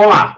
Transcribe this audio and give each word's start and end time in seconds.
Olá, 0.00 0.36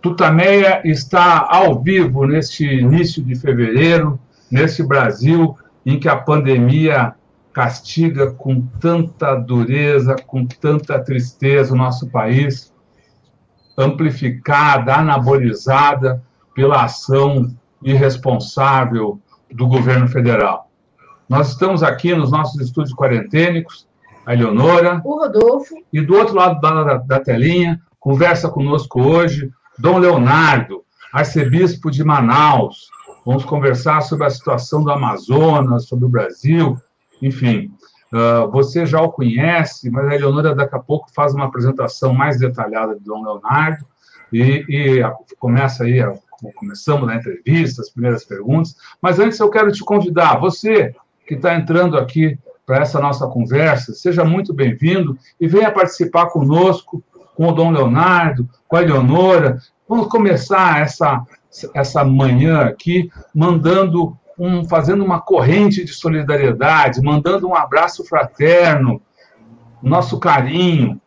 Tutameia 0.00 0.82
está 0.84 1.48
ao 1.50 1.82
vivo 1.82 2.24
neste 2.24 2.64
início 2.64 3.20
de 3.24 3.34
fevereiro, 3.34 4.20
nesse 4.48 4.86
Brasil 4.86 5.58
em 5.84 5.98
que 5.98 6.08
a 6.08 6.14
pandemia 6.14 7.12
castiga 7.52 8.30
com 8.30 8.60
tanta 8.60 9.34
dureza, 9.34 10.14
com 10.24 10.46
tanta 10.46 10.96
tristeza 11.00 11.74
o 11.74 11.76
nosso 11.76 12.08
país, 12.08 12.72
amplificada, 13.76 14.94
anabolizada 14.94 16.22
pela 16.54 16.84
ação 16.84 17.52
irresponsável 17.82 19.20
do 19.50 19.66
governo 19.66 20.06
federal. 20.06 20.70
Nós 21.28 21.48
estamos 21.48 21.82
aqui 21.82 22.14
nos 22.14 22.30
nossos 22.30 22.60
estúdios 22.60 22.94
quarentênicos, 22.94 23.88
a 24.24 24.34
Eleonora. 24.34 25.02
O 25.04 25.18
Rodolfo. 25.18 25.74
E 25.92 26.00
do 26.00 26.14
outro 26.14 26.36
lado 26.36 26.60
da, 26.60 26.98
da 26.98 27.18
telinha, 27.18 27.82
conversa 28.08 28.48
conosco 28.48 29.02
hoje 29.02 29.50
Dom 29.78 29.98
Leonardo, 29.98 30.82
arcebispo 31.12 31.90
de 31.90 32.02
Manaus. 32.02 32.88
Vamos 33.22 33.44
conversar 33.44 34.00
sobre 34.00 34.24
a 34.24 34.30
situação 34.30 34.82
do 34.82 34.90
Amazonas, 34.90 35.84
sobre 35.84 36.06
o 36.06 36.08
Brasil, 36.08 36.74
enfim. 37.20 37.70
Uh, 38.10 38.50
você 38.50 38.86
já 38.86 38.98
o 39.02 39.12
conhece, 39.12 39.90
mas 39.90 40.08
a 40.08 40.14
Eleonora 40.14 40.54
daqui 40.54 40.74
a 40.74 40.78
pouco 40.78 41.12
faz 41.14 41.34
uma 41.34 41.44
apresentação 41.44 42.14
mais 42.14 42.38
detalhada 42.38 42.94
de 42.94 43.04
Dom 43.04 43.22
Leonardo 43.22 43.84
e, 44.32 44.64
e 44.66 45.02
começa 45.38 45.84
aí, 45.84 46.00
a, 46.00 46.14
começamos 46.56 47.10
a 47.10 47.14
entrevista, 47.14 47.82
as 47.82 47.90
primeiras 47.90 48.24
perguntas. 48.24 48.74
Mas 49.02 49.18
antes 49.18 49.38
eu 49.38 49.50
quero 49.50 49.70
te 49.70 49.84
convidar, 49.84 50.40
você 50.40 50.94
que 51.26 51.34
está 51.34 51.54
entrando 51.54 51.98
aqui 51.98 52.38
para 52.64 52.78
essa 52.80 52.98
nossa 53.00 53.26
conversa, 53.26 53.92
seja 53.92 54.24
muito 54.24 54.54
bem-vindo 54.54 55.18
e 55.38 55.46
venha 55.46 55.70
participar 55.70 56.30
conosco 56.30 57.02
com 57.38 57.46
o 57.46 57.52
Dom 57.52 57.70
Leonardo, 57.70 58.48
com 58.66 58.76
a 58.76 58.82
Eleonora. 58.82 59.58
Vamos 59.88 60.08
começar 60.08 60.80
essa, 60.80 61.22
essa 61.72 62.02
manhã 62.04 62.62
aqui 62.62 63.08
mandando 63.32 64.18
um, 64.36 64.64
fazendo 64.64 65.04
uma 65.04 65.20
corrente 65.20 65.84
de 65.84 65.92
solidariedade, 65.92 67.00
mandando 67.00 67.46
um 67.46 67.54
abraço 67.54 68.04
fraterno, 68.04 69.00
nosso 69.80 70.18
carinho 70.18 71.00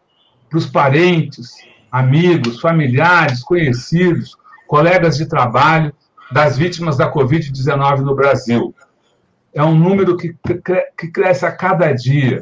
para 0.50 0.58
os 0.58 0.66
parentes, 0.66 1.52
amigos, 1.92 2.62
familiares, 2.62 3.44
conhecidos, 3.44 4.38
colegas 4.70 5.18
de 5.18 5.26
trabalho 5.26 5.94
das 6.32 6.58
vítimas 6.58 6.95
da 6.95 7.12
Covid-19 7.12 8.00
no 8.00 8.16
Brasil. 8.16 8.73
É 9.54 9.62
um 9.62 9.76
número 9.76 10.16
que, 10.16 10.34
que 10.98 11.08
cresce 11.10 11.45
a 11.45 11.52
cada 11.52 11.92
dia. 11.92 12.42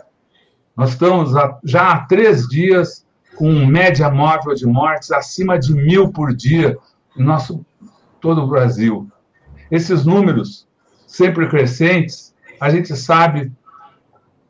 Nós 0.78 0.92
estamos 0.92 1.31
já 1.64 1.92
há 1.92 2.06
três 2.06 2.48
dias 2.48 3.09
com 3.40 3.66
média 3.66 4.12
móvel 4.12 4.54
de 4.54 4.68
mortes 4.68 5.12
acima 5.12 5.58
de 5.58 5.73
mil 5.73 6.12
por 6.12 6.36
dia 6.36 6.78
no 7.16 7.26
nosso 7.26 7.66
todo 8.20 8.42
o 8.42 8.48
Brasil. 8.48 9.09
Esses 9.72 10.06
números 10.06 10.68
sempre 11.08 11.48
crescentes, 11.48 12.36
a 12.59 12.70
gente 12.70 12.94
sabe 12.98 13.50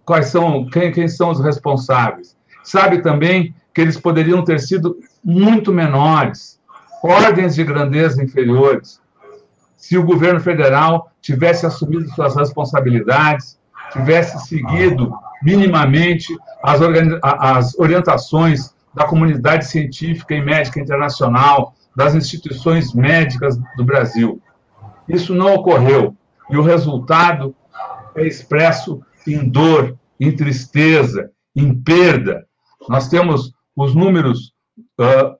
quais 0.04 0.30
são 0.30 0.66
quem, 0.66 0.92
quem 0.92 1.08
são 1.08 1.30
os 1.30 1.40
responsáveis. 1.40 2.36
Sabe 2.64 3.04
também 3.04 3.54
que 3.76 3.80
eles 3.80 3.96
poderiam 3.96 4.44
ter 4.44 4.60
sido 4.60 4.98
muito 5.24 5.72
menores, 5.72 6.60
ordens 7.04 7.54
de 7.54 7.64
grandeza 7.64 8.24
inferiores, 8.24 9.00
se 9.78 10.00
o 10.00 10.04
governo 10.04 10.40
federal 10.40 11.12
tivesse 11.22 11.64
assumido 11.64 12.10
suas 12.10 12.36
responsabilidades, 12.36 13.60
tivesse 13.94 14.48
seguido 14.48 15.14
minimamente 15.44 16.36
as, 16.64 16.82
as 17.22 17.78
orientações 17.78 18.74
da 19.00 19.06
comunidade 19.06 19.66
científica 19.66 20.36
e 20.36 20.42
médica 20.42 20.78
internacional, 20.78 21.74
das 21.96 22.14
instituições 22.14 22.94
médicas 22.94 23.58
do 23.78 23.86
Brasil. 23.86 24.42
Isso 25.08 25.34
não 25.34 25.56
ocorreu. 25.56 26.18
E 26.50 26.58
o 26.58 26.62
resultado 26.62 27.56
é 28.14 28.28
expresso 28.28 29.02
em 29.26 29.48
dor, 29.48 29.98
em 30.20 30.36
tristeza, 30.36 31.32
em 31.56 31.74
perda. 31.74 32.46
Nós 32.90 33.08
temos 33.08 33.54
os 33.74 33.96
números 33.96 34.54
uh, 35.00 35.38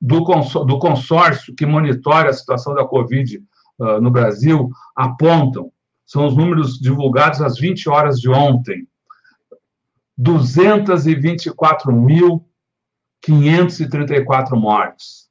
do, 0.00 0.24
consórcio, 0.24 0.64
do, 0.64 0.78
consórcio 0.80 1.54
que 1.54 1.64
monitora 1.64 2.30
a 2.30 2.32
situação 2.32 2.74
da 2.74 2.84
Covid 2.84 3.40
uh, 3.78 4.00
no 4.00 4.10
Brasil, 4.10 4.68
apontam, 4.96 5.70
são 6.04 6.26
os 6.26 6.36
números 6.36 6.76
divulgados 6.80 7.40
às 7.40 7.56
20 7.56 7.88
horas 7.88 8.18
de 8.18 8.28
ontem. 8.28 8.84
224 10.18 11.92
mil 11.92 12.49
534 13.22 14.56
mortes. 14.56 15.28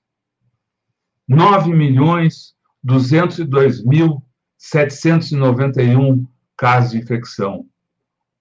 9 1.28 1.72
milhões 1.74 2.56
202 2.84 3.84
mil 3.84 4.24
791 4.58 6.26
casos 6.58 6.92
de 6.92 6.98
infecção. 6.98 7.66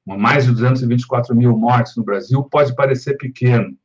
mais 0.05 0.45
de 0.45 0.53
224 0.53 1.35
mil 1.35 1.57
mortes 1.57 1.97
no 1.97 2.03
Brasil, 2.03 2.41
pode 2.45 2.73
parecer 2.73 3.17
pequeno. 3.17 3.75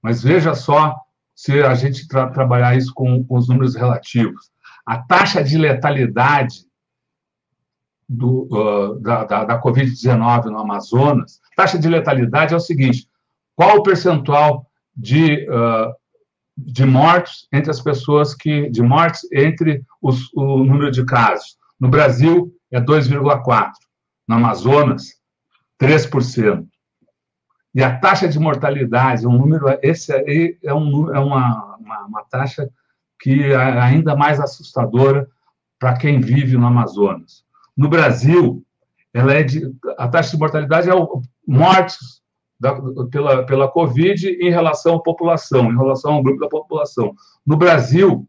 Mas 0.00 0.22
veja 0.22 0.54
só 0.54 0.96
se 1.34 1.62
a 1.62 1.74
gente 1.74 2.08
tra 2.08 2.30
trabalhar 2.30 2.74
isso 2.74 2.94
com, 2.94 3.22
com, 3.22 3.36
os 3.36 3.46
números 3.46 3.74
relativos. 3.74 4.50
A 4.86 4.96
taxa 4.96 5.44
de 5.44 5.58
letalidade 5.58 6.64
do, 8.08 8.48
uh, 8.50 8.98
da, 9.00 9.24
da, 9.24 9.44
da 9.44 9.60
Covid-19 9.60 10.46
no 10.46 10.60
Amazonas, 10.60 11.40
taxa 11.54 11.78
de 11.78 11.90
letalidade 11.90 12.54
é 12.54 12.56
o 12.56 12.60
seguinte: 12.60 13.06
qual 13.54 13.76
o 13.76 13.82
percentual 13.82 14.66
de, 14.96 15.46
uh, 15.50 15.92
de 16.56 16.86
mortes 16.86 17.46
entre 17.52 17.70
as 17.70 17.82
pessoas 17.82 18.34
que. 18.34 18.70
de 18.70 18.82
mortes 18.82 19.30
entre 19.30 19.84
os, 20.00 20.32
o 20.32 20.64
número 20.64 20.90
de 20.90 21.04
casos? 21.04 21.59
No 21.80 21.88
Brasil, 21.88 22.52
é 22.70 22.80
2,4%. 22.80 23.72
No 24.28 24.36
Amazonas, 24.36 25.14
3%. 25.80 26.66
E 27.74 27.82
a 27.82 27.98
taxa 27.98 28.28
de 28.28 28.38
mortalidade, 28.38 29.26
um 29.26 29.32
número, 29.32 29.66
esse 29.82 30.12
aí 30.12 30.58
é, 30.62 30.74
um, 30.74 31.14
é 31.14 31.18
uma, 31.18 31.76
uma, 31.76 32.04
uma 32.06 32.24
taxa 32.24 32.68
que 33.20 33.44
é 33.44 33.56
ainda 33.56 34.14
mais 34.14 34.40
assustadora 34.40 35.28
para 35.78 35.96
quem 35.96 36.20
vive 36.20 36.56
no 36.56 36.66
Amazonas. 36.66 37.44
No 37.76 37.88
Brasil, 37.88 38.64
ela 39.14 39.32
é 39.32 39.42
de, 39.42 39.72
a 39.96 40.08
taxa 40.08 40.32
de 40.32 40.38
mortalidade 40.38 40.90
é 40.90 40.94
o, 40.94 41.22
mortes 41.46 42.20
da, 42.58 42.76
pela, 43.10 43.46
pela 43.46 43.68
Covid 43.68 44.28
em 44.28 44.50
relação 44.50 44.96
à 44.96 45.02
população, 45.02 45.72
em 45.72 45.76
relação 45.76 46.14
ao 46.14 46.22
grupo 46.22 46.40
da 46.40 46.48
população. 46.48 47.14
No 47.46 47.56
Brasil, 47.56 48.28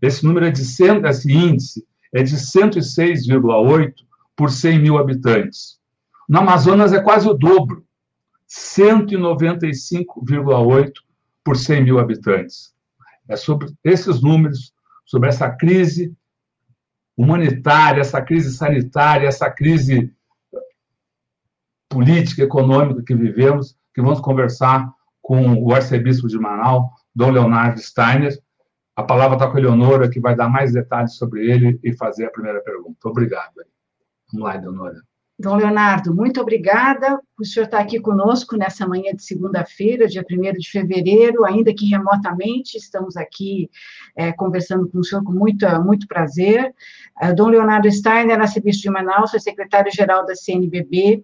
esse 0.00 0.24
número 0.24 0.46
é 0.46 0.50
de 0.50 0.64
100, 0.64 1.04
esse 1.06 1.32
índice 1.32 1.86
é 2.12 2.22
de 2.22 2.36
106,8 2.36 3.94
por 4.34 4.50
100 4.50 4.78
mil 4.78 4.96
habitantes. 4.98 5.78
No 6.28 6.40
Amazonas 6.40 6.92
é 6.92 7.00
quase 7.00 7.28
o 7.28 7.34
dobro, 7.34 7.86
195,8 8.48 10.92
por 11.44 11.56
100 11.56 11.84
mil 11.84 11.98
habitantes. 11.98 12.74
É 13.28 13.34
sobre 13.36 13.68
esses 13.82 14.22
números, 14.22 14.72
sobre 15.04 15.28
essa 15.28 15.50
crise 15.50 16.14
humanitária, 17.16 18.00
essa 18.00 18.20
crise 18.20 18.52
sanitária, 18.52 19.26
essa 19.26 19.50
crise 19.50 20.12
política, 21.88 22.42
econômica 22.42 23.02
que 23.02 23.14
vivemos, 23.14 23.76
que 23.94 24.02
vamos 24.02 24.20
conversar 24.20 24.92
com 25.22 25.62
o 25.62 25.74
arcebispo 25.74 26.28
de 26.28 26.38
Manaus, 26.38 26.84
Dom 27.14 27.30
Leonardo 27.30 27.80
Steiner, 27.80 28.38
a 28.96 29.02
palavra 29.02 29.36
está 29.36 29.48
com 29.48 29.58
a 29.58 29.60
Eleonora, 29.60 30.10
que 30.10 30.18
vai 30.18 30.34
dar 30.34 30.48
mais 30.48 30.72
detalhes 30.72 31.16
sobre 31.16 31.48
ele 31.48 31.78
e 31.84 31.94
fazer 31.94 32.24
a 32.24 32.30
primeira 32.30 32.62
pergunta. 32.62 32.96
Obrigado. 33.04 33.52
Vamos 34.32 34.48
lá, 34.48 34.56
Eleonora. 34.56 35.02
Dom 35.38 35.56
Leonardo, 35.56 36.14
muito 36.14 36.40
obrigada 36.40 37.20
por 37.36 37.42
o 37.42 37.44
senhor 37.44 37.66
estar 37.66 37.80
aqui 37.80 38.00
conosco 38.00 38.56
nessa 38.56 38.88
manhã 38.88 39.12
de 39.14 39.22
segunda-feira, 39.22 40.08
dia 40.08 40.24
1 40.28 40.52
de 40.54 40.70
fevereiro, 40.70 41.44
ainda 41.44 41.74
que 41.74 41.84
remotamente, 41.84 42.78
estamos 42.78 43.18
aqui 43.18 43.68
é, 44.16 44.32
conversando 44.32 44.88
com 44.88 44.98
o 44.98 45.04
senhor 45.04 45.22
com 45.22 45.32
muito, 45.32 45.66
muito 45.82 46.08
prazer. 46.08 46.74
Uh, 47.22 47.34
Dom 47.34 47.48
Leonardo 47.48 47.92
Steiner, 47.92 48.40
arcebispo 48.40 48.84
de 48.84 48.90
Manaus, 48.90 49.30
foi 49.30 49.38
secretário-geral 49.38 50.24
da 50.24 50.34
CNBB, 50.34 51.22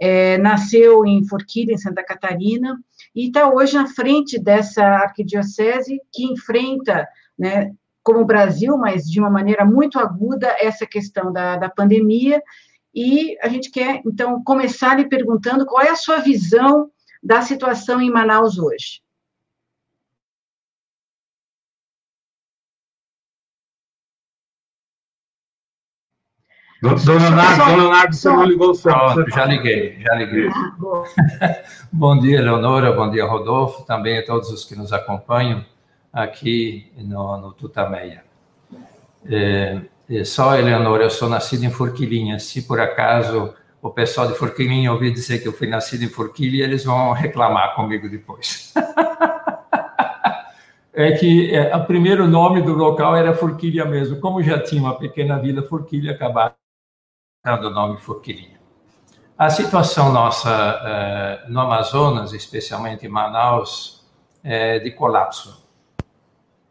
é, 0.00 0.38
nasceu 0.38 1.04
em 1.04 1.22
Forquilha, 1.28 1.74
em 1.74 1.78
Santa 1.78 2.02
Catarina, 2.02 2.80
e 3.14 3.26
está 3.26 3.48
hoje 3.52 3.74
na 3.74 3.86
frente 3.86 4.38
dessa 4.38 4.84
arquidiocese 4.84 6.00
que 6.12 6.24
enfrenta, 6.24 7.06
né, 7.38 7.72
como 8.02 8.20
o 8.20 8.26
Brasil, 8.26 8.76
mas 8.76 9.04
de 9.04 9.20
uma 9.20 9.30
maneira 9.30 9.64
muito 9.64 9.98
aguda, 9.98 10.54
essa 10.58 10.86
questão 10.86 11.32
da, 11.32 11.56
da 11.56 11.68
pandemia, 11.68 12.42
e 12.94 13.36
a 13.40 13.48
gente 13.48 13.70
quer, 13.70 14.02
então, 14.04 14.42
começar 14.42 14.96
lhe 14.96 15.08
perguntando 15.08 15.66
qual 15.66 15.82
é 15.82 15.90
a 15.90 15.96
sua 15.96 16.18
visão 16.18 16.90
da 17.22 17.42
situação 17.42 18.00
em 18.00 18.10
Manaus 18.10 18.58
hoje. 18.58 19.02
Dona 26.82 26.98
Leonardo, 27.04 27.58
Dona 27.58 27.76
Leonardo, 27.76 28.14
você 28.14 28.28
não 28.30 28.44
ligou 28.44 28.70
o 28.70 28.74
som. 28.74 28.90
já 29.34 29.44
liguei, 29.44 29.98
já 30.00 30.14
liguei. 30.14 30.48
Ah, 30.48 31.56
bom 31.92 32.18
dia, 32.18 32.40
Leonora, 32.40 32.90
bom 32.92 33.10
dia, 33.10 33.26
Rodolfo, 33.26 33.84
também 33.84 34.18
a 34.18 34.24
todos 34.24 34.50
os 34.50 34.64
que 34.64 34.74
nos 34.74 34.90
acompanham 34.90 35.62
aqui 36.10 36.90
no, 36.96 37.36
no 37.36 37.52
Tutameia. 37.52 38.24
É, 39.28 39.78
é, 40.08 40.24
só, 40.24 40.56
Eleonora, 40.56 41.04
eu 41.04 41.10
sou 41.10 41.28
nascido 41.28 41.64
em 41.64 41.70
Forquilinha. 41.70 42.38
Se 42.38 42.62
por 42.62 42.80
acaso 42.80 43.52
o 43.82 43.90
pessoal 43.90 44.28
de 44.28 44.34
Forquilinha 44.34 44.90
ouvir 44.90 45.12
dizer 45.12 45.40
que 45.40 45.48
eu 45.48 45.52
fui 45.52 45.66
nascido 45.66 46.02
em 46.02 46.08
Forquilha, 46.08 46.64
eles 46.64 46.82
vão 46.82 47.12
reclamar 47.12 47.74
comigo 47.74 48.08
depois. 48.08 48.72
é 50.94 51.12
que 51.12 51.54
é, 51.54 51.76
o 51.76 51.84
primeiro 51.84 52.26
nome 52.26 52.62
do 52.62 52.72
local 52.72 53.14
era 53.14 53.34
Forquilha 53.34 53.84
mesmo. 53.84 54.18
Como 54.18 54.42
já 54.42 54.58
tinha 54.58 54.80
uma 54.80 54.98
pequena 54.98 55.38
vila 55.38 55.62
Forquilha, 55.62 56.12
acabaram 56.12 56.54
o 57.42 57.70
nome 57.70 57.96
Forquilinha. 57.96 58.60
A 59.36 59.48
situação 59.48 60.12
nossa 60.12 60.50
é, 60.84 61.48
no 61.48 61.60
Amazonas, 61.60 62.34
especialmente 62.34 63.06
em 63.06 63.08
Manaus, 63.08 64.04
é 64.44 64.78
de 64.78 64.90
colapso. 64.90 65.66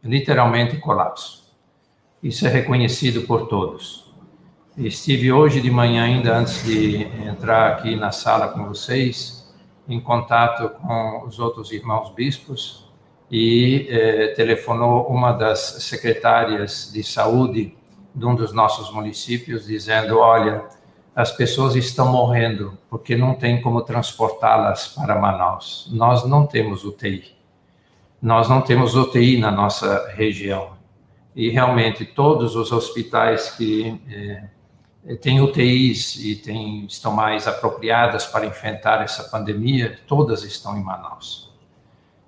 Literalmente 0.02 0.76
colapso. 0.76 1.52
Isso 2.22 2.46
é 2.46 2.50
reconhecido 2.50 3.22
por 3.22 3.48
todos. 3.48 4.14
Estive 4.76 5.32
hoje 5.32 5.60
de 5.60 5.70
manhã, 5.72 6.04
ainda 6.04 6.38
antes 6.38 6.64
de 6.64 7.02
entrar 7.26 7.72
aqui 7.72 7.96
na 7.96 8.12
sala 8.12 8.48
com 8.48 8.64
vocês, 8.64 9.52
em 9.88 10.00
contato 10.00 10.70
com 10.80 11.24
os 11.26 11.40
outros 11.40 11.72
irmãos 11.72 12.14
bispos 12.14 12.88
e 13.28 13.88
eh, 13.90 14.28
telefonou 14.36 15.08
uma 15.08 15.32
das 15.32 15.58
secretárias 15.82 16.90
de 16.92 17.02
saúde 17.02 17.76
de 18.14 18.26
um 18.26 18.34
dos 18.34 18.52
nossos 18.52 18.92
municípios, 18.92 19.66
dizendo: 19.66 20.18
Olha, 20.18 20.64
as 21.14 21.32
pessoas 21.32 21.74
estão 21.74 22.10
morrendo 22.10 22.78
porque 22.88 23.16
não 23.16 23.34
tem 23.34 23.60
como 23.60 23.82
transportá-las 23.82 24.88
para 24.88 25.18
Manaus. 25.18 25.88
Nós 25.92 26.24
não 26.24 26.46
temos 26.46 26.84
UTI. 26.84 27.36
Nós 28.20 28.48
não 28.48 28.60
temos 28.60 28.94
UTI 28.94 29.38
na 29.38 29.50
nossa 29.50 30.08
região 30.14 30.80
e 31.34 31.48
realmente 31.48 32.04
todos 32.04 32.56
os 32.56 32.72
hospitais 32.72 33.50
que 33.52 34.00
é, 35.06 35.14
têm 35.16 35.40
UTIs 35.40 36.16
e 36.16 36.36
têm, 36.36 36.84
estão 36.86 37.12
mais 37.12 37.46
apropriadas 37.46 38.26
para 38.26 38.46
enfrentar 38.46 39.02
essa 39.02 39.24
pandemia, 39.24 39.98
todas 40.06 40.42
estão 40.42 40.76
em 40.76 40.82
Manaus. 40.82 41.50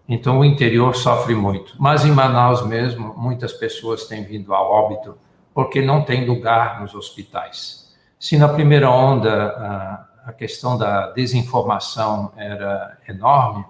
Então 0.09 0.41
o 0.41 0.45
interior 0.45 0.95
sofre 0.95 1.35
muito, 1.35 1.75
mas 1.79 2.05
em 2.05 2.11
Manaus 2.11 2.65
mesmo 2.67 3.15
muitas 3.17 3.53
pessoas 3.53 4.07
têm 4.07 4.25
vindo 4.25 4.55
a 4.55 4.61
óbito 4.61 5.17
porque 5.55 5.83
não 5.83 6.03
tem 6.03 6.27
lugar 6.27 6.81
nos 6.81 6.95
hospitais. 6.95 7.93
Se 8.19 8.37
na 8.37 8.49
primeira 8.49 8.91
onda 8.91 10.09
a, 10.25 10.33
questão 10.33 10.79
da 10.79 11.11
desinformação 11.11 12.33
era 12.37 12.97
enorme, 13.09 13.65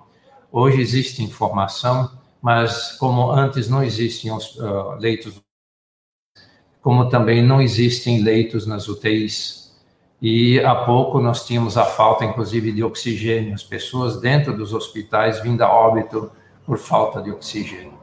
hoje 0.51 0.81
existe 0.81 1.23
informação 1.23 2.11
mas 2.43 2.97
como 2.97 3.31
antes 3.31 3.69
não 3.69 3.85
existiam 3.85 4.37
uh, 4.37 4.99
leitos, 4.99 5.41
como 6.83 7.09
também 7.09 7.41
não 7.41 7.63
existem 7.63 8.21
leitos 8.21 8.67
nas 8.67 8.89
UTIs, 8.89 9.81
e 10.21 10.59
há 10.61 10.75
pouco 10.75 11.21
nós 11.21 11.47
tínhamos 11.47 11.79
a 11.79 11.85
falta, 11.85 12.25
inclusive, 12.25 12.73
de 12.73 12.83
oxigênio, 12.83 13.55
as 13.55 13.63
pessoas 13.63 14.21
dentro 14.21 14.57
dos 14.57 14.73
hospitais 14.73 15.41
vindo 15.41 15.63
a 15.63 15.73
óbito 15.73 16.33
por 16.67 16.79
falta 16.79 17.23
de 17.23 17.31
oxigênio. 17.31 18.02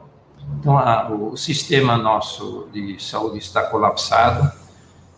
Então, 0.58 0.76
a, 0.76 1.10
o 1.10 1.36
sistema 1.36 1.96
nosso 1.96 2.68
de 2.72 3.02
saúde 3.02 3.38
está 3.38 3.62
colapsado. 3.64 4.50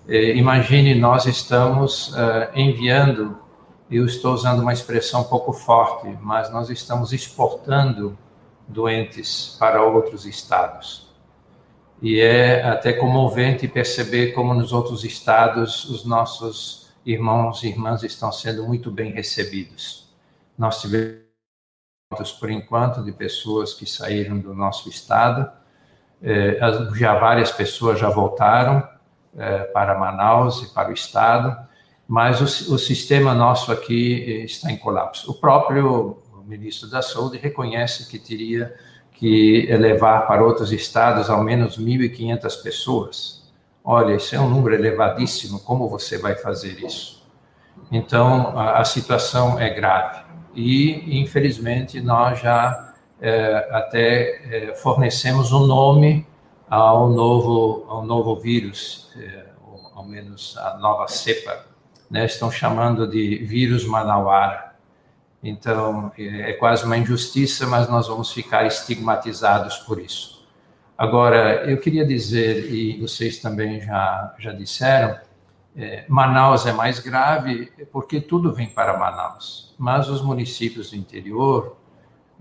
Eh, 0.08 0.37
imagine, 0.37 0.94
nós 0.94 1.26
estamos 1.26 2.08
uh, 2.08 2.50
enviando, 2.55 3.37
eu 3.90 4.05
estou 4.05 4.34
usando 4.34 4.61
uma 4.61 4.73
expressão 4.73 5.23
um 5.23 5.25
pouco 5.25 5.52
forte, 5.52 6.17
mas 6.20 6.50
nós 6.50 6.70
estamos 6.70 7.12
exportando 7.12 8.19
doentes 8.67 9.56
para 9.58 9.82
outros 9.82 10.26
estados. 10.26 11.12
E 12.00 12.20
é 12.20 12.64
até 12.64 12.93
comovente 12.93 13.69
perceber 13.69 14.32
como 14.32 14.52
nos 14.55 14.73
outros 14.73 15.05
estados 15.05 15.84
os 15.84 16.05
nossos 16.05 16.88
irmãos 17.06 17.62
e 17.62 17.69
irmãs 17.69 18.02
estão 18.02 18.32
sendo 18.32 18.64
muito 18.64 18.90
bem 18.90 19.12
recebidos. 19.12 20.12
Nós 20.58 20.81
tivemos, 20.81 21.31
por 22.38 22.50
enquanto, 22.50 23.02
de 23.02 23.12
pessoas 23.12 23.72
que 23.72 23.86
saíram 23.86 24.38
do 24.38 24.54
nosso 24.54 24.88
estado, 24.88 25.50
eh, 26.22 26.58
já 26.94 27.14
várias 27.18 27.50
pessoas 27.50 27.98
já 27.98 28.08
voltaram 28.08 28.86
eh, 29.36 29.64
para 29.72 29.98
Manaus 29.98 30.62
e 30.62 30.74
para 30.74 30.90
o 30.90 30.92
estado, 30.92 31.56
mas 32.06 32.40
o, 32.40 32.78
sistema 32.78 33.32
nosso 33.32 33.72
aqui 33.72 34.42
está 34.44 34.70
em 34.70 34.76
colapso. 34.76 35.30
O 35.30 35.34
próprio 35.34 36.18
ministro 36.44 36.90
da 36.90 37.00
Saúde 37.00 37.38
reconhece 37.38 38.08
que 38.10 38.18
teria 38.18 38.74
que 39.12 39.66
levar 39.76 40.26
para 40.26 40.44
outros 40.44 40.72
estados 40.72 41.30
ao 41.30 41.42
menos 41.42 41.78
1.500 41.78 42.62
pessoas. 42.62 43.42
Olha, 43.84 44.14
isso 44.14 44.34
é 44.34 44.40
um 44.40 44.48
número 44.48 44.74
elevadíssimo, 44.74 45.60
como 45.60 45.88
você 45.88 46.18
vai 46.18 46.34
fazer 46.34 46.84
isso? 46.84 47.22
Então, 47.90 48.58
a 48.58 48.84
situação 48.84 49.58
é 49.58 49.70
grave. 49.70 50.21
E, 50.54 51.20
infelizmente, 51.20 52.00
nós 52.00 52.40
já 52.40 52.94
é, 53.20 53.68
até 53.70 54.70
é, 54.70 54.74
fornecemos 54.74 55.52
um 55.52 55.66
nome 55.66 56.26
ao 56.68 57.08
novo, 57.08 57.86
ao 57.88 58.04
novo 58.04 58.36
vírus, 58.36 59.10
é, 59.16 59.44
ou 59.64 59.80
ao 59.94 60.04
menos 60.04 60.56
a 60.58 60.76
nova 60.78 61.06
cepa, 61.08 61.66
né? 62.10 62.24
estão 62.24 62.50
chamando 62.50 63.06
de 63.06 63.38
vírus 63.44 63.84
manauara. 63.84 64.72
Então, 65.42 66.12
é, 66.18 66.50
é 66.50 66.52
quase 66.54 66.84
uma 66.84 66.96
injustiça, 66.96 67.66
mas 67.66 67.88
nós 67.88 68.08
vamos 68.08 68.32
ficar 68.32 68.66
estigmatizados 68.66 69.78
por 69.78 70.00
isso. 70.00 70.46
Agora, 70.96 71.64
eu 71.68 71.78
queria 71.78 72.04
dizer, 72.04 72.72
e 72.72 73.00
vocês 73.00 73.38
também 73.38 73.80
já, 73.80 74.34
já 74.38 74.52
disseram, 74.52 75.16
é, 75.76 76.05
Manaus 76.08 76.67
é 76.67 76.72
mais 76.72 76.98
grave 76.98 77.72
porque 77.91 78.20
tudo 78.20 78.52
vem 78.52 78.69
para 78.69 78.98
Manaus, 78.98 79.74
mas 79.79 80.08
os 80.08 80.22
municípios 80.22 80.91
do 80.91 80.96
interior, 80.96 81.76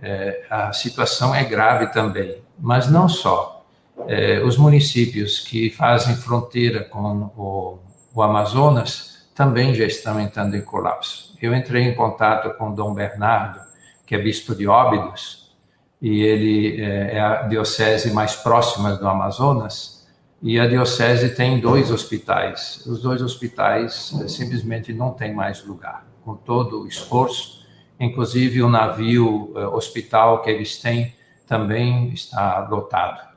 é, 0.01 0.45
a 0.49 0.73
situação 0.73 1.33
é 1.33 1.43
grave 1.43 1.87
também, 1.87 2.43
mas 2.59 2.89
não 2.89 3.07
só. 3.07 3.65
É, 4.07 4.39
os 4.39 4.57
municípios 4.57 5.39
que 5.39 5.69
fazem 5.69 6.15
fronteira 6.15 6.83
com 6.83 7.31
o, 7.37 7.79
o 8.13 8.21
Amazonas 8.21 9.29
também 9.35 9.73
já 9.75 9.85
estão 9.85 10.19
entrando 10.19 10.55
em 10.55 10.61
colapso 10.61 11.31
eu 11.41 11.55
entrei 11.55 11.83
em 11.83 11.95
contato 11.95 12.55
com 12.55 12.73
Dom 12.73 12.93
Bernardo, 12.93 13.59
que 14.05 14.13
é 14.13 14.17
bispo 14.19 14.53
de 14.53 14.67
Óbidos, 14.67 15.51
e 15.99 16.21
ele 16.21 16.81
é, 16.81 17.17
é 17.17 17.19
a 17.19 17.41
diocese 17.43 18.11
mais 18.11 18.35
próxima 18.35 18.95
do 18.95 19.07
Amazonas, 19.07 20.00
e 20.41 20.59
a 20.59 20.67
diocese 20.67 21.35
tem 21.35 21.59
dois 21.59 21.91
hospitais. 21.91 22.83
Os 22.87 23.01
dois 23.01 23.21
hospitais 23.21 24.11
é, 24.21 24.27
simplesmente 24.27 24.91
não 24.91 25.11
têm 25.11 25.33
mais 25.33 25.63
lugar, 25.63 26.05
com 26.23 26.35
todo 26.35 26.81
o 26.81 26.87
esforço, 26.87 27.67
inclusive 27.99 28.61
o 28.63 28.69
navio 28.69 29.53
é, 29.55 29.67
hospital 29.67 30.41
que 30.41 30.49
eles 30.49 30.77
têm 30.77 31.13
também 31.45 32.09
está 32.09 32.67
lotado. 32.69 33.29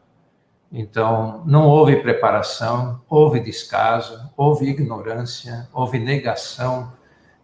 Então, 0.73 1.42
não 1.46 1.68
houve 1.68 1.96
preparação, 1.96 3.00
houve 3.08 3.38
descaso, 3.38 4.30
houve 4.37 4.68
ignorância, 4.68 5.68
houve 5.73 5.99
negação 5.99 6.92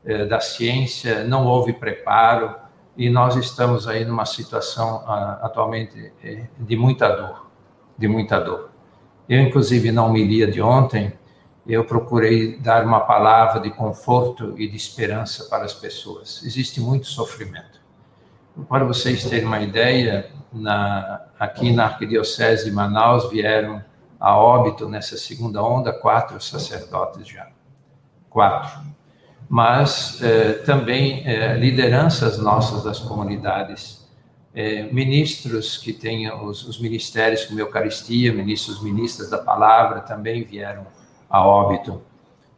eh, 0.04 0.24
da 0.24 0.40
ciência, 0.40 1.24
não 1.24 1.46
houve 1.46 1.72
preparo 1.72 2.54
e 2.96 3.10
nós 3.10 3.36
estamos 3.36 3.86
aí 3.86 4.04
numa 4.04 4.24
situação 4.24 5.04
ah, 5.06 5.40
atualmente 5.42 6.12
eh, 6.24 6.46
de 6.58 6.76
muita 6.76 7.08
dor, 7.08 7.50
de 7.96 8.08
muita 8.08 8.40
dor. 8.40 8.69
Eu, 9.30 9.42
inclusive, 9.42 9.92
na 9.92 10.04
homilia 10.04 10.50
de 10.50 10.60
ontem, 10.60 11.12
eu 11.64 11.84
procurei 11.84 12.58
dar 12.58 12.84
uma 12.84 12.98
palavra 12.98 13.60
de 13.60 13.70
conforto 13.70 14.56
e 14.58 14.66
de 14.66 14.76
esperança 14.76 15.44
para 15.44 15.64
as 15.64 15.72
pessoas. 15.72 16.42
Existe 16.44 16.80
muito 16.80 17.06
sofrimento. 17.06 17.80
Para 18.68 18.84
vocês 18.84 19.22
terem 19.22 19.46
uma 19.46 19.60
ideia, 19.60 20.32
na, 20.52 21.26
aqui 21.38 21.70
na 21.70 21.84
Arquidiocese 21.84 22.64
de 22.64 22.72
Manaus 22.72 23.30
vieram 23.30 23.80
a 24.18 24.36
óbito 24.36 24.88
nessa 24.88 25.16
segunda 25.16 25.62
onda 25.62 25.92
quatro 25.92 26.40
sacerdotes 26.40 27.28
já. 27.28 27.46
Quatro. 28.28 28.80
Mas 29.48 30.20
eh, 30.22 30.54
também 30.66 31.22
eh, 31.24 31.56
lideranças 31.56 32.36
nossas 32.36 32.82
das 32.82 32.98
comunidades, 32.98 33.99
eh, 34.54 34.84
ministros 34.92 35.78
que 35.78 35.92
têm 35.92 36.32
os, 36.32 36.66
os 36.66 36.80
ministérios 36.80 37.44
como 37.44 37.60
Eucaristia, 37.60 38.32
ministros, 38.32 38.82
ministras 38.82 39.30
da 39.30 39.38
palavra 39.38 40.00
também 40.00 40.44
vieram 40.44 40.86
a 41.28 41.46
óbito. 41.46 42.02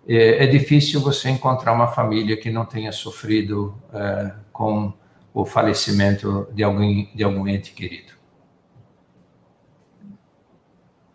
É, 0.06 0.44
é 0.44 0.46
difícil 0.46 1.00
você 1.00 1.28
encontrar 1.28 1.72
uma 1.72 1.88
família 1.88 2.36
que 2.36 2.50
não 2.50 2.64
tenha 2.64 2.90
sofrido 2.90 3.74
é, 3.92 4.32
com 4.52 4.92
o 5.34 5.44
falecimento 5.44 6.48
de 6.52 6.62
alguém, 6.62 7.10
de 7.14 7.22
algum 7.22 7.46
ente 7.46 7.72
querido. 7.72 8.12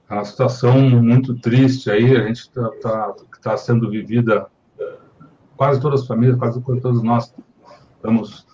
É 0.09 0.13
uma 0.13 0.23
situação 0.23 0.79
muito 0.79 1.35
triste 1.35 1.91
aí, 1.91 2.15
a 2.15 2.25
gente 2.25 2.39
está 2.39 2.69
tá, 2.81 3.15
tá 3.41 3.57
sendo 3.57 3.89
vivida, 3.89 4.47
quase 5.57 5.81
todas 5.81 6.01
as 6.01 6.07
famílias, 6.07 6.37
quase 6.37 6.61
todos 6.61 7.03
nós 7.03 7.33
estamos, 7.97 8.46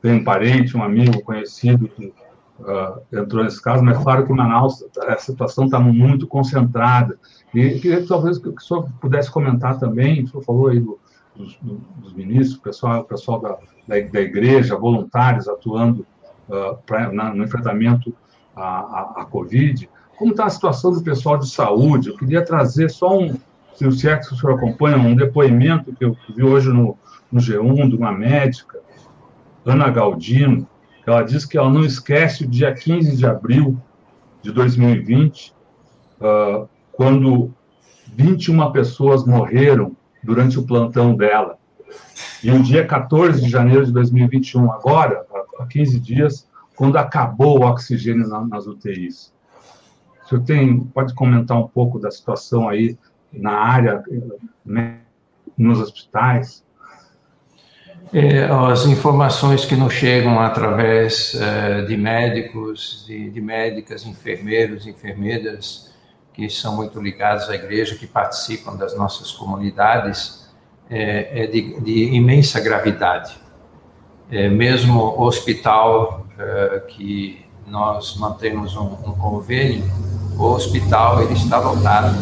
tem 0.00 0.14
um 0.14 0.24
parente, 0.24 0.76
um 0.76 0.82
amigo, 0.82 1.22
conhecido 1.22 1.88
que 1.88 2.12
uh, 2.60 3.00
entrou 3.12 3.44
nesse 3.44 3.62
caso, 3.62 3.82
mas 3.82 3.98
claro 3.98 4.24
que 4.24 4.32
em 4.32 4.36
Manaus 4.36 4.84
a 5.06 5.16
situação 5.16 5.66
está 5.66 5.78
muito 5.78 6.26
concentrada. 6.26 7.18
E 7.54 7.78
queria 7.78 8.00
que 8.00 8.08
talvez 8.08 8.38
que 8.38 8.48
o 8.48 8.60
senhor 8.60 8.88
pudesse 9.00 9.30
comentar 9.30 9.78
também, 9.78 10.22
o 10.22 10.28
senhor 10.28 10.42
falou 10.42 10.68
aí 10.68 10.80
do, 10.80 10.98
dos, 11.34 11.58
dos, 11.96 12.12
ministros, 12.12 12.58
pessoal, 12.58 13.04
pessoal 13.04 13.40
da, 13.40 13.50
da, 13.86 14.00
da 14.00 14.20
igreja, 14.20 14.76
voluntários 14.76 15.48
atuando 15.48 16.06
uh, 16.48 16.76
pra, 16.86 17.12
na, 17.12 17.34
no 17.34 17.44
enfrentamento 17.44 18.14
à, 18.54 18.62
à, 18.62 19.22
à 19.22 19.24
Covid. 19.24 19.88
Como 20.16 20.32
está 20.32 20.46
a 20.46 20.50
situação 20.50 20.92
do 20.92 21.02
pessoal 21.02 21.38
de 21.38 21.48
saúde? 21.48 22.08
Eu 22.08 22.16
queria 22.16 22.44
trazer 22.44 22.90
só 22.90 23.16
um, 23.16 23.36
se 23.74 23.84
o 23.84 23.88
é 23.88 23.90
o 23.90 23.92
senhor 23.92 24.54
acompanha, 24.54 24.98
um 24.98 25.14
depoimento 25.14 25.92
que 25.92 26.04
eu 26.04 26.16
vi 26.34 26.42
hoje 26.42 26.68
no, 26.68 26.98
no 27.30 27.40
G1 27.40 27.88
de 27.88 27.96
uma 27.96 28.10
médica, 28.10 28.80
Ana 29.68 29.90
Galdino, 29.90 30.66
ela 31.06 31.22
diz 31.22 31.44
que 31.44 31.58
ela 31.58 31.70
não 31.70 31.84
esquece 31.84 32.44
o 32.44 32.48
dia 32.48 32.74
15 32.74 33.16
de 33.16 33.26
abril 33.26 33.78
de 34.40 34.50
2020, 34.50 35.54
uh, 36.20 36.68
quando 36.92 37.52
21 38.14 38.72
pessoas 38.72 39.26
morreram 39.26 39.94
durante 40.22 40.58
o 40.58 40.66
plantão 40.66 41.14
dela. 41.14 41.58
E 42.42 42.50
o 42.50 42.62
dia 42.62 42.86
14 42.86 43.42
de 43.42 43.48
janeiro 43.50 43.84
de 43.84 43.92
2021, 43.92 44.72
agora, 44.72 45.26
há 45.58 45.66
15 45.66 46.00
dias, 46.00 46.48
quando 46.74 46.96
acabou 46.96 47.58
o 47.58 47.66
oxigênio 47.66 48.26
nas 48.26 48.66
UTIs. 48.66 49.34
O 50.24 50.28
senhor 50.28 50.44
tem, 50.44 50.80
pode 50.80 51.14
comentar 51.14 51.58
um 51.58 51.66
pouco 51.66 51.98
da 51.98 52.10
situação 52.10 52.68
aí 52.68 52.98
na 53.32 53.52
área, 53.52 54.02
né, 54.64 55.00
nos 55.56 55.80
hospitais? 55.80 56.64
É, 58.12 58.44
as 58.44 58.86
informações 58.86 59.66
que 59.66 59.76
nos 59.76 59.92
chegam 59.92 60.40
através 60.40 61.34
é, 61.34 61.82
de 61.82 61.96
médicos, 61.96 63.04
de, 63.06 63.28
de 63.28 63.40
médicas, 63.40 64.06
enfermeiros, 64.06 64.86
enfermeiras, 64.86 65.92
que 66.32 66.48
são 66.48 66.76
muito 66.76 67.00
ligados 67.02 67.50
à 67.50 67.54
igreja, 67.54 67.96
que 67.96 68.06
participam 68.06 68.76
das 68.76 68.96
nossas 68.96 69.30
comunidades, 69.32 70.48
é, 70.88 71.42
é 71.42 71.46
de, 71.46 71.78
de, 71.80 72.14
imensa 72.14 72.60
gravidade. 72.60 73.36
É, 74.30 74.48
mesmo 74.48 75.00
o 75.00 75.22
hospital 75.22 76.26
é, 76.38 76.80
que 76.88 77.44
nós 77.66 78.16
mantemos 78.16 78.74
um, 78.74 78.84
um, 78.84 79.12
convênio, 79.18 79.84
o 80.38 80.44
hospital 80.44 81.22
ele 81.22 81.34
está 81.34 81.58
lotado, 81.58 82.14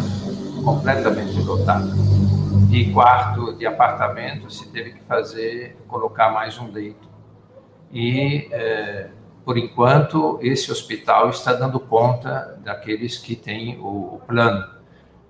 completamente 0.64 1.38
lotado. 1.42 2.15
De 2.76 2.92
quarto, 2.92 3.54
de 3.54 3.66
apartamento, 3.66 4.50
se 4.52 4.70
teve 4.70 4.90
que 4.90 5.00
fazer, 5.04 5.78
colocar 5.88 6.30
mais 6.30 6.58
um 6.58 6.70
leito. 6.70 7.08
E 7.90 8.50
é, 8.52 9.08
por 9.46 9.56
enquanto, 9.56 10.38
esse 10.42 10.70
hospital 10.70 11.30
está 11.30 11.54
dando 11.54 11.80
conta 11.80 12.60
daqueles 12.62 13.16
que 13.16 13.34
têm 13.34 13.78
o, 13.78 14.16
o 14.16 14.20
plano. 14.26 14.62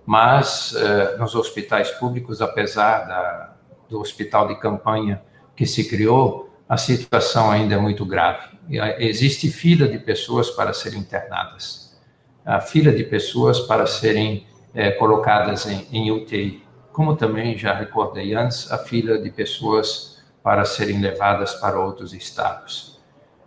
Mas 0.04 0.74
eh, 0.74 1.16
nos 1.18 1.36
hospitais 1.36 1.88
públicos, 1.92 2.42
apesar 2.42 3.06
da, 3.06 3.54
do 3.88 4.00
hospital 4.00 4.48
de 4.48 4.56
campanha 4.58 5.22
que 5.54 5.66
se 5.66 5.88
criou, 5.88 6.50
a 6.68 6.76
situação 6.76 7.52
ainda 7.52 7.76
é 7.76 7.78
muito 7.78 8.04
grave. 8.04 8.58
Existe 8.98 9.52
fila 9.52 9.86
de 9.86 10.00
pessoas 10.00 10.50
para 10.50 10.72
serem 10.72 10.98
internadas, 10.98 11.96
a 12.44 12.60
fila 12.60 12.90
de 12.90 13.04
pessoas 13.04 13.60
para 13.60 13.86
serem 13.86 14.48
eh, 14.74 14.90
colocadas 14.90 15.64
em, 15.66 15.86
em 15.92 16.10
UTI, 16.10 16.65
como 16.96 17.14
também 17.14 17.58
já 17.58 17.74
recordei 17.74 18.34
antes, 18.34 18.72
a 18.72 18.78
fila 18.78 19.18
de 19.18 19.30
pessoas 19.30 20.16
para 20.42 20.64
serem 20.64 20.98
levadas 20.98 21.52
para 21.56 21.78
outros 21.78 22.14
estados. 22.14 22.98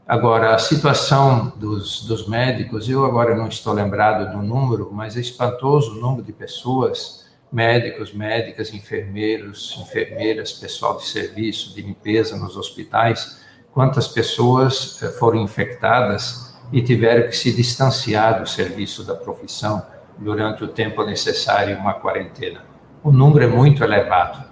Agora, 0.08 0.54
a 0.54 0.60
situação 0.60 1.52
dos, 1.56 2.06
dos 2.06 2.28
médicos, 2.28 2.88
eu 2.88 3.04
agora 3.04 3.36
não 3.36 3.48
estou 3.48 3.74
lembrado 3.74 4.32
do 4.32 4.44
número, 4.44 4.92
mas 4.94 5.18
é 5.18 5.20
espantoso 5.20 5.98
o 5.98 6.00
número 6.00 6.22
de 6.22 6.32
pessoas, 6.32 7.26
médicos, 7.52 8.14
médicas, 8.14 8.72
enfermeiros, 8.72 9.76
enfermeiras, 9.82 10.54
pessoal 10.54 10.98
de 10.98 11.08
serviço, 11.08 11.74
de 11.74 11.82
limpeza 11.82 12.38
nos 12.38 12.56
hospitais, 12.56 13.42
quantas 13.74 14.08
pessoas 14.08 15.02
eh, 15.02 15.08
foram 15.08 15.42
infectadas 15.42 16.56
e 16.72 16.84
tiveram 16.84 17.28
que 17.28 17.36
se 17.36 17.52
distanciar 17.52 18.42
do 18.42 18.48
serviço 18.48 19.04
da 19.04 19.16
profissão 19.16 19.84
durante 20.20 20.64
o 20.64 20.68
tempo 20.68 21.04
necessário 21.04 21.76
uma 21.80 21.96
quarentena. 21.96 22.69
O 23.02 23.14
número 23.14 23.46
é 23.46 23.48
muito 23.48 23.82
elevado, 23.82 24.44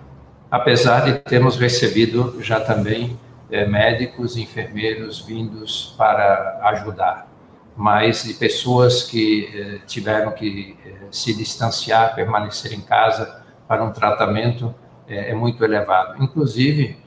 apesar 0.50 1.02
de 1.02 1.20
termos 1.20 1.58
recebido 1.58 2.42
já 2.42 2.62
também 2.62 3.20
é, 3.52 3.66
médicos 3.66 4.38
enfermeiros 4.38 5.20
vindos 5.20 5.94
para 5.98 6.58
ajudar, 6.64 7.28
mas 7.76 8.24
de 8.24 8.34
pessoas 8.36 9.04
que 9.04 9.50
é, 9.54 9.86
tiveram 9.86 10.32
que 10.32 10.78
é, 10.86 11.08
se 11.12 11.36
distanciar, 11.36 12.16
permanecer 12.16 12.72
em 12.72 12.80
casa 12.80 13.44
para 13.68 13.84
um 13.84 13.92
tratamento 13.92 14.74
é, 15.10 15.34
muito 15.34 15.62
elevado. 15.66 16.24
Inclusive, 16.24 16.98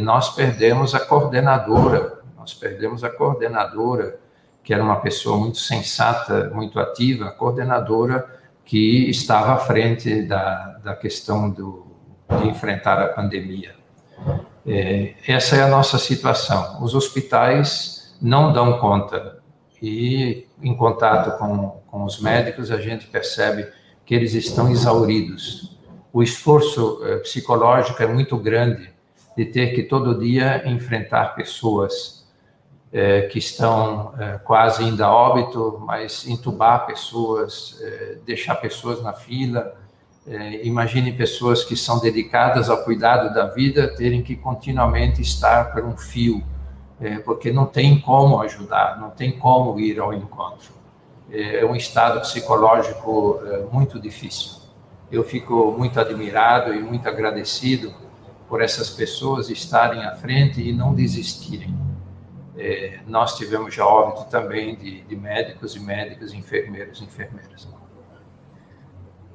nós 0.00 0.34
perdemos 0.34 0.94
a 0.94 1.00
coordenadora, 1.00 2.20
nós 2.36 2.54
perdemos 2.54 3.04
a 3.04 3.10
coordenadora, 3.10 4.18
que 4.64 4.72
era 4.72 4.82
uma 4.82 4.96
pessoa 5.00 5.36
muito 5.36 5.58
sensata, 5.58 6.50
muito 6.54 6.80
ativa, 6.80 7.26
a 7.26 7.30
coordenadora 7.30 8.37
que 8.68 9.08
estava 9.08 9.54
à 9.54 9.56
frente 9.56 10.20
da, 10.24 10.78
da 10.84 10.94
questão 10.94 11.48
do, 11.48 11.86
de 12.38 12.48
enfrentar 12.48 13.00
a 13.00 13.08
pandemia. 13.08 13.74
É, 14.66 15.14
essa 15.26 15.56
é 15.56 15.62
a 15.62 15.68
nossa 15.68 15.96
situação. 15.96 16.84
Os 16.84 16.94
hospitais 16.94 18.14
não 18.20 18.52
dão 18.52 18.78
conta 18.78 19.38
e, 19.80 20.46
em 20.62 20.76
contato 20.76 21.38
com, 21.38 21.80
com 21.86 22.04
os 22.04 22.20
médicos, 22.20 22.70
a 22.70 22.78
gente 22.78 23.06
percebe 23.06 23.66
que 24.04 24.14
eles 24.14 24.34
estão 24.34 24.70
exauridos. 24.70 25.78
O 26.12 26.22
esforço 26.22 27.00
é, 27.04 27.16
psicológico 27.20 28.02
é 28.02 28.06
muito 28.06 28.36
grande 28.36 28.90
de 29.34 29.46
ter 29.46 29.74
que 29.74 29.84
todo 29.84 30.18
dia 30.18 30.68
enfrentar 30.68 31.34
pessoas 31.34 32.17
é, 32.92 33.22
que 33.22 33.38
estão 33.38 34.14
é, 34.18 34.38
quase 34.38 34.82
indo 34.82 35.04
a 35.04 35.12
óbito, 35.12 35.82
mas 35.84 36.26
entubar 36.26 36.86
pessoas, 36.86 37.78
é, 37.80 38.18
deixar 38.24 38.54
pessoas 38.56 39.02
na 39.02 39.12
fila, 39.12 39.74
é, 40.26 40.66
imagine 40.66 41.12
pessoas 41.12 41.64
que 41.64 41.76
são 41.76 42.00
dedicadas 42.00 42.68
ao 42.68 42.84
cuidado 42.84 43.32
da 43.32 43.46
vida 43.46 43.94
terem 43.96 44.22
que 44.22 44.36
continuamente 44.36 45.22
estar 45.22 45.72
por 45.72 45.84
um 45.84 45.96
fio, 45.96 46.42
é, 47.00 47.18
porque 47.18 47.52
não 47.52 47.66
tem 47.66 48.00
como 48.00 48.40
ajudar, 48.40 48.98
não 49.00 49.10
tem 49.10 49.32
como 49.32 49.78
ir 49.78 50.00
ao 50.00 50.12
encontro. 50.12 50.72
É, 51.30 51.64
um 51.64 51.76
estado 51.76 52.20
psicológico 52.20 53.40
muito 53.70 54.00
difícil. 54.00 54.58
Eu 55.12 55.24
fico 55.24 55.74
muito 55.76 56.00
admirado 56.00 56.74
e 56.74 56.80
muito 56.80 57.06
agradecido 57.06 57.94
por 58.48 58.62
essas 58.62 58.88
pessoas 58.90 59.50
estarem 59.50 60.04
à 60.04 60.12
frente 60.16 60.60
e 60.60 60.72
não 60.72 60.94
desistirem. 60.94 61.87
É, 62.58 63.00
nós 63.06 63.36
tivemos 63.36 63.72
já 63.74 63.86
óbito 63.86 64.28
também 64.30 64.76
de, 64.76 65.02
de 65.02 65.16
médicos 65.16 65.76
e 65.76 65.80
médicas, 65.80 66.32
enfermeiros 66.34 67.00
e 67.00 67.04
enfermeiras. 67.04 67.68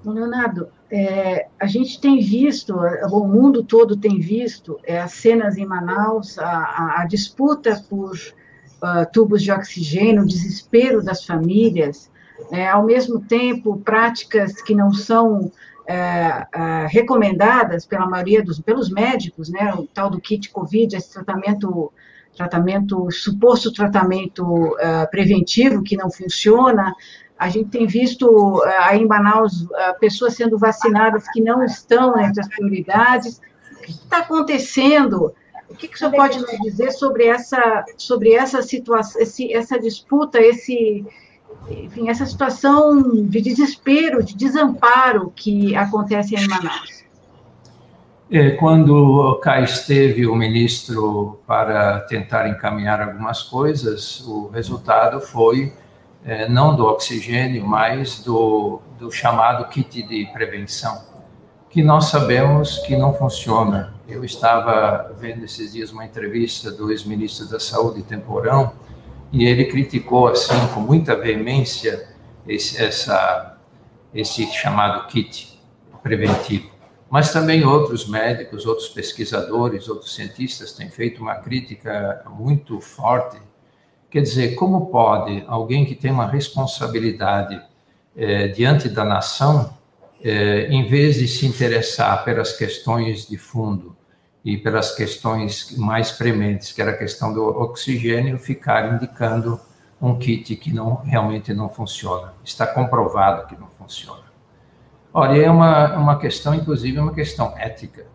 Leonardo, 0.05 0.67
é, 0.91 1.47
a 1.57 1.65
gente 1.65 2.01
tem 2.01 2.19
visto, 2.19 2.75
o 2.75 3.25
mundo 3.25 3.63
todo 3.63 3.95
tem 3.95 4.19
visto 4.19 4.77
é, 4.83 4.99
as 4.99 5.13
cenas 5.13 5.57
em 5.57 5.65
Manaus, 5.65 6.37
a, 6.37 6.49
a, 6.49 7.01
a 7.01 7.05
disputa 7.05 7.81
por 7.89 8.11
uh, 8.11 9.09
tubos 9.13 9.41
de 9.41 9.51
oxigênio, 9.51 10.23
o 10.23 10.27
desespero 10.27 11.01
das 11.01 11.25
famílias, 11.25 12.11
é, 12.51 12.67
ao 12.67 12.83
mesmo 12.83 13.21
tempo, 13.21 13.77
práticas 13.77 14.61
que 14.61 14.75
não 14.75 14.93
são 14.93 15.49
é, 15.87 15.95
é, 15.95 16.87
recomendadas 16.87 17.85
pela 17.85 18.07
maioria 18.07 18.43
dos, 18.43 18.59
pelos 18.59 18.89
médicos, 18.89 19.49
né, 19.49 19.73
o 19.73 19.87
tal 19.87 20.09
do 20.09 20.19
kit 20.19 20.49
COVID, 20.49 20.95
esse 20.95 21.13
tratamento, 21.13 21.91
tratamento, 22.35 23.09
suposto 23.11 23.71
tratamento 23.71 24.75
é, 24.79 25.05
preventivo 25.07 25.83
que 25.83 25.95
não 25.95 26.09
funciona, 26.09 26.93
a 27.37 27.49
gente 27.49 27.69
tem 27.69 27.85
visto 27.85 28.63
aí 28.79 29.01
em 29.01 29.07
Manaus 29.07 29.67
pessoas 29.99 30.33
sendo 30.33 30.57
vacinadas 30.57 31.25
que 31.33 31.41
não 31.41 31.63
estão 31.63 32.17
entre 32.17 32.39
as 32.39 32.47
prioridades. 32.47 33.41
O 33.79 33.81
que 33.81 33.91
está 33.91 34.19
acontecendo? 34.19 35.33
O 35.69 35.75
que, 35.75 35.87
que 35.87 35.95
o 35.95 35.97
senhor 35.97 36.11
pode 36.11 36.39
nos 36.39 36.57
dizer 36.61 36.91
sobre 36.91 37.25
essa, 37.25 37.83
sobre 37.97 38.33
essa 38.33 38.61
situação, 38.61 39.21
esse, 39.21 39.51
essa 39.51 39.79
disputa, 39.79 40.39
esse, 40.39 41.05
enfim, 41.69 42.09
essa 42.09 42.25
situação 42.25 43.25
de 43.25 43.41
desespero, 43.41 44.23
de 44.23 44.35
desamparo 44.35 45.33
que 45.35 45.75
acontece 45.75 46.35
em 46.35 46.47
Manaus? 46.47 47.02
É, 48.35 48.49
quando 48.49 49.39
cá 49.43 49.61
esteve 49.61 50.25
o 50.25 50.35
ministro 50.35 51.39
para 51.45 51.99
tentar 51.99 52.49
encaminhar 52.49 52.99
algumas 52.99 53.43
coisas, 53.43 54.21
o 54.21 54.47
resultado 54.47 55.21
foi 55.21 55.71
é, 56.25 56.49
não 56.49 56.75
do 56.75 56.83
oxigênio, 56.83 57.63
mas 57.63 58.23
do, 58.23 58.81
do 58.97 59.11
chamado 59.11 59.69
kit 59.69 60.01
de 60.01 60.25
prevenção, 60.33 60.99
que 61.69 61.83
nós 61.83 62.05
sabemos 62.05 62.79
que 62.79 62.97
não 62.97 63.13
funciona. 63.13 63.93
Eu 64.07 64.25
estava 64.25 65.13
vendo 65.15 65.45
esses 65.45 65.71
dias 65.71 65.91
uma 65.91 66.03
entrevista 66.03 66.71
do 66.71 66.89
ex-ministro 66.89 67.47
da 67.47 67.59
Saúde, 67.59 68.01
Temporão, 68.01 68.71
e 69.31 69.45
ele 69.45 69.65
criticou 69.65 70.29
assim 70.29 70.57
com 70.73 70.79
muita 70.79 71.15
veemência 71.15 72.09
esse, 72.47 72.83
essa, 72.83 73.59
esse 74.11 74.47
chamado 74.47 75.05
kit 75.05 75.61
preventivo. 76.01 76.72
Mas 77.13 77.31
também 77.31 77.63
outros 77.63 78.07
médicos, 78.07 78.65
outros 78.65 78.89
pesquisadores, 78.89 79.87
outros 79.87 80.15
cientistas 80.15 80.73
têm 80.73 80.89
feito 80.89 81.21
uma 81.21 81.35
crítica 81.35 82.23
muito 82.27 82.81
forte. 82.81 83.37
Quer 84.09 84.21
dizer, 84.21 84.55
como 84.55 84.87
pode 84.87 85.43
alguém 85.45 85.85
que 85.85 85.93
tem 85.93 86.09
uma 86.09 86.25
responsabilidade 86.25 87.61
eh, 88.17 88.47
diante 88.47 88.89
da 88.89 89.05
nação, 89.05 89.77
eh, 90.23 90.65
em 90.71 90.87
vez 90.87 91.17
de 91.17 91.27
se 91.27 91.45
interessar 91.45 92.25
pelas 92.25 92.57
questões 92.57 93.27
de 93.27 93.37
fundo, 93.37 93.95
e 94.43 94.57
pelas 94.57 94.95
questões 94.95 95.77
mais 95.77 96.11
prementes, 96.11 96.71
que 96.71 96.81
era 96.81 96.89
a 96.89 96.97
questão 96.97 97.31
do 97.31 97.43
oxigênio, 97.43 98.39
ficar 98.39 98.91
indicando 98.91 99.61
um 100.01 100.17
kit 100.17 100.55
que 100.55 100.73
não 100.73 100.95
realmente 100.95 101.53
não 101.53 101.69
funciona. 101.69 102.33
Está 102.43 102.65
comprovado 102.65 103.45
que 103.45 103.55
não 103.55 103.67
funciona. 103.77 104.22
Olha, 105.13 105.39
é 105.39 105.49
uma, 105.49 105.95
uma 105.95 106.17
questão, 106.17 106.55
inclusive, 106.55 106.97
é 106.97 107.01
uma 107.01 107.13
questão 107.13 107.53
ética. 107.55 108.07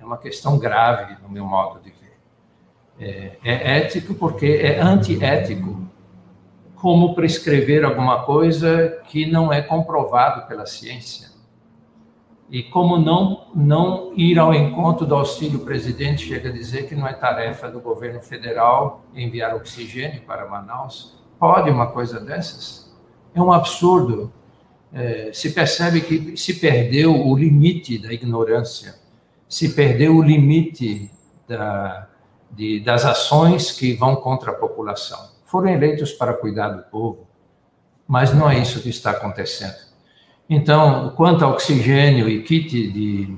É 0.00 0.04
uma 0.04 0.16
questão 0.16 0.58
grave, 0.58 1.16
no 1.22 1.28
meu 1.28 1.44
modo 1.44 1.80
de 1.80 1.90
ver. 1.90 2.18
É, 3.00 3.38
é 3.42 3.78
ético 3.78 4.14
porque 4.14 4.46
é 4.46 4.80
antiético 4.80 5.90
como 6.76 7.14
prescrever 7.14 7.84
alguma 7.84 8.22
coisa 8.22 9.02
que 9.08 9.26
não 9.26 9.52
é 9.52 9.60
comprovado 9.60 10.46
pela 10.46 10.66
ciência. 10.66 11.30
E 12.48 12.62
como 12.62 12.98
não, 12.98 13.48
não 13.54 14.12
ir 14.16 14.38
ao 14.38 14.54
encontro 14.54 15.06
do 15.06 15.14
auxílio 15.14 15.60
presidente, 15.60 16.26
chega 16.26 16.48
a 16.48 16.52
dizer 16.52 16.88
que 16.88 16.94
não 16.94 17.06
é 17.06 17.12
tarefa 17.12 17.68
do 17.68 17.80
governo 17.80 18.20
federal 18.20 19.04
enviar 19.14 19.54
oxigênio 19.54 20.22
para 20.22 20.48
Manaus. 20.48 21.18
Pode 21.38 21.70
uma 21.70 21.88
coisa 21.88 22.18
dessas? 22.18 22.92
É 23.34 23.40
um 23.40 23.52
absurdo. 23.52 24.32
É, 24.92 25.30
se 25.32 25.50
percebe 25.50 26.00
que 26.00 26.36
se 26.36 26.54
perdeu 26.54 27.14
o 27.14 27.36
limite 27.36 27.96
da 27.98 28.12
ignorância, 28.12 28.96
se 29.48 29.70
perdeu 29.74 30.16
o 30.16 30.22
limite 30.22 31.10
da, 31.46 32.08
de, 32.50 32.80
das 32.80 33.04
ações 33.04 33.72
que 33.72 33.94
vão 33.94 34.16
contra 34.16 34.50
a 34.50 34.54
população. 34.54 35.30
Foram 35.46 35.68
eleitos 35.70 36.12
para 36.12 36.34
cuidar 36.34 36.70
do 36.70 36.82
povo, 36.84 37.26
mas 38.06 38.34
não 38.34 38.50
é 38.50 38.58
isso 38.58 38.82
que 38.82 38.88
está 38.88 39.12
acontecendo. 39.12 39.76
Então, 40.48 41.10
quanto 41.16 41.44
ao 41.44 41.52
oxigênio 41.52 42.28
e 42.28 42.42
kit 42.42 42.90
de, 42.90 43.36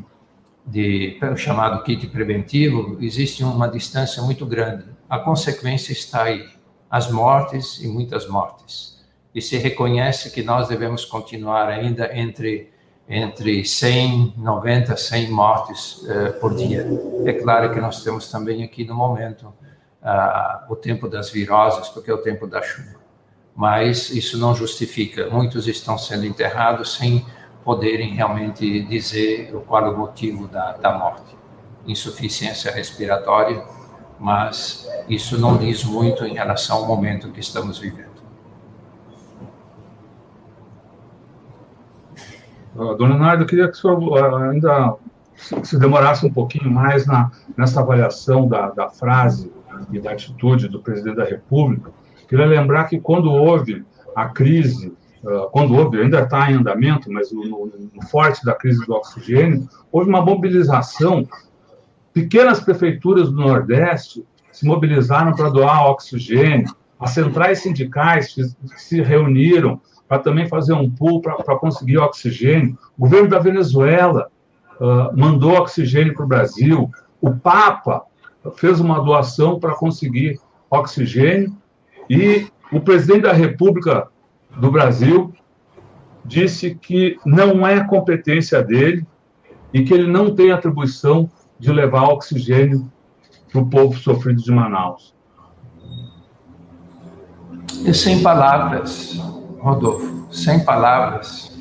de 0.66 1.18
chamado 1.36 1.82
kit 1.82 2.06
preventivo, 2.06 2.96
existe 3.00 3.44
uma 3.44 3.68
distância 3.68 4.22
muito 4.22 4.46
grande. 4.46 4.84
A 5.08 5.18
consequência 5.18 5.92
está 5.92 6.24
aí, 6.24 6.48
as 6.90 7.10
mortes 7.10 7.82
e 7.82 7.88
muitas 7.88 8.26
mortes. 8.26 9.01
E 9.34 9.40
se 9.40 9.56
reconhece 9.56 10.30
que 10.30 10.42
nós 10.42 10.68
devemos 10.68 11.04
continuar 11.04 11.68
ainda 11.68 12.16
entre 12.16 12.70
entre 13.08 13.64
100, 13.64 14.34
90, 14.38 14.96
100 14.96 15.30
mortes 15.30 16.02
uh, 16.02 16.40
por 16.40 16.54
dia. 16.54 16.86
É 17.26 17.32
claro 17.32 17.70
que 17.72 17.80
nós 17.80 18.02
temos 18.02 18.30
também 18.30 18.62
aqui 18.62 18.84
no 18.84 18.94
momento 18.94 19.48
uh, 19.48 20.72
o 20.72 20.76
tempo 20.76 21.08
das 21.08 21.28
viroses, 21.28 21.88
porque 21.88 22.10
é 22.10 22.14
o 22.14 22.18
tempo 22.18 22.46
da 22.46 22.62
chuva 22.62 23.02
mas 23.54 24.10
isso 24.10 24.38
não 24.38 24.54
justifica. 24.54 25.28
Muitos 25.30 25.66
estão 25.68 25.98
sendo 25.98 26.26
enterrados 26.26 26.94
sem 26.94 27.24
poderem 27.64 28.14
realmente 28.14 28.82
dizer 28.82 29.52
qual 29.66 29.86
é 29.86 29.90
o 29.90 29.96
motivo 29.96 30.48
da, 30.48 30.72
da 30.72 30.98
morte. 30.98 31.36
Insuficiência 31.86 32.72
respiratória, 32.72 33.62
mas 34.18 34.88
isso 35.08 35.38
não 35.38 35.56
diz 35.56 35.84
muito 35.84 36.24
em 36.24 36.34
relação 36.34 36.78
ao 36.78 36.86
momento 36.86 37.30
que 37.30 37.40
estamos 37.40 37.78
vivendo. 37.78 38.11
Dona 42.74 43.18
Nardo, 43.18 43.42
eu 43.42 43.46
queria 43.46 43.68
que 43.68 43.76
o 43.76 43.80
senhor 43.80 44.34
ainda 44.42 44.94
se 45.62 45.78
demorasse 45.78 46.24
um 46.26 46.32
pouquinho 46.32 46.70
mais 46.70 47.06
na, 47.06 47.30
nessa 47.56 47.80
avaliação 47.80 48.48
da, 48.48 48.70
da 48.70 48.88
frase 48.88 49.52
e 49.90 49.98
da 49.98 50.12
atitude 50.12 50.68
do 50.68 50.80
presidente 50.80 51.16
da 51.16 51.24
República, 51.24 51.90
Queria 52.32 52.46
lembrar 52.46 52.84
que 52.84 52.98
quando 52.98 53.30
houve 53.30 53.84
a 54.16 54.26
crise, 54.26 54.90
quando 55.50 55.76
houve, 55.76 56.00
ainda 56.00 56.22
está 56.22 56.50
em 56.50 56.54
andamento, 56.54 57.12
mas 57.12 57.30
no, 57.30 57.70
no 57.92 58.02
forte 58.06 58.42
da 58.42 58.54
crise 58.54 58.86
do 58.86 58.94
oxigênio, 58.94 59.68
houve 59.92 60.08
uma 60.08 60.22
mobilização. 60.22 61.28
Pequenas 62.10 62.58
prefeituras 62.58 63.30
do 63.30 63.36
Nordeste 63.36 64.24
se 64.50 64.64
mobilizaram 64.64 65.36
para 65.36 65.50
doar 65.50 65.90
oxigênio. 65.90 66.74
As 66.98 67.10
centrais 67.10 67.58
sindicais 67.58 68.34
se 68.78 69.02
reuniram 69.02 69.78
para 70.12 70.18
também 70.18 70.46
fazer 70.46 70.74
um 70.74 70.90
pool 70.90 71.22
para 71.22 71.56
conseguir 71.56 71.96
oxigênio. 71.96 72.78
O 72.98 73.00
governo 73.00 73.30
da 73.30 73.38
Venezuela 73.38 74.30
uh, 74.78 75.18
mandou 75.18 75.52
oxigênio 75.52 76.12
para 76.12 76.24
o 76.26 76.28
Brasil. 76.28 76.90
O 77.18 77.34
Papa 77.34 78.02
fez 78.56 78.78
uma 78.78 79.02
doação 79.02 79.58
para 79.58 79.74
conseguir 79.74 80.38
oxigênio. 80.70 81.56
E 82.10 82.46
o 82.70 82.78
presidente 82.78 83.22
da 83.22 83.32
República 83.32 84.08
do 84.54 84.70
Brasil 84.70 85.32
disse 86.26 86.74
que 86.74 87.16
não 87.24 87.66
é 87.66 87.82
competência 87.82 88.62
dele 88.62 89.06
e 89.72 89.82
que 89.82 89.94
ele 89.94 90.06
não 90.06 90.34
tem 90.34 90.52
atribuição 90.52 91.30
de 91.58 91.72
levar 91.72 92.02
oxigênio 92.10 92.86
para 93.50 93.62
o 93.62 93.66
povo 93.66 93.98
sofrido 93.98 94.42
de 94.42 94.52
Manaus. 94.52 95.14
E 97.86 97.94
sem 97.94 98.22
palavras, 98.22 99.18
Rodolfo, 99.62 100.26
sem 100.32 100.64
palavras. 100.64 101.56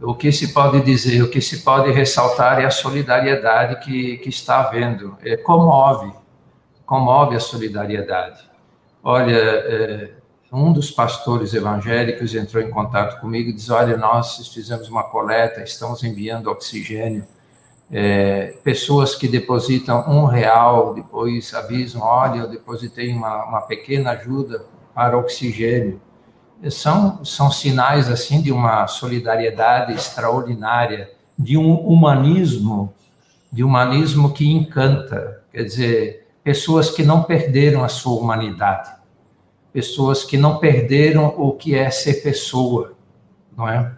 O 0.00 0.14
que 0.14 0.30
se 0.30 0.52
pode 0.52 0.80
dizer, 0.82 1.22
o 1.22 1.28
que 1.28 1.40
se 1.40 1.62
pode 1.62 1.90
ressaltar 1.90 2.60
é 2.60 2.64
a 2.64 2.70
solidariedade 2.70 3.84
que, 3.84 4.18
que 4.18 4.28
está 4.28 4.60
havendo. 4.60 5.18
É, 5.24 5.36
comove, 5.36 6.12
comove 6.86 7.34
a 7.34 7.40
solidariedade. 7.40 8.48
Olha, 9.02 9.34
é, 9.34 10.10
um 10.52 10.72
dos 10.72 10.88
pastores 10.88 11.52
evangélicos 11.52 12.32
entrou 12.32 12.62
em 12.62 12.70
contato 12.70 13.20
comigo 13.20 13.50
e 13.50 13.52
disse: 13.52 13.72
Olha, 13.72 13.96
nós 13.96 14.46
fizemos 14.54 14.88
uma 14.88 15.02
coleta, 15.02 15.64
estamos 15.64 16.04
enviando 16.04 16.48
oxigênio. 16.48 17.26
É, 17.90 18.54
pessoas 18.62 19.16
que 19.16 19.26
depositam 19.26 20.08
um 20.08 20.26
real, 20.26 20.94
depois 20.94 21.52
avisam: 21.54 22.02
Olha, 22.02 22.42
eu 22.42 22.48
depositei 22.48 23.12
uma, 23.12 23.46
uma 23.46 23.62
pequena 23.62 24.12
ajuda 24.12 24.64
para 24.94 25.18
oxigênio. 25.18 26.00
São, 26.70 27.24
são 27.24 27.50
sinais 27.50 28.08
assim 28.08 28.40
de 28.40 28.50
uma 28.50 28.86
solidariedade 28.86 29.92
extraordinária, 29.92 31.10
de 31.38 31.58
um 31.58 31.74
humanismo, 31.74 32.94
de 33.52 33.62
humanismo 33.62 34.32
que 34.32 34.50
encanta. 34.50 35.42
Quer 35.52 35.64
dizer, 35.64 36.26
pessoas 36.42 36.90
que 36.90 37.02
não 37.02 37.22
perderam 37.22 37.84
a 37.84 37.88
sua 37.88 38.20
humanidade, 38.20 38.90
pessoas 39.72 40.24
que 40.24 40.36
não 40.36 40.58
perderam 40.58 41.34
o 41.36 41.52
que 41.52 41.74
é 41.74 41.90
ser 41.90 42.22
pessoa, 42.22 42.94
não 43.56 43.68
é? 43.68 43.92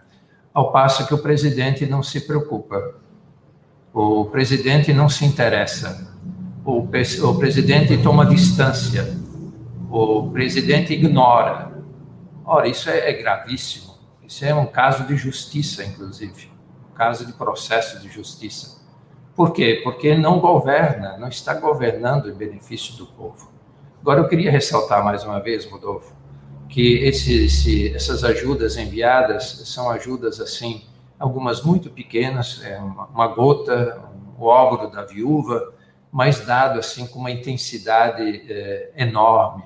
Ao 0.53 0.71
passo 0.71 1.05
que 1.05 1.13
o 1.13 1.19
presidente 1.19 1.85
não 1.85 2.01
se 2.01 2.21
preocupa, 2.21 2.95
o 3.93 4.25
presidente 4.25 4.91
não 4.93 5.07
se 5.07 5.25
interessa, 5.25 6.11
o, 6.65 6.79
o 6.79 7.35
presidente 7.35 7.97
toma 7.97 8.25
distância, 8.25 9.15
o 9.89 10.29
presidente 10.31 10.93
ignora. 10.93 11.76
Ora, 12.47 12.65
isso 12.65 12.89
é, 12.89 13.09
é 13.09 13.13
gravíssimo. 13.13 13.97
Isso 14.25 14.45
é 14.45 14.55
um 14.55 14.65
caso 14.65 15.03
de 15.05 15.17
justiça, 15.17 15.83
inclusive. 15.83 16.49
caso 16.95 17.25
de 17.25 17.33
processo 17.33 17.99
de 17.99 18.09
justiça. 18.09 18.81
Por 19.35 19.51
quê? 19.51 19.81
Porque 19.83 20.15
não 20.15 20.39
governa, 20.39 21.17
não 21.17 21.27
está 21.27 21.53
governando 21.53 22.29
em 22.29 22.33
benefício 22.33 22.95
do 22.95 23.05
povo. 23.05 23.51
Agora, 24.01 24.21
eu 24.21 24.27
queria 24.27 24.49
ressaltar 24.49 25.03
mais 25.03 25.23
uma 25.25 25.39
vez, 25.39 25.69
Rodolfo, 25.69 26.15
que 26.69 26.99
esse, 27.03 27.45
esse, 27.45 27.93
essas 27.93 28.23
ajudas 28.23 28.77
enviadas 28.77 29.61
são 29.65 29.89
ajudas, 29.91 30.39
assim, 30.39 30.85
algumas 31.19 31.61
muito 31.61 31.89
pequenas, 31.89 32.61
é 32.63 32.79
uma, 32.79 33.07
uma 33.07 33.27
gota, 33.27 34.01
um 34.39 34.43
óvulo 34.43 34.89
da 34.89 35.03
viúva, 35.03 35.73
mas 36.11 36.39
dado, 36.45 36.79
assim, 36.79 37.05
com 37.05 37.19
uma 37.19 37.29
intensidade 37.29 38.23
é, 38.49 38.91
enorme. 38.95 39.63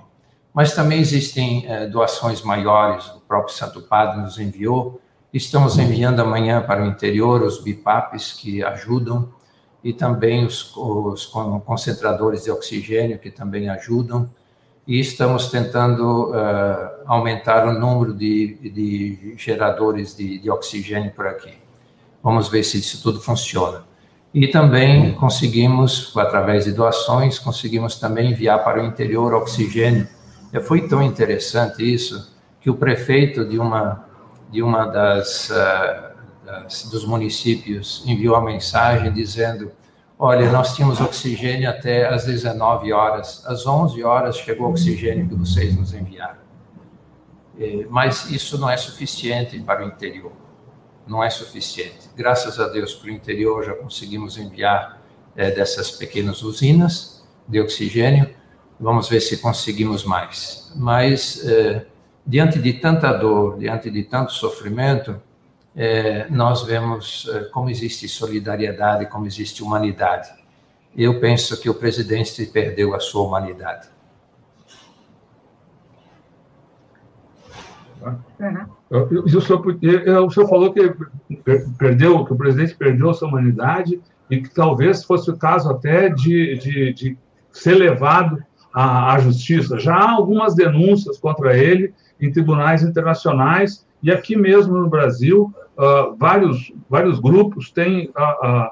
Mas 0.53 0.73
também 0.73 0.99
existem 0.99 1.65
é, 1.67 1.87
doações 1.87 2.41
maiores, 2.41 3.07
o 3.07 3.21
próprio 3.21 3.55
Santo 3.55 3.81
Padre 3.81 4.21
nos 4.21 4.37
enviou, 4.37 4.99
estamos 5.33 5.77
enviando 5.77 6.19
amanhã 6.19 6.61
para 6.61 6.83
o 6.83 6.87
interior 6.87 7.41
os 7.41 7.63
BIPAPs 7.63 8.33
que 8.33 8.63
ajudam, 8.63 9.29
e 9.83 9.93
também 9.93 10.45
os, 10.45 10.75
os 10.75 11.25
concentradores 11.65 12.43
de 12.43 12.51
oxigênio, 12.51 13.17
que 13.17 13.31
também 13.31 13.69
ajudam, 13.69 14.29
e 14.87 14.99
estamos 14.99 15.49
tentando 15.49 16.31
uh, 16.31 17.03
aumentar 17.05 17.67
o 17.67 17.79
número 17.79 18.13
de, 18.13 18.71
de 18.71 19.35
geradores 19.37 20.15
de, 20.15 20.39
de, 20.39 20.49
oxigênio 20.49 21.11
por 21.11 21.27
aqui. 21.27 21.53
Vamos 22.21 22.49
ver 22.49 22.63
se 22.63 22.77
isso 22.77 23.01
tudo 23.01 23.19
funciona. 23.21 23.83
E 24.33 24.47
também 24.47 25.13
conseguimos, 25.13 26.11
através 26.15 26.65
de 26.65 26.71
doações, 26.71 27.37
conseguimos 27.37 27.99
também 27.99 28.31
enviar 28.31 28.63
para 28.63 28.81
o 28.81 28.85
interior 28.85 29.33
oxigênio. 29.33 30.07
E 30.53 30.59
foi 30.59 30.87
tão 30.87 31.01
interessante 31.01 31.81
isso 31.81 32.35
que 32.59 32.69
o 32.69 32.75
prefeito 32.75 33.45
de 33.45 33.57
uma 33.57 34.05
de 34.51 34.61
uma 34.61 34.85
das 34.85 35.49
uh, 35.49 36.11
dos 36.89 37.05
municípios 37.05 38.03
enviou 38.05 38.35
a 38.35 38.41
mensagem 38.41 39.11
dizendo: 39.13 39.71
Olha, 40.19 40.51
nós 40.51 40.75
tínhamos 40.75 40.99
oxigênio 40.99 41.69
até 41.69 42.07
às 42.07 42.25
19 42.25 42.91
horas, 42.91 43.43
às 43.45 43.65
11 43.65 44.03
horas 44.03 44.37
chegou 44.37 44.67
o 44.67 44.71
oxigênio 44.71 45.27
que 45.27 45.35
vocês 45.35 45.75
nos 45.75 45.93
enviaram. 45.93 46.41
É, 47.57 47.85
mas 47.89 48.29
isso 48.29 48.57
não 48.57 48.69
é 48.69 48.77
suficiente 48.77 49.59
para 49.59 49.85
o 49.85 49.87
interior, 49.87 50.31
não 51.07 51.23
é 51.23 51.29
suficiente. 51.29 52.09
Graças 52.15 52.59
a 52.59 52.67
Deus, 52.67 52.93
para 52.93 53.07
o 53.07 53.11
interior 53.11 53.63
já 53.63 53.73
conseguimos 53.73 54.37
enviar 54.37 55.01
é, 55.35 55.51
dessas 55.51 55.91
pequenas 55.91 56.43
usinas 56.43 57.25
de 57.47 57.59
oxigênio. 57.59 58.29
Vamos 58.81 59.07
ver 59.07 59.21
se 59.21 59.37
conseguimos 59.37 60.03
mais. 60.03 60.73
Mas, 60.75 61.47
é, 61.47 61.85
diante 62.25 62.57
de 62.59 62.73
tanta 62.73 63.13
dor, 63.13 63.59
diante 63.59 63.91
de 63.91 64.03
tanto 64.03 64.31
sofrimento, 64.31 65.21
é, 65.75 66.27
nós 66.31 66.63
vemos 66.63 67.29
é, 67.31 67.43
como 67.45 67.69
existe 67.69 68.07
solidariedade, 68.09 69.05
como 69.05 69.27
existe 69.27 69.61
humanidade. 69.61 70.29
Eu 70.97 71.19
penso 71.19 71.61
que 71.61 71.69
o 71.69 71.75
presidente 71.75 72.43
perdeu 72.47 72.95
a 72.95 72.99
sua 72.99 73.21
humanidade. 73.21 73.87
Uhum. 78.01 78.65
O, 78.89 79.29
senhor, 79.29 79.63
o 80.25 80.31
senhor 80.31 80.49
falou 80.49 80.73
que 80.73 80.91
perdeu, 81.77 82.25
que 82.25 82.33
o 82.33 82.35
presidente 82.35 82.75
perdeu 82.75 83.11
a 83.11 83.13
sua 83.13 83.27
humanidade 83.27 84.01
e 84.27 84.41
que 84.41 84.49
talvez 84.49 85.03
fosse 85.03 85.29
o 85.29 85.37
caso 85.37 85.69
até 85.69 86.09
de, 86.09 86.57
de, 86.57 86.93
de 86.93 87.17
ser 87.51 87.75
levado 87.75 88.43
à, 88.73 89.13
à 89.13 89.19
justiça. 89.19 89.79
Já 89.79 89.95
há 89.95 90.11
algumas 90.11 90.55
denúncias 90.55 91.17
contra 91.17 91.57
ele 91.57 91.93
em 92.19 92.31
tribunais 92.31 92.83
internacionais 92.83 93.85
e 94.01 94.11
aqui 94.11 94.35
mesmo 94.35 94.77
no 94.77 94.89
Brasil, 94.89 95.53
uh, 95.77 96.15
vários, 96.17 96.73
vários 96.89 97.19
grupos 97.19 97.69
têm 97.71 98.09
uh, 98.09 98.47
uh, 98.47 98.69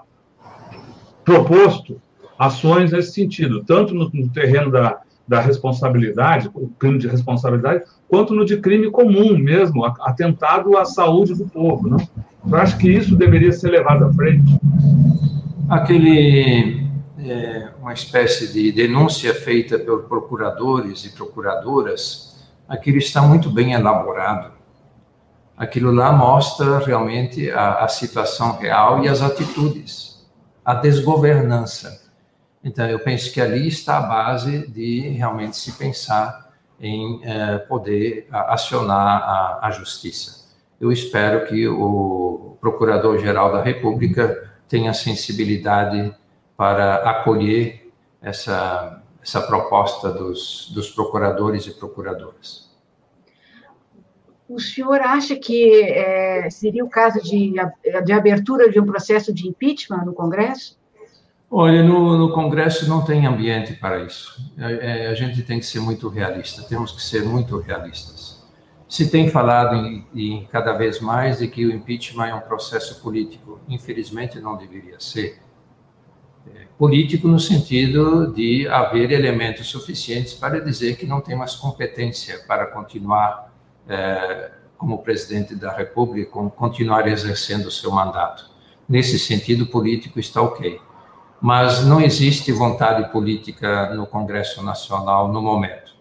proposto 1.24 2.02
ações 2.38 2.92
nesse 2.92 3.12
sentido, 3.12 3.64
tanto 3.66 3.94
no, 3.94 4.10
no 4.14 4.30
terreno 4.30 4.72
da, 4.72 5.02
da 5.28 5.42
responsabilidade, 5.42 6.50
o 6.56 6.70
crime 6.70 6.98
de 6.98 7.08
responsabilidade, 7.08 7.84
quanto 8.08 8.34
no 8.34 8.44
de 8.44 8.58
crime 8.58 8.90
comum 8.90 9.38
mesmo, 9.38 9.86
atentado 9.86 10.76
à 10.76 10.86
saúde 10.86 11.36
do 11.36 11.46
povo. 11.46 11.88
Não? 11.88 11.98
Eu 12.50 12.58
acho 12.58 12.78
que 12.78 12.90
isso 12.90 13.16
deveria 13.16 13.52
ser 13.52 13.70
levado 13.70 14.06
à 14.06 14.14
frente. 14.14 14.44
Aquele, 15.70 16.84
é, 17.20 17.69
uma 17.90 17.94
espécie 17.94 18.54
de 18.54 18.72
denúncia 18.72 19.34
feita 19.34 19.78
por 19.78 20.04
procuradores 20.04 21.06
e 21.06 21.10
procuradoras, 21.10 22.36
aquilo 22.68 22.98
está 22.98 23.22
muito 23.22 23.50
bem 23.50 23.74
elaborado 23.74 24.60
aquilo 25.60 25.92
lá 25.92 26.14
mostra 26.14 26.80
realmente 26.80 27.52
a, 27.52 27.84
a 27.84 27.88
situação 27.90 28.56
real 28.56 29.04
e 29.04 29.10
as 29.10 29.22
atitudes, 29.22 30.26
a 30.64 30.74
desgovernança. 30.74 32.10
Então, 32.64 32.88
eu 32.88 33.00
penso 33.00 33.32
que 33.34 33.42
ali 33.42 33.68
está 33.68 33.98
a 33.98 34.02
base 34.02 34.66
de 34.70 35.10
realmente 35.10 35.58
se 35.58 35.74
pensar 35.74 36.50
em 36.80 37.20
eh, 37.24 37.58
poder 37.58 38.28
acionar 38.32 39.22
a, 39.22 39.68
a, 39.68 39.72
justiça. 39.72 40.48
Eu 40.80 40.94
espero 40.94 41.46
que 41.46 41.68
o 41.68 42.58
Procurador-Geral 42.62 43.52
da 43.52 43.62
República 43.62 44.50
tenha 44.68 44.94
sensibilidade 44.94 46.14
para 46.60 46.96
acolher 47.10 47.90
essa, 48.22 49.02
essa 49.24 49.40
proposta 49.40 50.12
dos, 50.12 50.70
dos 50.76 50.90
procuradores 50.90 51.66
e 51.68 51.72
procuradoras. 51.72 52.70
O 54.50 54.60
senhor 54.60 55.00
acha 55.00 55.38
que 55.38 55.84
é, 55.84 56.50
seria 56.50 56.84
o 56.84 56.90
caso 56.90 57.22
de, 57.22 57.54
de 58.04 58.12
abertura 58.12 58.70
de 58.70 58.78
um 58.78 58.86
processo 58.86 59.34
de 59.34 59.48
impeachment 59.48 60.04
no 60.04 60.12
Congresso? 60.12 60.78
Olha, 61.50 61.82
no, 61.82 62.18
no 62.18 62.34
Congresso 62.34 62.90
não 62.90 63.06
tem 63.06 63.26
ambiente 63.26 63.76
para 63.76 64.04
isso. 64.04 64.38
É, 64.58 65.06
é, 65.06 65.08
a 65.08 65.14
gente 65.14 65.42
tem 65.44 65.60
que 65.60 65.66
ser 65.66 65.80
muito 65.80 66.10
realista, 66.10 66.64
temos 66.64 66.92
que 66.92 67.02
ser 67.02 67.24
muito 67.24 67.58
realistas. 67.60 68.46
Se 68.86 69.10
tem 69.10 69.30
falado 69.30 69.78
em, 69.78 70.06
em, 70.14 70.46
cada 70.52 70.74
vez 70.74 71.00
mais 71.00 71.38
de 71.38 71.48
que 71.48 71.66
o 71.66 71.72
impeachment 71.72 72.28
é 72.28 72.36
um 72.36 72.42
processo 72.42 73.02
político. 73.02 73.62
Infelizmente, 73.70 74.42
não 74.42 74.58
deveria 74.58 75.00
ser. 75.00 75.40
Político 76.80 77.28
no 77.28 77.42
sentido 77.42 78.32
de 78.32 78.66
haver 78.70 79.12
elementos 79.12 79.68
suficientes 79.68 80.34
para 80.34 80.62
dizer 80.62 80.96
que 80.96 81.06
não 81.06 81.20
tem 81.20 81.36
mais 81.36 81.54
competência 81.54 82.40
para 82.48 82.68
continuar 82.68 83.54
é, 83.86 84.50
como 84.78 85.04
presidente 85.04 85.54
da 85.56 85.74
República, 85.74 86.32
continuar 86.56 87.06
exercendo 87.10 87.66
o 87.66 87.72
seu 87.72 87.92
mandato. 87.92 88.50
Nesse 88.88 89.20
sentido, 89.20 89.66
político 89.66 90.22
está 90.22 90.42
ok. 90.42 90.80
Mas 91.42 91.86
não 91.86 92.00
existe 92.00 92.50
vontade 92.54 93.12
política 93.12 93.94
no 93.94 94.08
Congresso 94.08 94.64
Nacional 94.64 95.28
no 95.28 95.42
momento. 95.42 95.94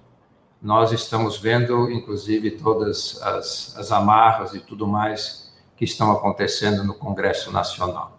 Nós 0.62 0.92
estamos 0.92 1.40
vendo, 1.40 1.90
inclusive, 1.90 2.52
todas 2.52 3.20
as, 3.20 3.76
as 3.76 3.90
amarras 3.90 4.54
e 4.54 4.60
tudo 4.60 4.86
mais 4.86 5.52
que 5.76 5.84
estão 5.84 6.12
acontecendo 6.12 6.84
no 6.84 6.94
Congresso 6.94 7.50
Nacional. 7.50 8.17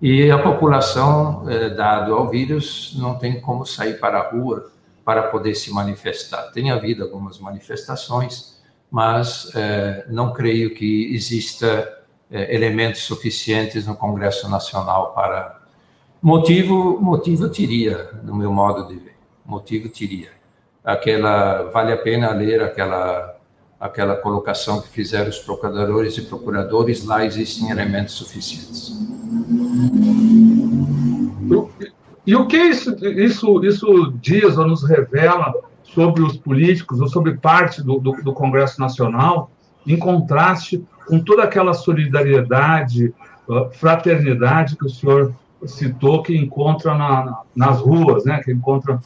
E 0.00 0.30
a 0.30 0.38
população, 0.38 1.48
é, 1.48 1.70
dado 1.70 2.14
ao 2.14 2.28
vírus, 2.28 2.94
não 2.98 3.16
tem 3.16 3.40
como 3.40 3.66
sair 3.66 3.98
para 3.98 4.18
a 4.18 4.30
rua 4.30 4.70
para 5.04 5.24
poder 5.24 5.54
se 5.54 5.72
manifestar. 5.72 6.52
Tem 6.52 6.70
havido 6.70 7.02
algumas 7.02 7.38
manifestações, 7.40 8.60
mas 8.90 9.50
é, 9.54 10.04
não 10.08 10.32
creio 10.32 10.74
que 10.74 11.14
exista 11.14 11.98
é, 12.30 12.54
elementos 12.54 13.02
suficientes 13.02 13.86
no 13.86 13.96
Congresso 13.96 14.48
Nacional 14.48 15.12
para 15.14 15.58
motivo 16.20 17.00
motivo 17.00 17.48
teria 17.48 18.10
no 18.24 18.34
meu 18.34 18.52
modo 18.52 18.88
de 18.88 18.96
ver 18.96 19.16
motivo 19.46 19.88
teria 19.88 20.30
aquela 20.84 21.64
vale 21.70 21.92
a 21.92 21.96
pena 21.96 22.30
ler 22.32 22.60
aquela 22.62 23.37
aquela 23.80 24.16
colocação 24.16 24.80
que 24.80 24.88
fizeram 24.88 25.28
os 25.28 25.38
procuradores 25.38 26.16
e 26.18 26.22
procuradores 26.22 27.04
lá 27.04 27.24
existem 27.24 27.70
elementos 27.70 28.14
suficientes 28.14 28.92
e 32.26 32.34
o 32.34 32.46
que 32.46 32.56
isso 32.56 32.94
isso 33.06 33.64
isso 33.64 34.12
diz 34.20 34.58
ou 34.58 34.66
nos 34.66 34.86
revela 34.86 35.54
sobre 35.94 36.22
os 36.22 36.36
políticos 36.36 37.00
ou 37.00 37.08
sobre 37.08 37.36
parte 37.36 37.82
do, 37.82 37.98
do, 37.98 38.12
do 38.22 38.32
Congresso 38.32 38.80
Nacional, 38.80 39.50
em 39.86 39.98
contraste 39.98 40.84
com 41.06 41.18
toda 41.18 41.42
aquela 41.42 41.72
solidariedade, 41.72 43.14
fraternidade 43.72 44.76
que 44.76 44.84
o 44.84 44.90
senhor 44.90 45.34
citou 45.64 46.22
que 46.22 46.36
encontra 46.36 46.94
na, 46.94 47.40
nas 47.56 47.80
ruas, 47.80 48.24
né? 48.24 48.42
Que 48.44 48.52
encontra. 48.52 49.00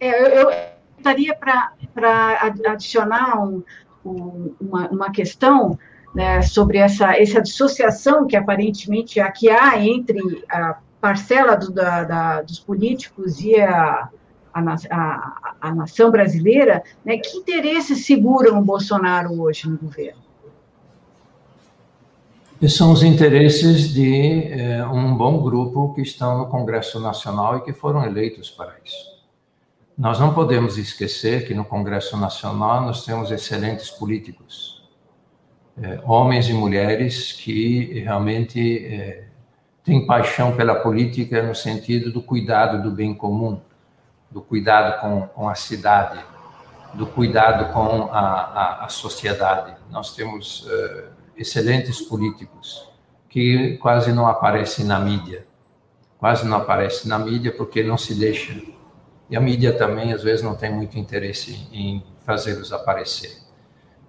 É, 0.00 0.42
eu 0.42 0.50
estaria 1.00 1.34
para 1.34 2.52
adicionar 2.66 3.42
um, 3.42 3.62
um, 4.04 4.54
uma, 4.60 4.88
uma 4.88 5.10
questão 5.10 5.78
né, 6.14 6.42
sobre 6.42 6.78
essa, 6.78 7.16
essa 7.16 7.40
dissociação 7.40 8.26
que 8.26 8.36
aparentemente 8.36 9.20
aqui 9.20 9.48
há 9.48 9.78
entre 9.82 10.44
a 10.50 10.78
parcela 11.00 11.56
do, 11.56 11.70
da, 11.72 12.04
da, 12.04 12.42
dos 12.42 12.58
políticos 12.58 13.40
e 13.40 13.58
a, 13.60 14.08
a, 14.52 14.60
a, 14.90 15.54
a 15.60 15.74
nação 15.74 16.10
brasileira, 16.10 16.82
né, 17.04 17.16
que 17.16 17.36
interesses 17.36 18.04
seguram 18.04 18.58
o 18.58 18.64
Bolsonaro 18.64 19.40
hoje 19.40 19.68
no 19.68 19.78
governo? 19.78 20.20
São 22.68 22.92
os 22.92 23.02
interesses 23.02 23.88
de 23.88 24.52
eh, 24.52 24.86
um 24.86 25.16
bom 25.16 25.42
grupo 25.42 25.94
que 25.94 26.02
estão 26.02 26.36
no 26.36 26.46
Congresso 26.46 27.00
Nacional 27.00 27.56
e 27.56 27.60
que 27.62 27.72
foram 27.72 28.04
eleitos 28.04 28.50
para 28.50 28.74
isso. 28.84 29.19
Nós 30.00 30.18
não 30.18 30.32
podemos 30.32 30.78
esquecer 30.78 31.46
que 31.46 31.52
no 31.52 31.62
Congresso 31.62 32.16
Nacional 32.16 32.80
nós 32.80 33.04
temos 33.04 33.30
excelentes 33.30 33.90
políticos, 33.90 34.82
eh, 35.76 36.00
homens 36.04 36.48
e 36.48 36.54
mulheres 36.54 37.32
que 37.32 38.00
realmente 38.00 38.86
eh, 38.86 39.24
têm 39.84 40.06
paixão 40.06 40.56
pela 40.56 40.74
política 40.76 41.42
no 41.42 41.54
sentido 41.54 42.10
do 42.10 42.22
cuidado 42.22 42.82
do 42.82 42.90
bem 42.90 43.12
comum, 43.12 43.60
do 44.30 44.40
cuidado 44.40 45.02
com, 45.02 45.28
com 45.34 45.50
a 45.50 45.54
cidade, 45.54 46.18
do 46.94 47.06
cuidado 47.06 47.70
com 47.74 48.04
a, 48.10 48.20
a, 48.20 48.84
a 48.86 48.88
sociedade. 48.88 49.76
Nós 49.90 50.14
temos 50.14 50.62
uh, 50.62 51.08
excelentes 51.36 52.00
políticos 52.00 52.90
que 53.28 53.76
quase 53.76 54.14
não 54.14 54.26
aparecem 54.26 54.86
na 54.86 54.98
mídia, 54.98 55.44
quase 56.18 56.46
não 56.46 56.56
aparecem 56.56 57.06
na 57.06 57.18
mídia 57.18 57.52
porque 57.52 57.82
não 57.82 57.98
se 57.98 58.14
deixa 58.14 58.54
e 59.30 59.36
a 59.36 59.40
mídia 59.40 59.72
também, 59.72 60.12
às 60.12 60.24
vezes, 60.24 60.42
não 60.42 60.56
tem 60.56 60.74
muito 60.74 60.98
interesse 60.98 61.68
em 61.72 62.02
fazê-los 62.26 62.72
aparecer. 62.72 63.38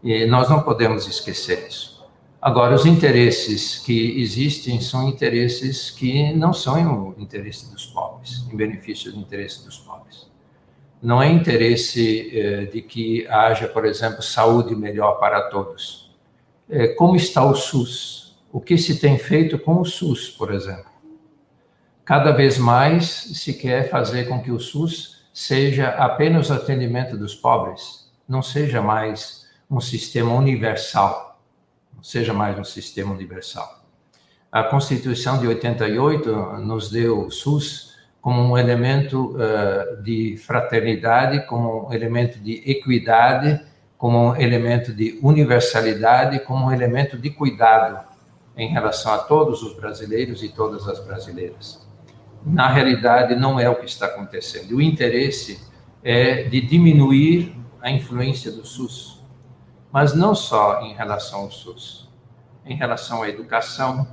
E 0.04 0.26
nós 0.26 0.50
não 0.50 0.62
podemos 0.62 1.08
esquecer 1.08 1.68
isso. 1.68 2.04
Agora, 2.42 2.74
os 2.74 2.88
interesses 2.88 3.78
que 3.78 4.20
existem 4.20 4.82
são 4.82 5.08
interesses 5.08 5.92
que 5.92 6.34
não 6.34 6.52
são 6.52 7.14
o 7.16 7.22
interesse 7.22 7.72
dos 7.72 7.86
pobres, 7.86 8.44
em 8.52 8.56
benefício 8.56 9.12
do 9.12 9.20
interesse 9.20 9.64
dos 9.64 9.78
pobres. 9.78 10.28
Não 11.00 11.22
é 11.22 11.30
interesse 11.32 12.32
eh, 12.36 12.66
de 12.66 12.82
que 12.82 13.28
haja, 13.28 13.68
por 13.68 13.86
exemplo, 13.86 14.24
saúde 14.24 14.76
melhor 14.76 15.20
para 15.20 15.50
todos. 15.50 16.12
Eh, 16.68 16.90
como 16.90 17.16
está 17.16 17.46
o 17.46 17.54
SUS? 17.54 18.36
O 18.52 18.60
que 18.60 18.76
se 18.76 19.00
tem 19.00 19.20
feito 19.20 19.60
com 19.60 19.80
o 19.80 19.86
SUS, 19.86 20.30
por 20.30 20.52
exemplo? 20.52 20.91
Cada 22.12 22.34
vez 22.34 22.58
mais 22.58 23.06
se 23.08 23.54
quer 23.54 23.89
fazer 23.89 24.26
com 24.26 24.41
que 24.41 24.52
o 24.52 24.60
SUS 24.60 25.24
seja 25.34 25.91
apenas 25.91 26.50
o 26.50 26.54
atendimento 26.54 27.15
dos 27.15 27.34
pobres, 27.34 28.12
não 28.28 28.41
seja 28.41 28.82
mais 28.82 29.47
um 29.69 29.80
sistema 29.80 30.34
universal, 30.34 31.41
não 31.95 32.04
seja 32.04 32.34
mais 32.34 32.60
um 32.60 32.65
sistema 32.65 33.13
universal. 33.13 33.86
A 34.52 34.62
Constituição 34.62 35.39
de 35.39 35.47
88 35.47 36.30
nos 36.58 36.91
deu 36.91 37.28
o 37.28 37.32
SUS 37.32 37.95
como 38.19 38.41
um 38.41 38.58
elemento 38.58 39.34
uh, 39.38 40.04
de 40.04 40.36
fraternidade, 40.36 41.45
como 41.45 41.88
um 41.88 41.93
elemento 41.93 42.39
de 42.39 42.62
equidade, 42.69 43.65
como 43.97 44.17
um 44.17 44.36
elemento 44.36 44.93
de 44.93 45.17
universalidade, 45.24 46.41
como 46.41 46.65
um 46.65 46.74
elemento 46.74 47.17
de 47.17 47.30
cuidado 47.30 48.06
em 48.58 48.67
relação 48.67 49.13
a 49.13 49.17
todos 49.19 49.63
os 49.63 49.74
brasileiros 49.78 50.43
e 50.43 50.50
todas 50.50 50.86
as 50.89 51.00
brasileiras 51.00 51.81
na 52.46 52.68
realidade 52.68 53.36
não 53.36 53.60
é 53.60 53.70
o 53.70 53.76
que 53.76 53.86
está 53.86 54.08
acontecendo. 54.08 54.76
O 54.76 54.82
interesse 54.82 55.62
é 56.04 56.44
de 56.44 56.62
diminuir 56.62 57.56
a 57.82 57.92
influência 57.92 58.52
do 58.52 58.66
SUS, 58.66 59.24
mas 59.92 60.14
não 60.14 60.34
só 60.34 60.82
em 60.82 60.94
relação 60.94 61.42
ao 61.42 61.52
SUS, 61.52 62.10
em 62.66 62.76
relação 62.76 63.24
à 63.24 63.30
educação, 63.30 64.08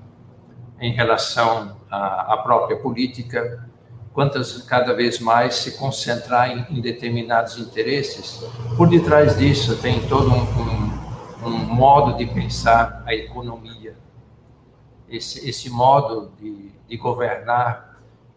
em 0.81 0.93
relação 0.93 1.77
à, 1.91 2.35
à 2.35 2.37
própria 2.38 2.77
política, 2.79 3.69
quantas 4.12 4.62
cada 4.62 4.95
vez 4.95 5.21
mais 5.21 5.57
se 5.57 5.79
concentrar 5.79 6.51
em, 6.51 6.67
em, 6.77 6.81
determinados 6.81 7.59
interesses. 7.59 8.45
Por 8.77 8.88
detrás 8.88 9.38
disso 9.38 9.77
tem 9.81 10.07
todo 10.09 10.31
um, 10.31 10.43
um, 10.43 11.47
um 11.47 11.59
modo 11.75 12.17
de 12.17 12.27
pensar 12.27 13.03
a 13.07 13.14
economia, 13.14 13.97
esse, 15.09 15.49
esse 15.49 15.71
modo 15.71 16.33
de, 16.41 16.73
de 16.88 16.97
governar 16.97 17.88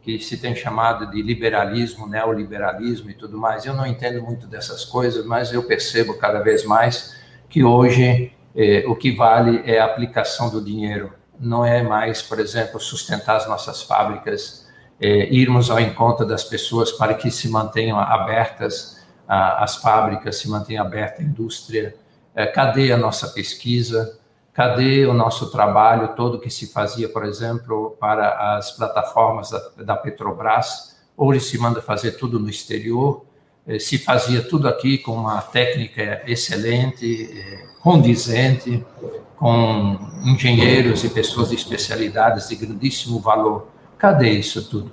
que 0.01 0.19
se 0.19 0.37
tem 0.37 0.55
chamado 0.55 1.09
de 1.11 1.21
liberalismo, 1.21 2.07
neoliberalismo 2.07 3.09
e 3.09 3.13
tudo 3.13 3.37
mais. 3.37 3.65
Eu 3.65 3.73
não 3.73 3.85
entendo 3.85 4.21
muito 4.21 4.47
dessas 4.47 4.83
coisas, 4.83 5.25
mas 5.25 5.53
eu 5.53 5.63
percebo 5.63 6.15
cada 6.15 6.39
vez 6.39 6.65
mais 6.65 7.15
que 7.47 7.63
hoje 7.63 8.33
eh, 8.55 8.83
o 8.87 8.95
que 8.95 9.11
vale 9.15 9.61
é 9.65 9.79
a 9.79 9.85
aplicação 9.85 10.49
do 10.49 10.63
dinheiro. 10.63 11.13
Não 11.39 11.65
é 11.65 11.83
mais, 11.83 12.21
por 12.21 12.39
exemplo, 12.39 12.79
sustentar 12.79 13.37
as 13.37 13.47
nossas 13.47 13.83
fábricas, 13.83 14.67
eh, 14.99 15.27
irmos 15.31 15.69
ao 15.69 15.79
encontro 15.79 16.25
das 16.25 16.43
pessoas 16.43 16.91
para 16.91 17.13
que 17.13 17.29
se 17.29 17.47
mantenham 17.49 17.99
abertas 17.99 19.05
a, 19.27 19.63
as 19.63 19.75
fábricas, 19.75 20.37
se 20.37 20.49
mantenha 20.49 20.81
aberta 20.81 21.21
a 21.21 21.25
indústria. 21.25 21.95
Eh, 22.35 22.47
cadê 22.47 22.91
a 22.91 22.97
nossa 22.97 23.27
pesquisa? 23.27 24.19
Cadê 24.53 25.05
o 25.05 25.13
nosso 25.13 25.49
trabalho 25.49 26.09
todo 26.09 26.39
que 26.39 26.49
se 26.49 26.67
fazia, 26.67 27.07
por 27.07 27.23
exemplo, 27.23 27.95
para 27.99 28.57
as 28.57 28.71
plataformas 28.71 29.49
da, 29.49 29.83
da 29.83 29.95
Petrobras? 29.95 30.99
Ele 31.19 31.39
se 31.39 31.57
manda 31.57 31.81
fazer 31.81 32.13
tudo 32.13 32.39
no 32.39 32.49
exterior? 32.49 33.25
Eh, 33.65 33.79
se 33.79 33.97
fazia 33.97 34.41
tudo 34.41 34.67
aqui 34.67 34.97
com 34.97 35.13
uma 35.13 35.41
técnica 35.41 36.21
excelente, 36.25 37.31
eh, 37.33 37.65
condizente, 37.79 38.83
com 39.37 39.97
engenheiros 40.25 41.03
e 41.03 41.09
pessoas 41.09 41.49
de 41.49 41.55
especialidades 41.55 42.49
de 42.49 42.55
grandíssimo 42.55 43.19
valor. 43.19 43.67
Cadê 43.97 44.31
isso 44.31 44.69
tudo? 44.69 44.91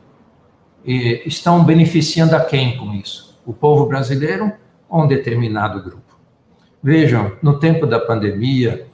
E 0.84 1.22
estão 1.26 1.64
beneficiando 1.64 2.36
a 2.36 2.40
quem 2.40 2.76
com 2.78 2.94
isso? 2.94 3.38
O 3.44 3.52
povo 3.52 3.86
brasileiro 3.86 4.52
ou 4.88 5.02
um 5.02 5.06
determinado 5.06 5.82
grupo? 5.82 6.18
Vejam, 6.82 7.32
no 7.42 7.58
tempo 7.58 7.86
da 7.86 7.98
pandemia, 7.98 8.86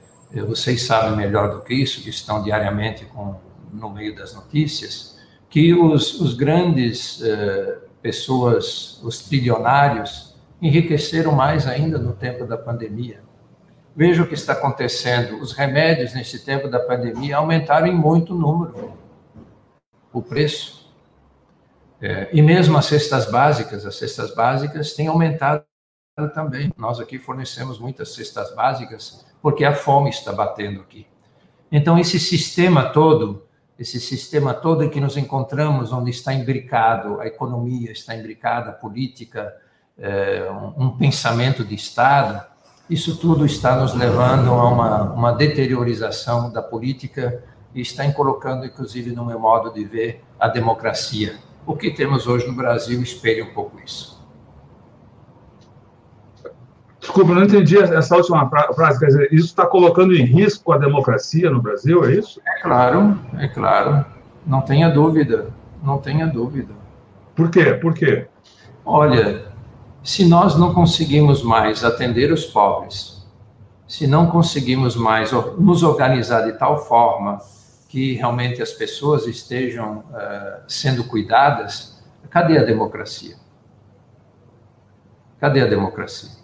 vocês 0.43 0.83
sabem 0.83 1.17
melhor 1.17 1.51
do 1.51 1.61
que 1.63 1.75
isso, 1.75 2.03
que 2.03 2.11
estão 2.11 2.43
diariamente 2.43 3.05
com, 3.07 3.37
no 3.73 3.91
meio 3.91 4.15
das 4.15 4.35
notícias, 4.35 5.19
que 5.49 5.73
os, 5.73 6.21
os 6.21 6.35
grandes 6.35 7.23
eh, 7.23 7.79
pessoas, 8.03 9.01
os 9.03 9.21
trilionários, 9.21 10.35
enriqueceram 10.61 11.33
mais 11.33 11.67
ainda 11.67 11.99
no 11.99 12.13
tempo 12.13 12.45
da 12.47 12.57
pandemia. 12.57 13.23
Veja 13.95 14.23
o 14.23 14.27
que 14.27 14.35
está 14.35 14.55
acontecendo. 14.55 15.41
Os 15.41 15.53
remédios 15.53 16.15
nesse 16.15 16.45
tempo 16.45 16.69
da 16.69 16.81
pandemia 16.81 17.37
aumentaram 17.37 17.87
em 17.87 17.95
muito 17.95 18.35
número 18.35 18.93
o 20.13 20.21
preço. 20.21 20.93
É, 22.01 22.29
e 22.33 22.43
mesmo 22.43 22.77
as 22.77 22.87
cestas 22.87 23.31
básicas, 23.31 23.87
as 23.87 23.97
cestas 23.97 24.35
básicas 24.35 24.93
têm 24.93 25.07
aumentado 25.07 25.65
também. 26.35 26.73
Nós 26.77 26.99
aqui 26.99 27.19
fornecemos 27.19 27.79
muitas 27.79 28.15
cestas 28.15 28.55
básicas 28.55 29.25
porque 29.45 29.63
a 29.63 29.75
fome 29.75 30.09
está 30.09 30.33
batendo 30.33 30.81
aqui. 30.81 31.07
Então, 31.71 31.99
esse 31.99 32.19
sistema 32.19 32.83
todo, 32.83 33.43
esse 33.79 34.01
sistema 34.01 34.55
todo 34.55 34.83
em 34.83 34.89
que 34.89 34.99
nos 34.99 35.19
encontramos, 35.19 35.93
onde 35.93 36.11
está 36.11 36.33
imbricado 36.33 37.21
a 37.21 37.27
economia, 37.27 37.93
está 37.93 38.17
imbricada 38.17 38.71
a 38.71 38.73
política, 38.73 39.55
um, 40.79 40.87
um, 40.87 40.91
pensamento 40.97 41.63
de 41.63 41.75
Estado, 41.75 42.43
isso 42.89 43.19
tudo 43.19 43.45
está 43.45 43.77
nos 43.77 43.93
levando 43.93 44.51
a 44.51 44.67
uma, 44.67 45.03
uma 45.13 45.33
deteriorização 45.33 46.51
da 46.51 46.63
política 46.63 47.45
e 47.75 47.83
está 47.83 48.11
colocando, 48.13 48.65
inclusive, 48.65 49.11
no 49.13 49.27
meu 49.27 49.39
modo 49.39 49.75
de 49.75 49.85
ver, 49.85 50.25
a 50.41 50.49
democracia. 50.49 51.37
O 51.67 51.77
que 51.77 51.91
temos 51.91 52.27
hoje 52.27 52.47
no 52.47 52.55
Brasil 52.55 53.03
espelha 53.03 53.45
um 53.45 53.53
pouco 53.53 53.79
isso. 53.85 54.14
Desculpa, 57.05 57.35
não 57.35 57.43
entendi 57.43 57.77
essa 57.79 58.17
última 58.17 58.49
frase. 58.49 58.99
Quer 58.99 59.07
dizer, 59.07 59.29
isso 59.31 59.47
está 59.47 59.67
colocando 59.67 60.15
em 60.15 60.25
risco 60.25 60.73
a 60.73 60.79
democracia 60.79 61.51
no 61.51 61.61
Brasil, 61.61 62.03
é 62.03 62.15
isso? 62.15 62.41
É 62.47 62.63
claro, 62.63 63.21
é 63.39 63.47
claro. 63.47 64.07
Não 64.47 64.63
tenha 64.63 64.89
dúvida, 64.89 65.51
não 65.83 65.99
tenha 65.99 66.27
dúvida. 66.27 66.73
Por 67.37 67.51
quê? 67.51 67.75
Por 67.75 67.93
quê? 67.93 68.27
Olha, 68.87 69.45
se 70.03 70.27
nós 70.27 70.57
não 70.57 70.73
conseguimos 70.73 71.43
mais 71.43 71.85
atender 71.85 72.33
os 72.33 72.47
pobres, 72.47 73.23
se 73.87 74.07
não 74.07 74.29
conseguimos 74.29 74.97
mais 74.97 75.31
nos 75.59 75.83
organizar 75.83 76.41
de 76.47 76.53
tal 76.55 76.87
forma 76.87 77.39
que 77.87 78.15
realmente 78.15 78.63
as 78.63 78.73
pessoas 78.73 79.27
estejam 79.27 79.99
uh, 79.99 80.63
sendo 80.67 81.05
cuidadas, 81.05 82.03
cadê 82.31 82.59
a 82.59 82.65
democracia? 82.65 83.37
Cadê 85.39 85.61
a 85.61 85.67
democracia? 85.67 86.44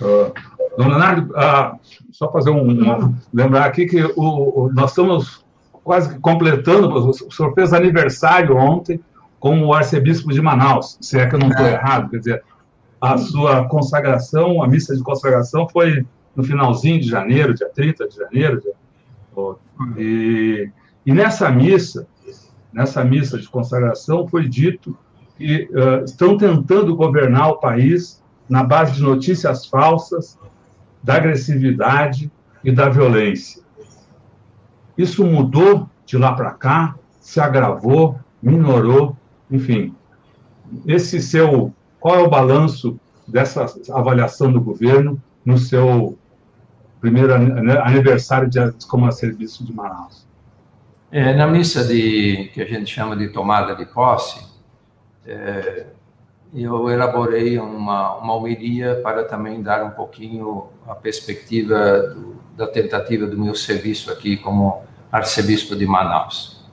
Uh, 0.00 0.32
Dom 0.76 0.88
Leonardo, 0.88 1.32
uh, 1.32 1.78
só 2.12 2.30
fazer 2.30 2.50
um, 2.50 3.14
lembrar 3.32 3.64
aqui 3.64 3.86
que 3.86 4.02
o, 4.04 4.12
o, 4.16 4.72
nós 4.72 4.90
estamos 4.90 5.44
quase 5.82 6.18
completando, 6.18 6.88
o 6.88 7.12
senhor 7.12 7.54
fez 7.54 7.72
aniversário 7.72 8.56
ontem 8.56 9.00
como 9.38 9.72
arcebispo 9.72 10.32
de 10.32 10.42
Manaus, 10.42 10.98
se 11.00 11.18
é 11.18 11.26
que 11.26 11.34
eu 11.34 11.38
não 11.38 11.48
estou 11.48 11.64
é. 11.64 11.74
errado, 11.74 12.10
quer 12.10 12.18
dizer, 12.18 12.44
a 13.00 13.16
sua 13.16 13.68
consagração, 13.68 14.62
a 14.62 14.68
missa 14.68 14.96
de 14.96 15.02
consagração 15.02 15.68
foi 15.68 16.04
no 16.34 16.42
finalzinho 16.42 17.00
de 17.00 17.08
janeiro, 17.08 17.54
dia 17.54 17.68
30 17.72 18.08
de 18.08 18.16
janeiro, 18.16 18.62
e, 19.96 20.70
e 21.04 21.12
nessa 21.12 21.50
missa, 21.50 22.06
nessa 22.72 23.04
missa 23.04 23.38
de 23.38 23.48
consagração 23.48 24.26
foi 24.26 24.48
dito 24.48 24.96
que 25.36 25.68
uh, 25.72 26.04
estão 26.04 26.36
tentando 26.36 26.96
governar 26.96 27.50
o 27.50 27.56
país 27.58 28.22
na 28.48 28.62
base 28.62 28.92
de 28.92 29.02
notícias 29.02 29.66
falsas, 29.66 30.38
da 31.02 31.14
agressividade 31.14 32.30
e 32.64 32.72
da 32.72 32.88
violência. 32.88 33.62
Isso 34.96 35.24
mudou 35.24 35.88
de 36.04 36.16
lá 36.16 36.32
para 36.32 36.50
cá, 36.52 36.96
se 37.20 37.40
agravou, 37.40 38.18
minorou, 38.42 39.16
enfim. 39.50 39.94
Esse 40.86 41.20
seu, 41.20 41.72
qual 42.00 42.16
é 42.16 42.18
o 42.18 42.30
balanço 42.30 42.98
dessa 43.26 43.66
avaliação 43.92 44.52
do 44.52 44.60
governo 44.60 45.20
no 45.44 45.58
seu 45.58 46.18
primeiro 47.00 47.34
aniversário 47.34 48.48
de 48.48 48.58
como 48.88 49.10
serviço 49.12 49.64
de 49.64 49.72
Manaus? 49.72 50.26
É, 51.10 51.34
na 51.34 51.46
missa 51.46 51.84
de 51.84 52.50
que 52.52 52.60
a 52.60 52.66
gente 52.66 52.92
chama 52.92 53.16
de 53.16 53.28
tomada 53.28 53.76
de 53.76 53.86
posse, 53.86 54.44
é, 55.24 55.86
eu 56.62 56.90
elaborei 56.90 57.58
uma, 57.58 58.16
uma 58.16 58.34
homilia 58.34 59.00
para 59.02 59.24
também 59.24 59.62
dar 59.62 59.84
um 59.84 59.90
pouquinho 59.90 60.68
a 60.88 60.94
perspectiva 60.94 61.98
do, 61.98 62.36
da 62.56 62.66
tentativa 62.66 63.26
do 63.26 63.38
meu 63.38 63.54
serviço 63.54 64.10
aqui 64.10 64.36
como 64.36 64.82
arcebispo 65.12 65.76
de 65.76 65.86
Manaus. 65.86 66.64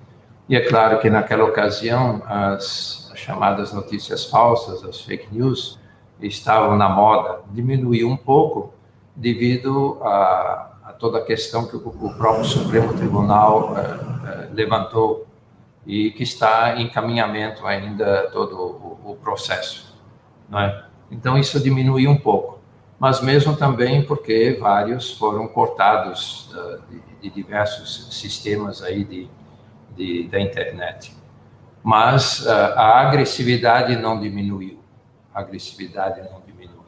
E 0.47 0.55
é 0.55 0.61
claro 0.61 0.99
que 0.99 1.09
naquela 1.09 1.43
ocasião 1.43 2.21
as, 2.25 3.09
as 3.11 3.19
chamadas 3.19 3.73
notícias 3.73 4.25
falsas, 4.25 4.83
as 4.83 5.01
fake 5.01 5.27
news, 5.31 5.79
estavam 6.21 6.77
na 6.77 6.87
moda. 6.87 7.41
Diminuiu 7.51 8.09
um 8.09 8.17
pouco 8.17 8.73
devido 9.15 9.99
a, 10.01 10.71
a 10.85 10.93
toda 10.93 11.19
a 11.19 11.21
questão 11.25 11.67
que 11.67 11.75
o, 11.75 11.79
o 11.79 12.13
próprio 12.15 12.45
Supremo 12.45 12.93
Tribunal 12.93 13.75
eh, 13.77 13.99
eh, 14.27 14.49
levantou 14.53 15.27
e 15.85 16.11
que 16.11 16.23
está 16.23 16.79
em 16.79 16.89
caminhamento 16.89 17.65
ainda 17.65 18.29
todo 18.31 18.79
o, 19.13 19.15
processo, 19.15 19.95
não 20.49 20.60
é? 20.60 20.86
Então 21.10 21.38
isso 21.38 21.60
diminuiu 21.60 22.10
um 22.10 22.17
pouco, 22.17 22.60
mas 22.99 23.21
mesmo 23.21 23.56
também 23.56 24.04
porque 24.04 24.58
vários 24.60 25.12
foram 25.17 25.47
cortados 25.47 26.52
uh, 26.54 26.82
de, 26.89 27.30
de, 27.30 27.36
diversos 27.36 28.19
sistemas 28.19 28.82
aí 28.82 29.04
de, 29.04 29.30
de 29.95 30.28
da 30.28 30.39
internet. 30.39 31.15
Mas 31.84 32.45
uh, 32.45 32.49
a 32.49 33.02
agressividade 33.02 33.95
não 33.95 34.19
diminuiu, 34.19 34.80
a 35.34 35.41
agressividade 35.41 36.21
não 36.21 36.41
diminuiu. 36.45 36.84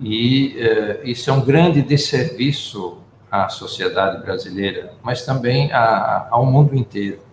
E 0.00 0.56
uh, 0.58 1.08
isso 1.08 1.30
é 1.30 1.32
um 1.32 1.44
grande 1.44 1.82
desserviço 1.82 2.98
à 3.30 3.48
sociedade 3.48 4.22
brasileira, 4.22 4.94
mas 5.02 5.24
também 5.24 5.72
a, 5.72 6.28
ao 6.30 6.46
mundo 6.46 6.74
inteiro 6.74 7.23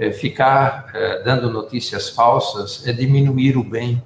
é, 0.00 0.10
ficar 0.10 0.90
é, 0.94 1.22
dando 1.22 1.50
notícias 1.50 2.08
falsas 2.08 2.86
é 2.86 2.92
diminuir 2.92 3.58
o 3.58 3.62
bem, 3.62 4.02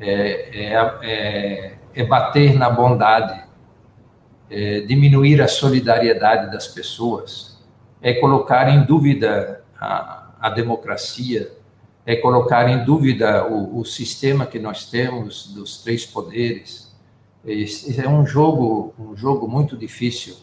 é, 0.00 0.72
é, 0.72 0.98
é, 1.02 1.78
é 1.94 2.04
bater 2.04 2.54
na 2.54 2.70
bondade, 2.70 3.38
é 4.50 4.80
diminuir 4.80 5.42
a 5.42 5.48
solidariedade 5.48 6.50
das 6.50 6.66
pessoas, 6.66 7.62
é 8.00 8.14
colocar 8.14 8.70
em 8.70 8.82
dúvida 8.82 9.62
a, 9.78 10.30
a 10.40 10.48
democracia, 10.48 11.52
é 12.06 12.16
colocar 12.16 12.66
em 12.70 12.82
dúvida 12.82 13.44
o, 13.46 13.80
o, 13.80 13.84
sistema 13.84 14.46
que 14.46 14.58
nós 14.58 14.86
temos 14.86 15.48
dos 15.48 15.82
três 15.82 16.06
poderes. 16.06 16.96
É 17.44 18.08
um 18.08 18.24
jogo, 18.24 18.94
um 18.98 19.14
jogo 19.14 19.46
muito 19.46 19.76
difícil 19.76 20.34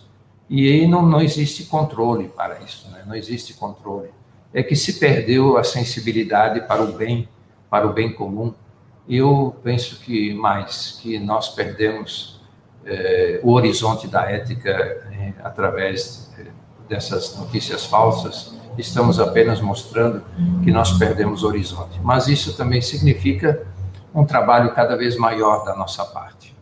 e 0.47 0.71
aí 0.71 0.87
não, 0.87 1.01
não 1.01 1.19
existe 1.19 1.63
controle 1.63 2.27
para 2.27 2.59
isso, 2.59 2.87
né? 2.91 3.03
não 3.07 3.15
existe 3.15 3.55
controle 3.55 4.09
é 4.55 4.63
que 4.63 4.73
se 4.73 4.93
perdeu 4.93 5.57
a 5.57 5.65
sensibilidade 5.65 6.61
para 6.61 6.81
o 6.81 6.93
bem, 6.93 7.27
para 7.69 7.85
o 7.85 7.91
bem 7.91 8.13
comum. 8.13 8.53
Eu 9.07 9.53
penso 9.61 9.99
que 9.99 10.33
mais, 10.33 10.97
que 11.01 11.19
nós 11.19 11.49
perdemos 11.49 12.39
é, 12.85 13.41
o 13.43 13.51
horizonte 13.51 14.07
da 14.07 14.31
ética 14.31 14.69
é, 14.71 15.33
através 15.43 16.33
dessas 16.87 17.37
notícias 17.37 17.85
falsas. 17.85 18.55
Estamos 18.77 19.19
apenas 19.19 19.59
mostrando 19.59 20.23
que 20.63 20.71
nós 20.71 20.97
perdemos 20.97 21.43
o 21.43 21.47
horizonte. 21.47 21.99
Mas 22.01 22.29
isso 22.29 22.55
também 22.55 22.81
significa 22.81 23.67
um 24.13 24.23
trabalho 24.23 24.73
cada 24.73 24.95
vez 24.95 25.17
maior 25.17 25.65
da 25.65 25.75
nossa 25.75 26.05
parte. 26.05 26.55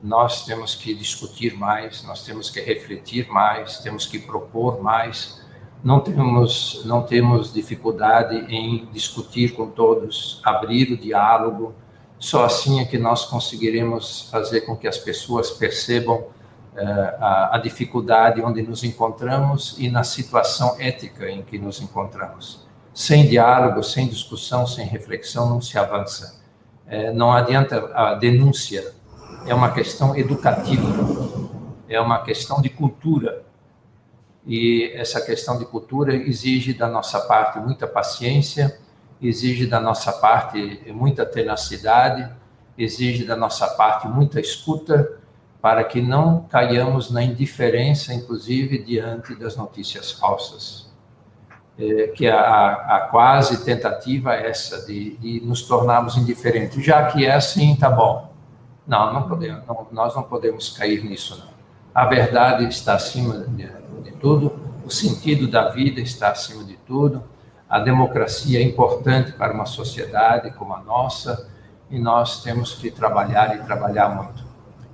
Nós 0.00 0.44
temos 0.44 0.76
que 0.76 0.94
discutir 0.94 1.56
mais, 1.56 2.04
nós 2.04 2.24
temos 2.24 2.48
que 2.48 2.60
refletir 2.60 3.26
mais, 3.28 3.78
temos 3.78 4.06
que 4.06 4.20
propor 4.20 4.80
mais 4.80 5.43
não 5.84 6.00
temos, 6.00 6.82
não 6.86 7.02
temos 7.02 7.52
dificuldade 7.52 8.36
em 8.48 8.88
discutir 8.90 9.54
com 9.54 9.68
todos, 9.68 10.40
abrir 10.42 10.90
o 10.90 10.96
diálogo. 10.96 11.74
Só 12.18 12.46
assim 12.46 12.80
é 12.80 12.86
que 12.86 12.96
nós 12.96 13.26
conseguiremos 13.26 14.30
fazer 14.30 14.62
com 14.62 14.74
que 14.74 14.88
as 14.88 14.96
pessoas 14.96 15.50
percebam 15.50 16.16
uh, 16.16 16.28
a, 17.20 17.56
a 17.56 17.58
dificuldade 17.58 18.40
onde 18.40 18.62
nos 18.62 18.82
encontramos 18.82 19.76
e 19.78 19.90
na 19.90 20.02
situação 20.02 20.74
ética 20.80 21.28
em 21.28 21.42
que 21.42 21.58
nos 21.58 21.82
encontramos. 21.82 22.66
Sem 22.94 23.28
diálogo, 23.28 23.82
sem 23.82 24.08
discussão, 24.08 24.66
sem 24.66 24.86
reflexão, 24.86 25.50
não 25.50 25.60
se 25.60 25.76
avança. 25.76 26.42
É, 26.86 27.12
não 27.12 27.30
adianta 27.32 27.90
a 27.94 28.14
denúncia, 28.14 28.94
é 29.46 29.54
uma 29.54 29.70
questão 29.72 30.16
educativa, 30.16 30.88
é 31.88 32.00
uma 32.00 32.22
questão 32.22 32.62
de 32.62 32.68
cultura 32.68 33.43
e 34.46 34.92
essa 34.94 35.20
questão 35.20 35.58
de 35.58 35.64
cultura 35.64 36.14
exige 36.14 36.74
da 36.74 36.88
nossa 36.88 37.20
parte 37.20 37.58
muita 37.58 37.86
paciência, 37.86 38.78
exige 39.20 39.66
da 39.66 39.80
nossa 39.80 40.12
parte 40.12 40.58
muita 40.92 41.24
tenacidade, 41.24 42.30
exige 42.76 43.24
da 43.24 43.36
nossa 43.36 43.66
parte 43.68 44.06
muita 44.06 44.40
escuta, 44.40 45.18
para 45.62 45.82
que 45.82 46.02
não 46.02 46.42
caiamos 46.42 47.10
na 47.10 47.22
indiferença, 47.22 48.12
inclusive, 48.12 48.84
diante 48.84 49.34
das 49.34 49.56
notícias 49.56 50.12
falsas. 50.12 50.92
É, 51.78 52.08
que 52.08 52.28
a, 52.28 52.72
a, 52.72 53.08
quase 53.10 53.64
tentativa 53.64 54.34
é 54.34 54.50
essa 54.50 54.84
de, 54.86 55.16
de, 55.16 55.40
nos 55.40 55.62
tornarmos 55.62 56.18
indiferentes, 56.18 56.84
já 56.84 57.06
que 57.06 57.24
é 57.24 57.32
assim, 57.32 57.74
tá 57.76 57.88
bom. 57.88 58.30
Não, 58.86 59.12
não 59.12 59.22
podemos, 59.26 59.66
não, 59.66 59.86
nós 59.90 60.14
não 60.14 60.22
podemos 60.22 60.68
cair 60.76 61.02
nisso, 61.02 61.38
não. 61.38 61.54
A 61.94 62.04
verdade 62.04 62.68
está 62.68 62.94
acima 62.94 63.38
de, 63.48 63.66
tudo, 64.24 64.54
o 64.86 64.90
sentido 64.90 65.46
da 65.46 65.68
vida 65.68 66.00
está 66.00 66.30
acima 66.30 66.64
de 66.64 66.78
tudo, 66.78 67.22
a 67.68 67.78
democracia 67.78 68.58
é 68.58 68.62
importante 68.62 69.32
para 69.32 69.52
uma 69.52 69.66
sociedade 69.66 70.50
como 70.52 70.72
a 70.72 70.82
nossa 70.82 71.50
e 71.90 71.98
nós 71.98 72.42
temos 72.42 72.74
que 72.74 72.90
trabalhar 72.90 73.54
e 73.54 73.62
trabalhar 73.64 74.08
muito. 74.08 74.42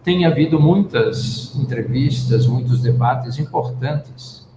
Tem 0.02 0.26
havido 0.26 0.58
muitas 0.58 1.54
entrevistas, 1.54 2.44
muitos 2.48 2.82
debates 2.82 3.38
importantes 3.38 4.48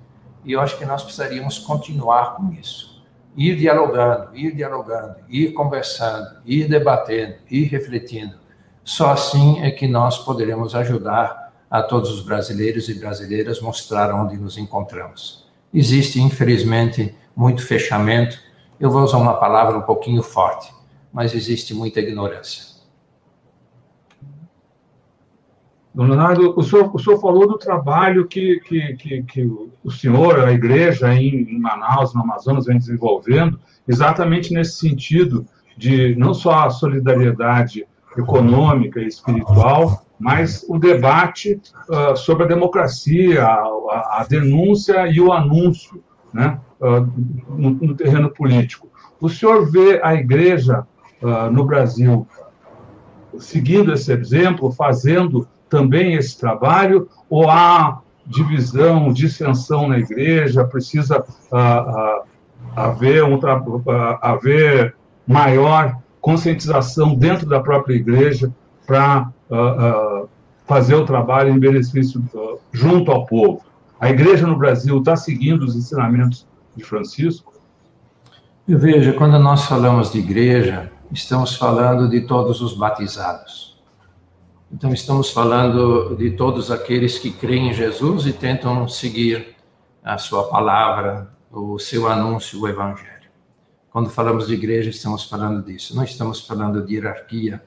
e 0.43 0.53
eu 0.53 0.59
acho 0.59 0.75
que 0.79 0.86
nós 0.86 1.03
precisaríamos 1.03 1.59
continuar 1.59 2.36
com 2.36 2.51
isso. 2.53 3.05
Ir 3.38 3.55
dialogando, 3.55 4.36
ir 4.36 4.55
dialogando, 4.55 5.17
ir 5.29 5.53
conversando, 5.53 6.41
ir 6.47 6.67
debatendo, 6.67 7.36
ir 7.47 7.65
refletindo. 7.65 8.38
Só 8.83 9.12
assim 9.12 9.62
é 9.62 9.69
que 9.69 9.88
nós 9.88 10.17
poderemos 10.17 10.73
ajudar 10.73 11.42
a 11.73 11.81
todos 11.81 12.12
os 12.12 12.21
brasileiros 12.21 12.88
e 12.88 12.93
brasileiras 12.93 13.59
mostrar 13.59 14.13
onde 14.13 14.38
nos 14.38 14.59
encontramos. 14.59 15.43
Existe, 15.73 16.21
infelizmente, 16.21 17.15
muito 17.36 17.65
fechamento. 17.65 18.38
Eu 18.79 18.91
vou 18.91 19.01
usar 19.01 19.17
uma 19.17 19.33
palavra 19.33 19.75
um 19.79 19.81
pouquinho 19.81 20.21
forte, 20.21 20.71
mas 21.12 21.33
existe 21.33 21.73
muita 21.73 21.99
ignorância. 21.99 22.73
Dom 25.95 26.03
Leonardo, 26.03 26.53
o 26.55 26.62
senhor, 26.62 26.95
o 26.95 26.99
senhor 26.99 27.19
falou 27.19 27.47
do 27.47 27.57
trabalho 27.57 28.27
que, 28.27 28.59
que, 28.59 28.93
que, 28.93 29.23
que 29.23 29.41
o 29.83 29.89
senhor, 29.89 30.41
a 30.41 30.51
igreja 30.51 31.12
em, 31.15 31.57
Manaus, 31.57 32.13
no 32.13 32.21
Amazonas, 32.21 32.67
vem 32.67 32.77
desenvolvendo, 32.77 33.59
exatamente 33.88 34.54
nesse 34.54 34.77
sentido 34.77 35.43
de 35.75 36.15
não 36.17 36.35
só 36.35 36.65
a 36.65 36.69
solidariedade 36.69 37.87
econômica 38.15 39.00
e 39.00 39.08
espiritual, 39.08 40.06
mas 40.24 40.65
o 40.69 40.80
debate 40.80 41.60
uh, 41.90 42.15
sobre 42.15 42.46
a 42.46 42.48
democracia, 42.48 43.44
a, 43.44 44.21
a, 44.21 44.26
denúncia 44.28 45.06
e 45.06 45.19
o 45.19 45.34
anúncio 45.34 46.02
né, 46.34 46.58
uh, 46.80 47.02
no, 47.50 47.71
no, 47.71 47.94
terreno 47.94 48.30
político. 48.30 48.88
O 49.19 49.28
senhor 49.28 49.69
vê 49.69 50.00
a 50.02 50.15
igreja 50.15 50.88
uh, 51.21 51.52
no 51.52 51.65
Brasil 51.65 52.26
seguindo 53.38 53.92
esse 53.92 54.13
exemplo, 54.13 54.71
fazendo 54.71 55.46
também 55.67 56.13
esse 56.13 56.40
trabalho, 56.40 57.10
ou 57.30 57.50
há 57.50 58.00
divisão, 58.26 59.12
dissensão 59.12 59.90
na 59.90 60.00
igreja, 60.00 60.63
precisa 60.63 61.26
haver, 62.76 63.26
um, 63.26 63.38
haver 64.21 64.96
maior 65.28 65.98
conscientização 66.21 67.13
dentro 67.15 67.46
da 67.46 67.60
própria 67.60 67.96
igreja 67.96 68.54
para 68.86 69.31
uh, 69.50 70.23
uh, 70.23 70.29
fazer 70.65 70.96
o 70.96 71.06
trabalho 71.06 71.50
em 71.50 71.60
benefício 71.60 72.23
uh, 72.34 72.60
junto 72.71 73.12
ao 73.12 73.25
povo. 73.25 73.62
A 74.00 74.10
igreja 74.10 74.46
no 74.46 74.58
Brasil 74.58 74.98
está 75.00 75.15
seguindo 75.15 75.63
os 75.63 75.75
ensinamentos 75.75 76.46
de 76.75 76.84
Francisco? 76.84 77.54
Eu 78.67 78.79
vejo, 78.79 79.13
quando 79.15 79.38
nós 79.40 79.65
falamos 79.65 80.12
de 80.12 80.19
igreja, 80.19 80.92
estamos 81.12 81.56
falando 81.56 82.10
de 82.10 82.21
todos 82.21 82.62
os 82.62 82.73
batizados. 82.73 83.73
Então, 84.71 84.92
estamos 84.92 85.29
falando 85.29 86.15
de 86.15 86.31
todos 86.31 86.71
aqueles 86.71 87.19
que 87.19 87.29
creem 87.29 87.69
em 87.69 87.73
Jesus 87.73 88.25
e 88.25 88.34
tentam 88.34 88.88
seguir 88.88 89.56
a 90.04 90.17
sua 90.17 90.48
palavra, 90.50 91.29
o 91.52 91.77
seu 91.77 92.08
anúncio, 92.08 92.60
o 92.60 92.67
evangelho. 92.67 93.29
Quando 93.92 94.10
falamos 94.10 94.48
de 94.48 94.56
igreja, 94.56 94.90
estamos 94.90 95.25
falando 95.25 95.63
disso. 95.63 95.96
Não 95.96 96.04
estamos 96.04 96.46
falando 96.48 96.84
de 96.84 96.96
hierarquia, 96.96 97.63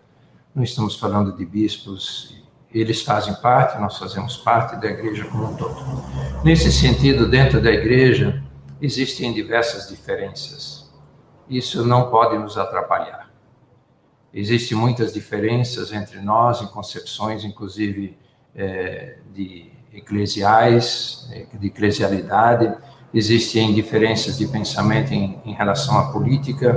não 0.56 0.64
estamos 0.64 0.96
falando 0.96 1.36
de 1.36 1.44
bispos. 1.44 2.34
Eles 2.72 3.02
fazem 3.02 3.34
parte, 3.34 3.78
nós 3.78 3.98
fazemos 3.98 4.38
parte 4.38 4.80
da 4.80 4.88
igreja 4.88 5.26
como 5.26 5.52
um 5.52 5.54
todo. 5.54 5.76
Nesse 6.42 6.72
sentido, 6.72 7.28
dentro 7.28 7.60
da 7.60 7.70
igreja, 7.70 8.42
existem 8.80 9.34
diversas 9.34 9.86
diferenças. 9.86 10.90
Isso 11.48 11.84
não 11.84 12.10
pode 12.10 12.38
nos 12.38 12.56
atrapalhar. 12.56 13.30
Existem 14.32 14.76
muitas 14.76 15.12
diferenças 15.12 15.92
entre 15.92 16.20
nós 16.20 16.62
em 16.62 16.66
concepções, 16.66 17.44
inclusive, 17.44 18.16
é, 18.54 19.18
de 19.34 19.70
eclesiais, 19.92 21.28
eh, 21.32 21.46
de 21.58 21.66
eclesialidade, 21.68 22.74
existem 23.14 23.72
diferenças 23.72 24.36
de 24.36 24.46
pensamento 24.46 25.12
em, 25.12 25.38
em 25.44 25.54
relação 25.54 25.98
à 25.98 26.12
política, 26.12 26.74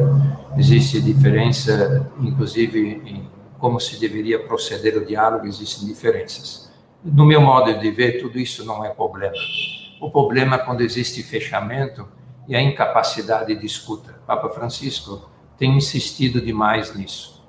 existe 0.58 1.02
diferença, 1.02 2.10
inclusive, 2.22 3.02
em 3.06 3.39
como 3.60 3.80
se 3.80 4.00
deveria 4.00 4.40
proceder 4.40 4.98
o 4.98 5.06
diálogo, 5.06 5.46
existem 5.46 5.88
diferenças. 5.88 6.72
No 7.04 7.26
meu 7.26 7.42
modo 7.42 7.78
de 7.78 7.92
ver, 7.92 8.20
tudo 8.20 8.40
isso 8.40 8.66
não 8.66 8.84
é 8.84 8.90
problema. 8.90 9.36
O 10.02 10.10
problema 10.10 10.56
é 10.56 10.60
quando 10.60 10.82
existe 10.82 11.22
fechamento 11.22 12.08
e 12.48 12.56
a 12.56 12.62
incapacidade 12.62 13.54
de 13.56 13.66
escuta. 13.66 14.14
Papa 14.26 14.50
Francisco 14.50 15.30
tem 15.58 15.78
insistido 15.78 16.42
demais 16.42 16.96
nisso. 16.96 17.48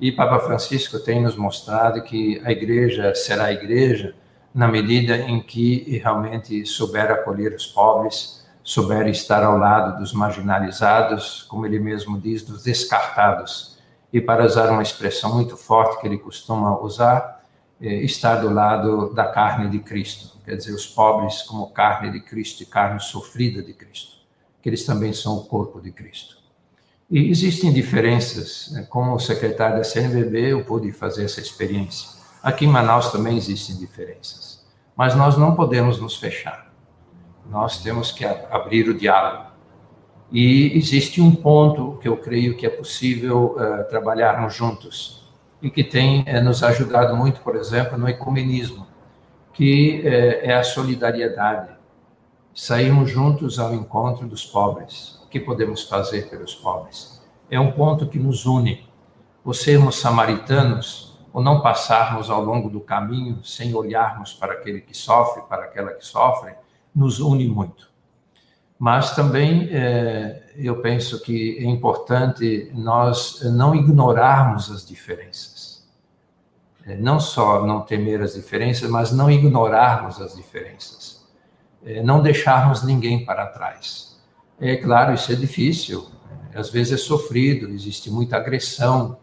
E 0.00 0.12
Papa 0.12 0.38
Francisco 0.38 0.98
tem 1.00 1.20
nos 1.20 1.36
mostrado 1.36 2.02
que 2.02 2.40
a 2.44 2.52
igreja 2.52 3.14
será 3.14 3.46
a 3.46 3.52
igreja 3.52 4.14
na 4.54 4.68
medida 4.68 5.16
em 5.16 5.40
que 5.40 5.98
realmente 6.02 6.64
souber 6.64 7.10
acolher 7.10 7.52
os 7.52 7.66
pobres, 7.66 8.46
souber 8.62 9.06
estar 9.08 9.42
ao 9.42 9.58
lado 9.58 9.98
dos 9.98 10.12
marginalizados, 10.12 11.42
como 11.44 11.66
ele 11.66 11.78
mesmo 11.78 12.18
diz, 12.18 12.42
dos 12.42 12.62
descartados. 12.62 13.77
E 14.12 14.20
para 14.20 14.44
usar 14.44 14.70
uma 14.70 14.82
expressão 14.82 15.34
muito 15.34 15.56
forte 15.56 16.00
que 16.00 16.06
ele 16.06 16.18
costuma 16.18 16.78
usar, 16.80 17.44
é, 17.80 17.94
estar 18.02 18.36
do 18.36 18.52
lado 18.52 19.12
da 19.14 19.26
carne 19.26 19.68
de 19.68 19.78
Cristo, 19.78 20.38
quer 20.44 20.56
dizer, 20.56 20.72
os 20.72 20.86
pobres 20.86 21.42
como 21.42 21.70
carne 21.70 22.10
de 22.10 22.20
Cristo 22.20 22.62
e 22.62 22.66
carne 22.66 23.00
sofrida 23.00 23.62
de 23.62 23.72
Cristo, 23.72 24.16
que 24.62 24.68
eles 24.68 24.84
também 24.84 25.12
são 25.12 25.36
o 25.36 25.44
corpo 25.44 25.80
de 25.80 25.92
Cristo. 25.92 26.38
E 27.10 27.30
existem 27.30 27.72
diferenças, 27.72 28.70
né? 28.72 28.86
como 28.88 29.18
secretário 29.18 29.78
da 29.78 29.84
CNBB, 29.84 30.52
eu 30.52 30.64
pude 30.64 30.92
fazer 30.92 31.24
essa 31.24 31.40
experiência 31.40 32.18
Aqui 32.42 32.64
em 32.64 32.68
Manaus 32.68 33.10
também 33.10 33.36
existem 33.36 33.76
diferenças, 33.76 34.64
mas 34.96 35.14
nós 35.14 35.36
não 35.36 35.56
podemos 35.56 36.00
nos 36.00 36.16
fechar. 36.16 36.72
Nós 37.50 37.82
temos 37.82 38.12
que 38.12 38.24
abrir 38.24 38.88
o 38.88 38.94
diálogo. 38.96 39.47
E 40.30 40.76
existe 40.76 41.22
um 41.22 41.34
ponto 41.34 41.98
que 42.02 42.08
eu 42.08 42.16
creio 42.16 42.56
que 42.56 42.66
é 42.66 42.68
possível 42.68 43.56
uh, 43.56 43.88
trabalharmos 43.88 44.54
juntos 44.54 45.26
e 45.62 45.70
que 45.70 45.82
tem 45.82 46.20
uh, 46.22 46.44
nos 46.44 46.62
ajudado 46.62 47.16
muito, 47.16 47.40
por 47.40 47.56
exemplo, 47.56 47.96
no 47.96 48.08
ecumenismo, 48.08 48.86
que 49.54 50.02
uh, 50.04 50.46
é 50.46 50.54
a 50.54 50.62
solidariedade. 50.62 51.70
Saímos 52.54 53.10
juntos 53.10 53.58
ao 53.58 53.74
encontro 53.74 54.26
dos 54.26 54.44
pobres. 54.44 55.18
O 55.24 55.28
que 55.28 55.40
podemos 55.40 55.84
fazer 55.84 56.28
pelos 56.28 56.54
pobres? 56.54 57.22
É 57.50 57.58
um 57.58 57.72
ponto 57.72 58.06
que 58.06 58.18
nos 58.18 58.44
une. 58.44 58.86
Por 59.42 59.54
sermos 59.54 59.96
samaritanos, 59.96 61.18
ou 61.32 61.42
não 61.42 61.60
passarmos 61.60 62.28
ao 62.28 62.42
longo 62.42 62.68
do 62.68 62.80
caminho 62.80 63.42
sem 63.44 63.74
olharmos 63.74 64.32
para 64.34 64.54
aquele 64.54 64.80
que 64.80 64.94
sofre, 64.94 65.42
para 65.48 65.64
aquela 65.64 65.92
que 65.92 66.04
sofre, 66.04 66.52
nos 66.94 67.20
une 67.20 67.46
muito. 67.46 67.87
Mas 68.78 69.14
também 69.14 69.68
é, 69.72 70.52
eu 70.56 70.80
penso 70.80 71.20
que 71.20 71.58
é 71.58 71.64
importante 71.64 72.70
nós 72.74 73.40
não 73.42 73.74
ignorarmos 73.74 74.70
as 74.70 74.86
diferenças. 74.86 75.86
É, 76.86 76.96
não 76.96 77.18
só 77.18 77.66
não 77.66 77.80
temer 77.82 78.22
as 78.22 78.34
diferenças, 78.34 78.88
mas 78.88 79.10
não 79.12 79.30
ignorarmos 79.30 80.20
as 80.20 80.34
diferenças. 80.34 81.26
É, 81.84 82.02
não 82.02 82.22
deixarmos 82.22 82.84
ninguém 82.84 83.24
para 83.24 83.46
trás. 83.46 84.16
É 84.60 84.76
claro, 84.76 85.14
isso 85.14 85.30
é 85.30 85.36
difícil, 85.36 86.08
às 86.54 86.70
vezes 86.70 86.92
é 86.92 86.96
sofrido, 86.96 87.68
existe 87.68 88.10
muita 88.10 88.36
agressão, 88.36 89.18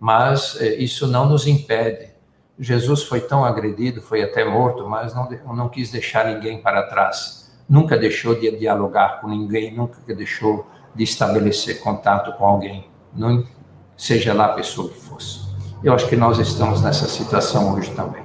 mas 0.00 0.60
eh, 0.60 0.74
isso 0.76 1.06
não 1.06 1.28
nos 1.28 1.46
impede. 1.46 2.10
Jesus 2.58 3.04
foi 3.04 3.20
tão 3.20 3.44
agredido, 3.44 4.02
foi 4.02 4.22
até 4.22 4.44
morto, 4.44 4.88
mas 4.88 5.14
não, 5.14 5.28
não 5.54 5.68
quis 5.68 5.90
deixar 5.90 6.26
ninguém 6.26 6.60
para 6.60 6.82
trás. 6.82 7.39
Nunca 7.70 7.96
deixou 7.96 8.34
de 8.34 8.50
dialogar 8.58 9.20
com 9.20 9.28
ninguém, 9.28 9.72
nunca 9.72 10.12
deixou 10.12 10.66
de 10.92 11.04
estabelecer 11.04 11.80
contato 11.80 12.36
com 12.36 12.44
alguém, 12.44 12.90
não, 13.14 13.46
seja 13.96 14.34
lá 14.34 14.46
a 14.46 14.54
pessoa 14.54 14.88
que 14.88 14.98
fosse. 14.98 15.48
Eu 15.82 15.94
acho 15.94 16.08
que 16.08 16.16
nós 16.16 16.38
estamos 16.38 16.82
nessa 16.82 17.06
situação 17.06 17.74
hoje 17.74 17.94
também. 17.94 18.24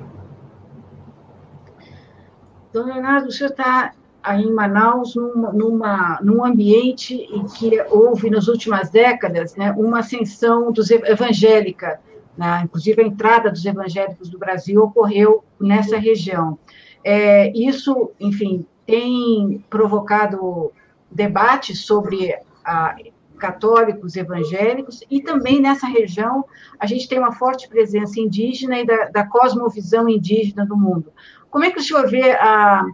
Dona 2.73 2.95
Leonardo, 2.95 3.27
o 3.27 3.31
senhor 3.31 3.51
está 3.51 3.93
aí 4.21 4.41
em 4.41 4.51
Manaus 4.51 5.15
numa, 5.15 5.53
numa, 5.53 6.19
num 6.21 6.43
ambiente 6.43 7.13
em 7.13 7.45
que 7.45 7.79
houve 7.89 8.29
nas 8.29 8.47
últimas 8.47 8.89
décadas 8.89 9.55
né, 9.55 9.71
uma 9.77 9.99
ascensão 9.99 10.71
dos 10.71 10.89
evangélica, 10.89 11.99
né, 12.35 12.61
inclusive 12.65 13.01
a 13.01 13.05
entrada 13.05 13.51
dos 13.51 13.63
evangélicos 13.63 14.27
do 14.27 14.39
Brasil 14.39 14.81
ocorreu 14.81 15.43
nessa 15.59 15.97
região. 15.97 16.57
É, 17.03 17.51
isso, 17.55 18.11
enfim, 18.19 18.65
tem 18.85 19.63
provocado 19.69 20.71
debates 21.09 21.85
sobre 21.85 22.37
a, 22.63 22.95
católicos 23.37 24.15
evangélicos 24.15 25.01
e 25.09 25.21
também 25.21 25.61
nessa 25.61 25.87
região 25.87 26.45
a 26.79 26.85
gente 26.85 27.07
tem 27.07 27.19
uma 27.19 27.33
forte 27.33 27.67
presença 27.67 28.19
indígena 28.19 28.79
e 28.79 28.85
da, 28.85 29.05
da 29.09 29.25
cosmovisão 29.25 30.07
indígena 30.07 30.65
do 30.65 30.77
mundo. 30.77 31.11
Como 31.49 31.65
é 31.65 31.71
que 31.71 31.79
o 31.79 31.83
senhor 31.83 32.07
vê 32.07 32.31
a 32.31 32.85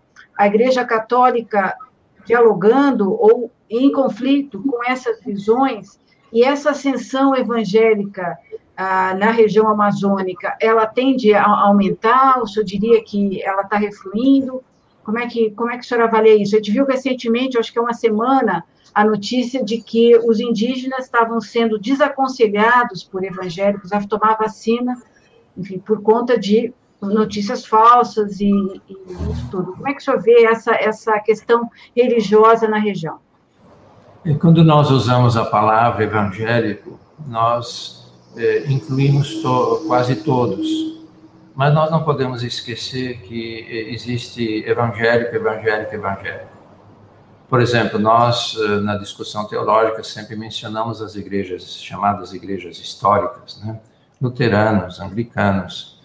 a 0.41 0.47
Igreja 0.47 0.83
Católica 0.83 1.77
dialogando 2.25 3.11
ou 3.11 3.51
em 3.69 3.91
conflito 3.91 4.59
com 4.63 4.83
essas 4.83 5.23
visões 5.23 5.99
e 6.33 6.43
essa 6.43 6.71
ascensão 6.71 7.35
evangélica 7.35 8.35
ah, 8.75 9.13
na 9.13 9.29
região 9.29 9.67
amazônica, 9.67 10.57
ela 10.59 10.87
tende 10.87 11.31
a 11.33 11.45
aumentar? 11.45 12.41
O 12.41 12.47
senhor 12.47 12.65
diria 12.65 13.03
que 13.03 13.39
ela 13.43 13.61
está 13.61 13.77
refluindo? 13.77 14.63
Como 15.03 15.17
é 15.17 15.27
que 15.27 15.51
como 15.51 15.71
é 15.71 15.77
que 15.77 15.85
senhor 15.85 16.03
avalia 16.03 16.35
isso? 16.35 16.55
A 16.55 16.57
gente 16.57 16.71
viu 16.71 16.85
recentemente, 16.85 17.57
acho 17.57 17.71
que 17.71 17.79
é 17.79 17.81
uma 17.81 17.93
semana, 17.93 18.63
a 18.93 19.03
notícia 19.05 19.63
de 19.63 19.81
que 19.81 20.15
os 20.17 20.39
indígenas 20.39 21.05
estavam 21.05 21.39
sendo 21.39 21.79
desaconselhados 21.79 23.03
por 23.03 23.23
evangélicos 23.23 23.91
a 23.91 24.01
tomar 24.01 24.35
vacina, 24.35 25.01
enfim, 25.57 25.79
por 25.79 26.01
conta 26.01 26.37
de 26.37 26.73
notícias 27.01 27.65
falsas 27.65 28.39
e, 28.39 28.51
e, 28.51 28.93
isso 29.31 29.49
tudo. 29.49 29.73
Como 29.73 29.87
é 29.87 29.93
que 29.93 30.01
o 30.01 30.03
senhor 30.03 30.21
vê 30.21 30.45
essa, 30.45 30.73
essa 30.75 31.19
questão 31.19 31.69
religiosa 31.95 32.67
na 32.67 32.77
região? 32.77 33.17
E 34.23 34.35
quando 34.35 34.63
nós 34.63 34.91
usamos 34.91 35.35
a 35.35 35.45
palavra 35.45 36.03
evangélico, 36.03 36.99
nós 37.27 38.13
é, 38.37 38.71
incluímos 38.71 39.41
to 39.41 39.83
quase 39.87 40.17
todos. 40.17 41.00
Mas 41.53 41.73
nós 41.73 41.91
não 41.91 42.03
podemos 42.03 42.43
esquecer 42.43 43.21
que 43.21 43.65
existe 43.93 44.63
evangélico, 44.65 45.35
evangélico, 45.35 45.93
evangélico. 45.93 46.61
Por 47.49 47.59
exemplo, 47.59 47.99
nós, 47.99 48.57
eh, 48.57 48.79
na 48.79 48.95
discussão 48.97 49.45
teológica, 49.45 50.01
sempre 50.03 50.37
mencionamos 50.37 51.01
as 51.01 51.15
igrejas, 51.15 51.75
chamadas 51.83 52.33
igrejas 52.33 52.77
históricas, 52.79 53.61
né? 53.61 53.81
luteranos, 54.21 55.01
anglicanos, 55.01 56.01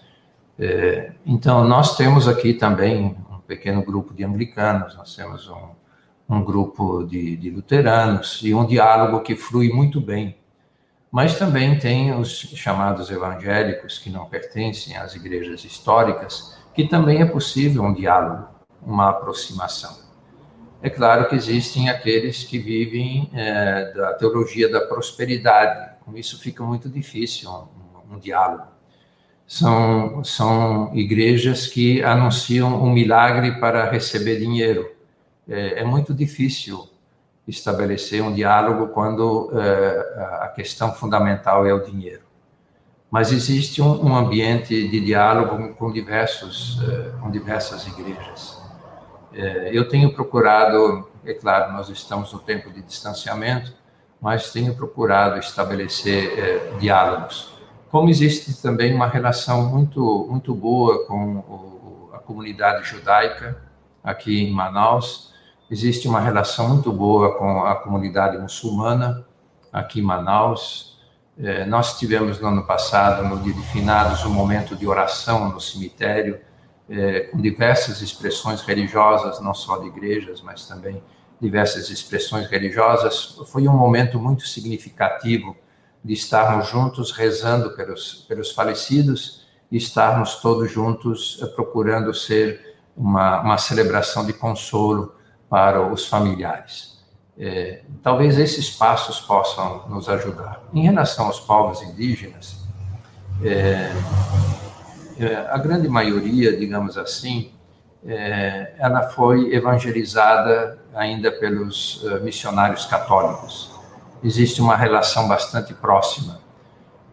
é, 0.59 1.11
então, 1.25 1.63
nós 1.67 1.95
temos 1.95 2.27
aqui 2.27 2.53
também 2.53 3.15
um 3.31 3.39
pequeno 3.41 3.83
grupo 3.83 4.13
de 4.13 4.23
anglicanos, 4.23 4.95
nós 4.95 5.15
temos 5.15 5.47
um, 5.47 5.69
um 6.27 6.43
grupo 6.43 7.03
de, 7.03 7.37
de, 7.37 7.51
luteranos 7.51 8.41
e 8.43 8.53
um 8.55 8.65
diálogo 8.65 9.21
que 9.21 9.35
flui 9.35 9.71
muito 9.71 10.01
bem. 10.01 10.35
Mas 11.11 11.37
também 11.37 11.79
tem 11.79 12.13
os 12.13 12.29
chamados 12.29 13.09
evangélicos, 13.09 13.97
que 13.97 14.09
não 14.09 14.25
pertencem 14.25 14.97
às 14.97 15.15
igrejas 15.15 15.63
históricas, 15.63 16.57
que 16.73 16.87
também 16.87 17.21
é 17.21 17.25
possível 17.25 17.83
um 17.83 17.93
diálogo, 17.93 18.47
uma 18.81 19.09
aproximação. 19.09 20.05
É 20.81 20.89
claro 20.89 21.27
que 21.27 21.35
existem 21.35 21.89
aqueles 21.89 22.43
que 22.43 22.59
vivem 22.59 23.31
é, 23.33 23.91
da 23.93 24.13
teologia 24.13 24.69
da 24.69 24.81
prosperidade, 24.81 25.95
com 26.05 26.15
isso 26.15 26.39
fica 26.39 26.63
muito 26.63 26.87
difícil 26.89 27.49
um, 27.49 28.15
um 28.15 28.19
diálogo 28.19 28.77
são, 29.47 30.23
são 30.25 30.91
igrejas 30.93 31.65
que 31.65 32.03
anunciam 32.03 32.83
um 32.83 32.91
milagre 32.91 33.59
para 33.59 33.89
receber 33.89 34.37
dinheiro. 34.37 34.91
É, 35.47 35.79
é 35.79 35.83
muito 35.85 36.13
difícil 36.13 36.85
estabelecer 37.47 38.21
um 38.21 38.33
diálogo 38.33 38.87
quando 38.89 39.49
é, 39.53 40.25
a 40.41 40.47
questão 40.49 40.93
fundamental 40.93 41.65
é 41.65 41.73
o 41.73 41.79
dinheiro. 41.79 42.23
mas 43.09 43.31
existe 43.31 43.81
um, 43.81 44.05
um 44.05 44.15
ambiente 44.15 44.87
de 44.87 44.99
diálogo 44.99 45.73
com 45.75 45.91
diversos, 45.91 46.79
com 47.21 47.31
diversas 47.31 47.87
igrejas. 47.87 48.61
Eu 49.71 49.87
tenho 49.87 50.13
procurado, 50.13 51.07
é 51.23 51.33
claro, 51.33 51.71
nós 51.71 51.89
estamos 51.89 52.33
no 52.33 52.39
tempo 52.39 52.69
de 52.69 52.81
distanciamento, 52.81 53.73
mas 54.19 54.51
tenho 54.51 54.75
procurado 54.75 55.39
estabelecer 55.39 56.75
diálogos. 56.79 57.53
Como 57.89 58.09
existe 58.09 58.61
também 58.61 58.93
uma 58.93 59.07
relação 59.07 59.69
muito 59.69 60.27
muito 60.29 60.53
boa 60.53 61.05
com 61.05 61.37
o, 61.37 62.09
a 62.13 62.17
comunidade 62.17 62.83
judaica 62.89 63.57
aqui 64.03 64.43
em 64.43 64.51
Manaus, 64.51 65.26
existe 65.69 66.07
uma 66.07 66.19
relação 66.19 66.69
muito 66.69 66.91
boa 66.91 67.37
com 67.37 67.65
a 67.65 67.75
comunidade 67.75 68.37
muçulmana 68.37 69.25
aqui 69.71 69.99
em 69.99 70.03
Manaus. 70.03 70.97
É, 71.37 71.65
nós 71.65 71.99
tivemos 71.99 72.39
no 72.39 72.47
ano 72.47 72.65
passado, 72.65 73.27
no 73.27 73.39
dia 73.39 73.53
de 73.53 73.61
finados, 73.67 74.25
um 74.25 74.29
momento 74.29 74.75
de 74.75 74.87
oração 74.87 75.49
no 75.49 75.59
cemitério, 75.59 76.39
é, 76.89 77.21
com 77.21 77.37
diversas 77.39 78.01
expressões 78.01 78.61
religiosas, 78.61 79.39
não 79.41 79.53
só 79.53 79.77
de 79.77 79.87
igrejas, 79.87 80.41
mas 80.41 80.67
também 80.67 81.03
diversas 81.39 81.89
expressões 81.89 82.47
religiosas. 82.47 83.37
Foi 83.47 83.67
um 83.67 83.77
momento 83.77 84.19
muito 84.19 84.47
significativo 84.47 85.55
de 86.03 86.13
estarmos 86.13 86.67
juntos 86.69 87.11
rezando 87.11 87.75
pelos, 87.75 88.25
pelos 88.27 88.51
falecidos 88.51 89.45
e 89.71 89.77
estarmos 89.77 90.35
todos 90.35 90.71
juntos 90.71 91.39
eh, 91.41 91.45
procurando 91.47 92.13
ser 92.13 92.77
uma, 92.95 93.41
uma 93.41 93.57
celebração 93.57 94.25
de 94.25 94.33
consolo 94.33 95.16
para 95.49 95.81
os 95.81 96.07
familiares. 96.07 96.97
É, 97.37 97.81
talvez 98.01 98.37
esses 98.37 98.69
passos 98.69 99.19
possam 99.19 99.87
nos 99.87 100.09
ajudar. 100.09 100.61
Em 100.73 100.83
relação 100.83 101.27
aos 101.27 101.39
povos 101.39 101.81
indígenas, 101.81 102.65
é, 103.43 103.91
é, 105.19 105.47
a 105.49 105.57
grande 105.57 105.87
maioria, 105.87 106.57
digamos 106.57 106.97
assim, 106.97 107.51
ela 108.77 109.09
foi 109.09 109.53
evangelizada 109.53 110.79
ainda 110.93 111.29
pelos 111.29 112.05
missionários 112.21 112.85
católicos 112.85 113.77
existe 114.23 114.61
uma 114.61 114.75
relação 114.75 115.27
bastante 115.27 115.73
próxima. 115.73 116.39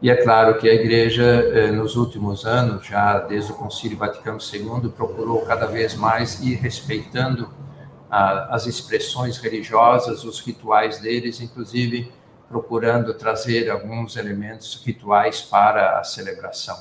E 0.00 0.10
é 0.10 0.16
claro 0.16 0.58
que 0.58 0.68
a 0.68 0.74
Igreja, 0.74 1.22
eh, 1.22 1.70
nos 1.70 1.96
últimos 1.96 2.44
anos, 2.44 2.86
já 2.86 3.20
desde 3.20 3.52
o 3.52 3.54
Concílio 3.54 3.96
Vaticano 3.96 4.38
II, 4.38 4.90
procurou 4.90 5.40
cada 5.42 5.66
vez 5.66 5.94
mais 5.94 6.40
ir 6.40 6.56
respeitando 6.56 7.48
as 8.10 8.66
expressões 8.66 9.38
religiosas, 9.38 10.24
os 10.24 10.40
rituais 10.40 11.00
deles, 11.00 11.40
inclusive 11.40 12.12
procurando 12.48 13.14
trazer 13.14 13.70
alguns 13.70 14.16
elementos 14.16 14.82
rituais 14.84 15.40
para 15.40 15.98
a 15.98 16.04
celebração. 16.04 16.78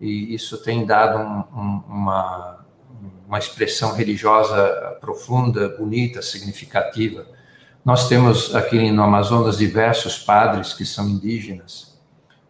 E 0.00 0.34
isso 0.34 0.58
tem 0.62 0.84
dado 0.84 1.18
um, 1.18 1.60
um, 1.60 1.82
uma, 1.88 2.66
uma 3.26 3.38
expressão 3.38 3.94
religiosa 3.94 4.98
profunda, 5.00 5.68
bonita, 5.70 6.20
significativa 6.20 7.26
nós 7.88 8.06
temos 8.06 8.54
aqui 8.54 8.90
no 8.90 9.02
Amazonas 9.02 9.56
diversos 9.56 10.18
padres 10.18 10.74
que 10.74 10.84
são 10.84 11.08
indígenas. 11.08 11.98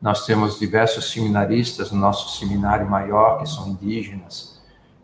Nós 0.02 0.26
temos 0.26 0.58
diversos 0.58 1.12
seminaristas 1.12 1.92
no 1.92 2.00
nosso 2.00 2.36
seminário 2.36 2.90
maior 2.90 3.38
que 3.38 3.46
são 3.48 3.68
indígenas. 3.68 4.57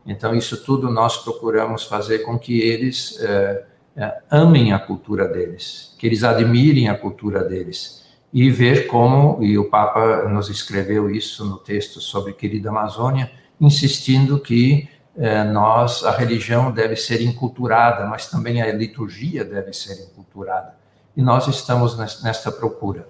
Então, 0.07 0.35
isso 0.35 0.63
tudo 0.65 0.91
nós 0.91 1.19
procuramos 1.19 1.85
fazer 1.85 2.21
com 2.21 2.39
que 2.39 2.61
eles 2.61 3.19
é, 3.21 3.65
é, 3.97 4.19
amem 4.31 4.73
a 4.73 4.79
cultura 4.79 5.27
deles, 5.27 5.95
que 5.99 6.07
eles 6.07 6.23
admirem 6.23 6.89
a 6.89 6.99
cultura 6.99 7.43
deles. 7.43 8.05
E 8.33 8.51
ver 8.51 8.89
como, 8.89 9.43
e 9.43 9.57
o 9.57 9.71
Papa 9.71 10.29
nos 10.29 10.51
escreveu 10.51 11.09
isso 11.09 11.45
no 11.45 11.57
texto 11.57 12.01
sobre 12.01 12.33
Querida 12.33 12.69
Amazônia, 12.69 13.31
insistindo 13.61 14.41
que 14.41 14.89
é, 15.17 15.45
nós, 15.45 16.05
a 16.05 16.11
religião 16.11 16.73
deve 16.73 16.97
ser 16.97 17.23
enculturada, 17.23 18.05
mas 18.07 18.29
também 18.29 18.61
a 18.61 18.73
liturgia 18.73 19.45
deve 19.45 19.73
ser 19.73 19.95
enculturada. 20.03 20.75
E 21.17 21.23
nós 21.23 21.47
estamos 21.47 21.97
nesta 21.97 22.51
procura. 22.51 23.09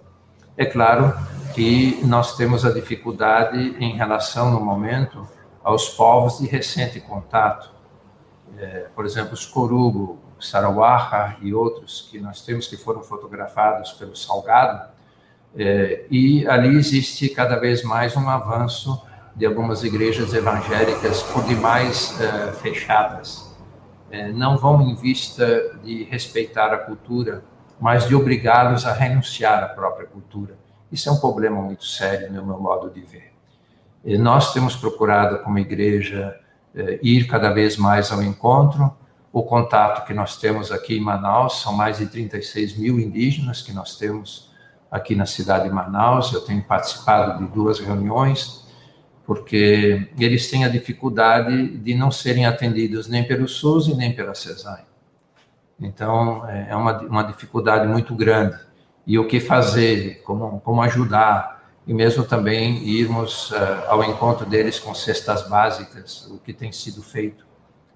É 0.57 0.67
claro 0.67 1.13
que 1.55 1.99
nós 2.05 2.37
temos 2.37 2.65
a 2.65 2.71
dificuldade 2.71 3.77
em 3.81 3.97
relação, 3.97 4.53
no 4.53 4.61
momento, 4.61 5.27
aos 5.65 5.89
povos 5.89 6.39
de 6.39 6.47
recente 6.47 7.01
contato. 7.01 7.73
É, 8.59 8.87
por 8.95 9.07
exemplo, 9.07 9.33
os 9.33 9.47
Corugo, 9.47 10.19
Sarawaka 10.39 11.39
e 11.41 11.55
outros 11.55 12.07
que 12.11 12.21
nós 12.21 12.43
temos 12.43 12.69
que 12.69 12.77
foram 12.77 13.03
fotografados 13.03 13.93
pelo 13.93 14.15
Salgado. 14.15 14.93
É, 15.57 16.05
e 16.11 16.47
ali 16.47 16.77
existe 16.77 17.29
cada 17.31 17.57
vez 17.57 17.83
mais 17.83 18.15
um 18.17 18.29
avanço 18.29 19.03
de 19.35 19.47
algumas 19.47 19.83
igrejas 19.83 20.33
evangélicas 20.33 21.23
por 21.23 21.43
demais 21.45 22.17
uh, 22.21 22.53
fechadas. 22.53 23.53
Uh, 24.11 24.33
não 24.33 24.57
vão 24.57 24.81
em 24.83 24.95
vista 24.95 25.77
de 25.83 26.05
respeitar 26.05 26.73
a 26.73 26.79
cultura, 26.79 27.43
mas 27.81 28.07
de 28.07 28.15
obrigá-los 28.15 28.87
a 28.87 28.93
renunciar 28.93 29.65
à 29.65 29.69
própria 29.69 30.07
cultura. 30.07 30.57
Isso 30.93 31.09
é 31.09 31.13
um 31.13 31.19
problema 31.19 31.61
muito 31.61 31.85
sério, 31.85 32.33
no 32.33 32.47
meu 32.47 32.61
modo 32.61 32.91
de 32.91 33.01
ver. 33.01 33.34
Nós 34.05 34.53
temos 34.53 34.77
procurado, 34.77 35.39
como 35.39 35.59
igreja, 35.59 36.39
uh, 36.75 36.99
ir 37.03 37.27
cada 37.27 37.51
vez 37.51 37.77
mais 37.77 38.13
ao 38.13 38.23
encontro. 38.23 38.95
O 39.33 39.43
contato 39.43 40.07
que 40.07 40.13
nós 40.13 40.37
temos 40.37 40.71
aqui 40.71 40.97
em 40.97 41.01
Manaus 41.01 41.63
são 41.63 41.73
mais 41.73 41.99
de 41.99 42.07
36 42.07 42.77
mil 42.77 43.01
indígenas 43.01 43.63
que 43.63 43.73
nós 43.73 43.97
temos 43.97 44.53
aqui 44.91 45.15
na 45.15 45.27
cidade 45.27 45.65
de 45.65 45.75
Manaus. 45.75 46.33
Eu 46.33 46.43
tenho 46.43 46.63
participado 46.63 47.45
de 47.45 47.53
duas 47.53 47.81
reuniões 47.81 48.65
porque 49.27 50.09
eles 50.19 50.51
têm 50.51 50.65
a 50.65 50.69
dificuldade 50.69 51.79
de 51.79 51.95
não 51.95 52.11
serem 52.11 52.47
atendidos 52.47 53.09
nem 53.09 53.25
pelo 53.25 53.49
SUS 53.49 53.89
e 53.89 53.95
nem 53.95 54.15
pela 54.15 54.35
CESAI. 54.35 54.85
Então, 55.81 56.47
é, 56.49 56.69
é 56.71 56.77
uma, 56.77 56.99
uma 57.01 57.23
dificuldade 57.23 57.87
muito 57.89 58.15
grande. 58.15 58.57
E 59.07 59.19
o 59.19 59.27
que 59.27 59.41
fazer, 59.41 60.23
como, 60.23 60.61
como 60.61 60.83
ajudar, 60.83 61.54
e 61.87 61.93
mesmo 61.93 62.25
também 62.25 62.83
irmos 62.85 63.51
uh, 63.51 63.57
ao 63.89 64.03
encontro 64.05 64.47
deles 64.47 64.79
com 64.79 64.95
cestas 64.95 65.49
básicas, 65.49 66.27
o 66.31 66.39
que 66.39 66.53
tem 66.53 66.73
sido 66.73 67.03
feito 67.03 67.45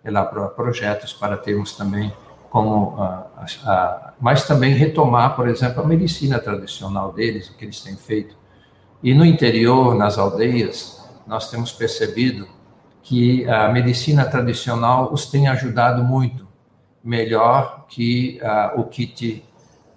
elaborar 0.04 0.50
projetos 0.50 1.12
para 1.12 1.36
termos 1.36 1.72
também 1.72 2.12
como, 2.50 2.94
uh, 2.94 3.24
mas 4.20 4.46
também 4.46 4.74
retomar, 4.74 5.36
por 5.36 5.48
exemplo, 5.48 5.82
a 5.82 5.86
medicina 5.86 6.38
tradicional 6.38 7.12
deles, 7.12 7.48
o 7.48 7.56
que 7.56 7.64
eles 7.64 7.80
têm 7.80 7.96
feito. 7.96 8.36
E 9.02 9.14
no 9.14 9.24
interior, 9.24 9.94
nas 9.94 10.18
aldeias, 10.18 10.98
nós 11.26 11.50
temos 11.50 11.72
percebido 11.72 12.48
que 13.02 13.48
a 13.48 13.68
medicina 13.68 14.24
tradicional 14.24 15.12
os 15.12 15.26
tem 15.26 15.48
ajudado 15.48 16.02
muito, 16.02 16.48
melhor 17.02 17.86
que 17.88 18.40
uh, 18.42 18.80
o 18.80 18.84
kit, 18.84 19.44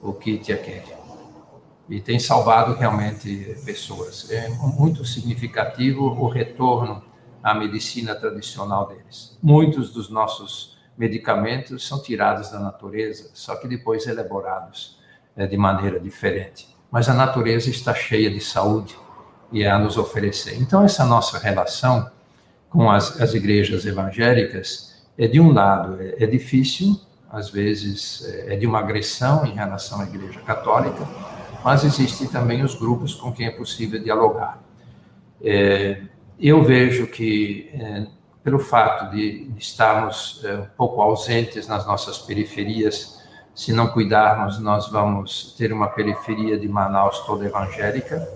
o 0.02 0.14
kit 0.14 0.52
aquele. 0.52 1.01
E 1.92 2.00
tem 2.00 2.18
salvado 2.18 2.74
realmente 2.74 3.54
pessoas. 3.66 4.32
É 4.32 4.48
muito 4.48 5.04
significativo 5.04 6.06
o 6.06 6.30
retorno 6.30 7.04
à 7.44 7.54
medicina 7.54 8.16
tradicional 8.16 8.88
deles. 8.88 9.38
Muitos 9.44 9.92
dos 9.92 10.10
nossos 10.10 10.78
medicamentos 10.98 11.86
são 11.86 12.02
tirados 12.02 12.50
da 12.50 12.60
natureza, 12.60 13.30
só 13.34 13.58
que 13.58 13.68
depois 13.68 14.08
elaborados 14.08 14.98
é, 15.36 15.46
de 15.46 15.58
maneira 15.58 16.00
diferente. 16.00 16.74
Mas 16.89 17.10
a 17.10 17.14
natureza 17.14 17.70
está 17.70 17.94
cheia 17.94 18.30
de 18.32 18.39
saúde 18.39 18.98
e 19.52 19.66
a 19.66 19.78
nos 19.78 19.98
oferecer. 19.98 20.56
Então, 20.62 20.86
essa 20.86 21.04
nossa 21.04 21.39
relação 21.39 22.10
com 22.70 22.89
as, 22.89 23.20
as 23.20 23.34
igrejas 23.34 23.86
evangélicas 23.86 25.04
é, 25.18 25.28
de 25.28 25.42
um 25.42 25.52
lado, 25.52 26.02
é, 26.02 26.24
é 26.24 26.26
difícil, 26.26 26.98
às 27.30 27.50
vezes 27.50 28.24
é, 28.24 28.54
é 28.54 28.58
de 28.58 28.66
uma 28.66 28.80
agressão 28.80 29.46
em 29.46 29.54
relação 29.54 30.00
à 30.00 30.06
igreja 30.06 30.39
católica, 30.39 31.06
mas 31.64 31.84
existem 31.84 32.28
também 32.28 32.64
os 32.64 32.76
grupos 32.76 33.14
com 33.14 33.32
quem 33.32 33.47
é 33.47 33.51
possível 33.51 34.01
dialogar. 34.01 34.62
É, 35.43 36.01
eu 36.39 36.64
vejo 36.64 37.07
que, 37.07 37.70
é, 37.74 38.07
pelo 38.43 38.59
fato 38.59 39.12
de, 39.16 39.51
estarmos 39.57 40.41
é, 40.43 40.55
um 40.55 40.68
pouco 40.76 41.01
ausentes 41.01 41.68
nas 41.68 41.86
nossas 41.86 42.18
periferias, 42.18 43.22
se 43.53 43.74
não 43.74 43.88
cuidarmos, 43.88 44.59
nós 44.59 44.89
vamos 44.89 45.53
ter 45.57 45.72
uma 45.74 45.88
periferia 45.88 46.57
de 46.57 46.68
Manaus 46.68 47.20
toda 47.26 47.45
evangélica, 47.45 48.28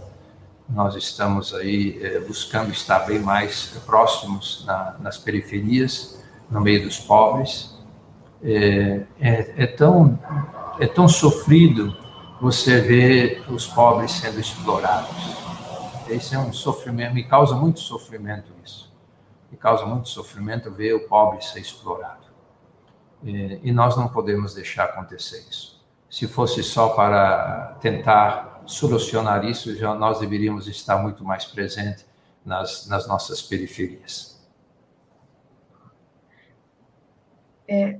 nós 0.70 0.96
estamos 0.96 1.54
aí 1.54 2.00
é, 2.02 2.20
buscando 2.20 2.72
estar 2.72 3.00
bem 3.00 3.20
mais 3.20 3.78
próximos 3.86 4.64
na, 4.66 4.96
nas 5.00 5.18
periferias, 5.18 6.24
no 6.50 6.60
meio 6.60 6.84
dos 6.84 7.00
pobres. 7.00 7.76
É, 8.44 9.02
é, 9.20 9.54
é, 9.64 9.68
tão, 9.68 10.20
é 10.80 10.88
tão 10.88 11.08
sofrido 11.08 11.96
você 12.40 12.82
ver 12.82 13.46
os 13.50 13.68
pobres 13.68 14.12
sendo 14.12 14.40
explorados. 14.40 15.16
Esse 16.08 16.36
é 16.36 16.40
um 16.40 16.54
sofrimento, 16.54 17.14
me 17.14 17.24
causa 17.24 17.56
muito 17.56 17.80
sofrimento 17.80 18.52
isso. 18.64 18.94
Me 19.52 19.58
causa 19.58 19.86
muito 19.86 20.10
sofrimento 20.10 20.70
ver 20.72 20.94
o 20.94 21.08
pobre 21.08 21.44
ser 21.44 21.60
explorado. 21.60 22.26
É, 23.26 23.60
e 23.64 23.72
nós 23.72 23.96
não 23.96 24.08
podemos 24.08 24.54
deixar 24.54 24.86
acontecer 24.86 25.40
isso. 25.50 25.84
Se 26.10 26.28
fosse 26.28 26.64
só 26.64 26.90
para 26.90 27.78
tentar 27.82 28.64
solucionar 28.66 29.44
isso, 29.46 29.76
já 29.76 29.94
nós 29.94 30.20
deveríamos 30.20 30.68
estar 30.68 30.98
muito 30.98 31.24
mais 31.24 31.46
presentes 31.46 32.06
nas, 32.46 32.88
nas 32.88 33.08
nossas 33.08 33.42
periferias. 33.42 34.36
É, 37.68 38.00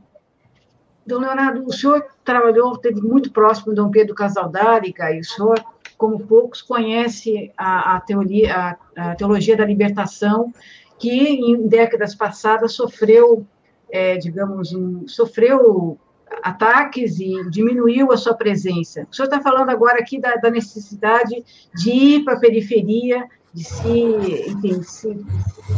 Dom 1.06 1.20
Leonardo, 1.20 1.64
o 1.66 1.72
senhor 1.72 2.04
trabalhou, 2.24 2.78
teve 2.78 3.00
muito 3.00 3.32
próximo 3.32 3.70
de 3.70 3.76
Dom 3.76 3.92
Pedro 3.92 4.16
Casaldáriga, 4.16 5.12
e 5.12 5.20
o 5.20 5.24
senhor, 5.24 5.64
como 5.98 6.20
poucos, 6.20 6.62
conhece 6.62 7.52
a, 7.56 7.96
a, 7.96 8.02
teoria, 8.02 8.78
a, 8.96 9.12
a 9.12 9.16
teologia 9.16 9.56
da 9.56 9.66
libertação, 9.66 10.52
que 10.98 11.12
em 11.12 11.68
décadas 11.68 12.16
passadas 12.16 12.74
sofreu, 12.74 13.46
é, 13.92 14.18
digamos, 14.18 14.74
um, 14.74 15.08
sofreu 15.08 16.00
ataques 16.42 17.20
e 17.20 17.50
diminuiu 17.50 18.12
a 18.12 18.18
sua 18.18 18.34
presença. 18.34 19.08
O 19.12 19.16
senhor 19.16 19.28
está 19.28 19.42
falando 19.42 19.70
agora 19.70 20.00
aqui 20.00 20.20
da, 20.20 20.36
da 20.36 20.50
necessidade 20.50 21.44
de 21.74 21.92
ir 21.92 22.24
para 22.24 22.34
a 22.34 22.40
periferia, 22.40 23.26
de 23.56 23.64
se, 23.64 24.50
enfim, 24.50 24.84
se 24.84 25.26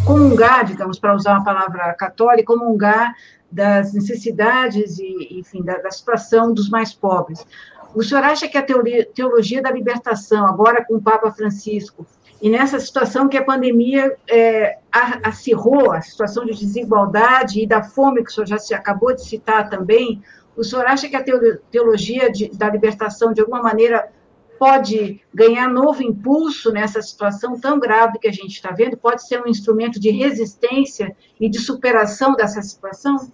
comungar, 0.03 0.65
digamos, 0.65 0.97
para 0.97 1.15
usar 1.15 1.33
uma 1.33 1.43
palavra 1.43 1.93
católica, 1.93 2.51
comungar 2.51 3.13
das 3.51 3.93
necessidades 3.93 4.97
e, 4.97 5.39
enfim, 5.39 5.61
da, 5.63 5.77
da 5.77 5.91
situação 5.91 6.51
dos 6.51 6.69
mais 6.69 6.91
pobres. 6.91 7.45
O 7.93 8.03
senhor 8.03 8.23
acha 8.23 8.47
que 8.47 8.57
a 8.57 8.65
teologia 9.13 9.61
da 9.61 9.69
libertação, 9.69 10.47
agora 10.47 10.83
com 10.83 10.95
o 10.95 11.01
Papa 11.01 11.31
Francisco, 11.31 12.03
e 12.41 12.49
nessa 12.49 12.79
situação 12.79 13.29
que 13.29 13.37
a 13.37 13.43
pandemia 13.43 14.15
é, 14.27 14.79
acirrou, 15.23 15.91
a 15.91 16.01
situação 16.01 16.45
de 16.45 16.53
desigualdade 16.53 17.61
e 17.61 17.67
da 17.67 17.83
fome, 17.83 18.23
que 18.23 18.31
o 18.31 18.33
senhor 18.33 18.47
já 18.47 18.57
se 18.57 18.73
acabou 18.73 19.13
de 19.13 19.23
citar 19.23 19.69
também, 19.69 20.23
o 20.55 20.63
senhor 20.63 20.87
acha 20.87 21.07
que 21.07 21.15
a 21.15 21.23
teologia 21.71 22.31
de, 22.31 22.49
da 22.57 22.67
libertação, 22.71 23.33
de 23.33 23.41
alguma 23.41 23.61
maneira, 23.61 24.09
pode 24.57 25.21
ganhar 25.33 25.69
novo 25.69 26.01
impulso 26.03 26.71
nessa 26.71 27.01
situação 27.01 27.59
tão 27.59 27.79
grave 27.79 28.19
que 28.19 28.27
a 28.27 28.31
gente 28.31 28.53
está 28.53 28.71
vendo? 28.71 28.97
Pode 28.97 29.27
ser 29.27 29.41
um 29.41 29.47
instrumento 29.47 29.99
de 29.99 30.09
resistência 30.09 31.15
e 31.39 31.49
de 31.49 31.59
superação 31.59 32.33
dessa 32.33 32.61
situação? 32.61 33.31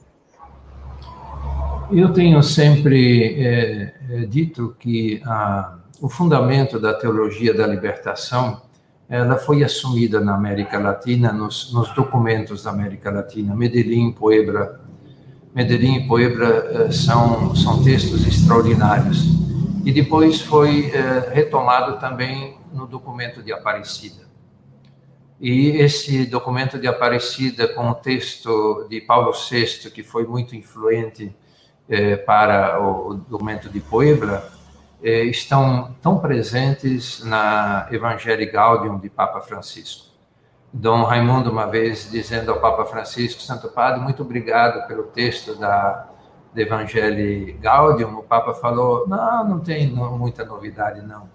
Eu 1.92 2.12
tenho 2.14 2.42
sempre 2.42 3.36
é, 3.36 3.94
é, 4.10 4.26
dito 4.26 4.76
que 4.80 5.22
a, 5.26 5.78
o 6.02 6.10
fundamento 6.10 6.80
da 6.80 6.94
teologia 6.94 7.54
da 7.54 7.68
libertação 7.68 8.62
ela 9.10 9.38
foi 9.38 9.64
assumida 9.64 10.20
na 10.20 10.34
América 10.34 10.80
Latina, 10.80 11.32
nos, 11.32 11.72
nos 11.74 11.94
documentos 11.94 12.64
da 12.64 12.72
América 12.72 13.12
Latina. 13.12 13.54
Medellín, 13.54 14.12
Puebla, 14.12 14.80
Medellín 15.54 15.98
e 15.98 16.08
Puebla 16.08 16.48
é, 16.48 16.92
são, 16.92 17.54
são 17.56 17.84
textos 17.84 18.26
extraordinários 18.26 19.43
e 19.84 19.92
depois 19.92 20.40
foi 20.42 20.92
é, 20.92 21.32
retomado 21.34 22.00
também 22.00 22.58
no 22.72 22.88
documento 22.88 23.44
de 23.44 23.52
Aparecida. 23.52 24.24
E 25.40 25.72
esse 25.72 26.26
documento 26.26 26.80
de 26.80 26.88
Aparecida, 26.88 27.68
com 27.68 27.90
o 27.90 27.94
texto 27.94 28.88
de 28.90 29.02
Paulo 29.02 29.34
VI, 29.34 29.92
que 29.92 30.02
foi 30.02 30.26
muito 30.26 30.56
influente 30.56 31.36
é, 31.90 32.16
para 32.16 32.82
o 32.82 33.16
documento 33.16 33.70
de 33.70 33.82
Puebla, 33.82 34.50
é, 35.04 35.26
estão 35.26 35.94
tão 36.02 36.18
presentes 36.18 37.22
na 37.26 37.88
Evangelii 37.92 38.50
Gaudium 38.50 38.98
de 38.98 39.10
Papa 39.10 39.42
Francisco. 39.42 40.14
Dom 40.72 41.04
Raimundo, 41.04 41.52
uma 41.52 41.68
vez, 41.68 42.10
dizendo 42.10 42.52
ao 42.52 42.62
Papa 42.62 42.86
Francisco, 42.86 43.42
Santo 43.42 43.68
Padre, 43.68 44.00
muito 44.00 44.24
obrigado 44.24 44.88
pelo 44.88 45.04
texto 45.04 45.56
da 45.56 46.10
do 46.54 46.62
Evangelii 46.62 47.54
Gaudium, 47.54 48.20
o 48.20 48.24
Papa 48.24 48.54
falou, 48.54 49.08
não, 49.08 49.48
não 49.48 49.60
tem 49.60 49.88
muita 49.88 50.46
novidade, 50.46 51.02
não. 51.02 51.30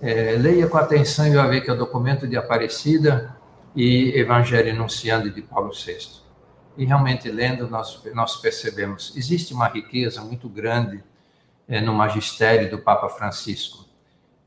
É, 0.00 0.32
leia 0.32 0.66
com 0.66 0.78
atenção 0.78 1.26
e 1.26 1.30
vai 1.30 1.48
ver 1.48 1.60
que 1.60 1.70
é 1.70 1.72
o 1.72 1.78
documento 1.78 2.26
de 2.26 2.36
Aparecida 2.36 3.36
e 3.76 4.18
Evangelho 4.18 4.70
Enunciando 4.70 5.30
de 5.30 5.42
Paulo 5.42 5.70
VI. 5.70 6.22
E 6.76 6.84
realmente, 6.84 7.30
lendo, 7.30 7.68
nós, 7.68 8.02
nós 8.14 8.36
percebemos, 8.36 9.12
existe 9.16 9.52
uma 9.52 9.68
riqueza 9.68 10.22
muito 10.22 10.48
grande 10.48 11.04
é, 11.68 11.80
no 11.80 11.92
magistério 11.94 12.70
do 12.70 12.78
Papa 12.78 13.08
Francisco. 13.08 13.84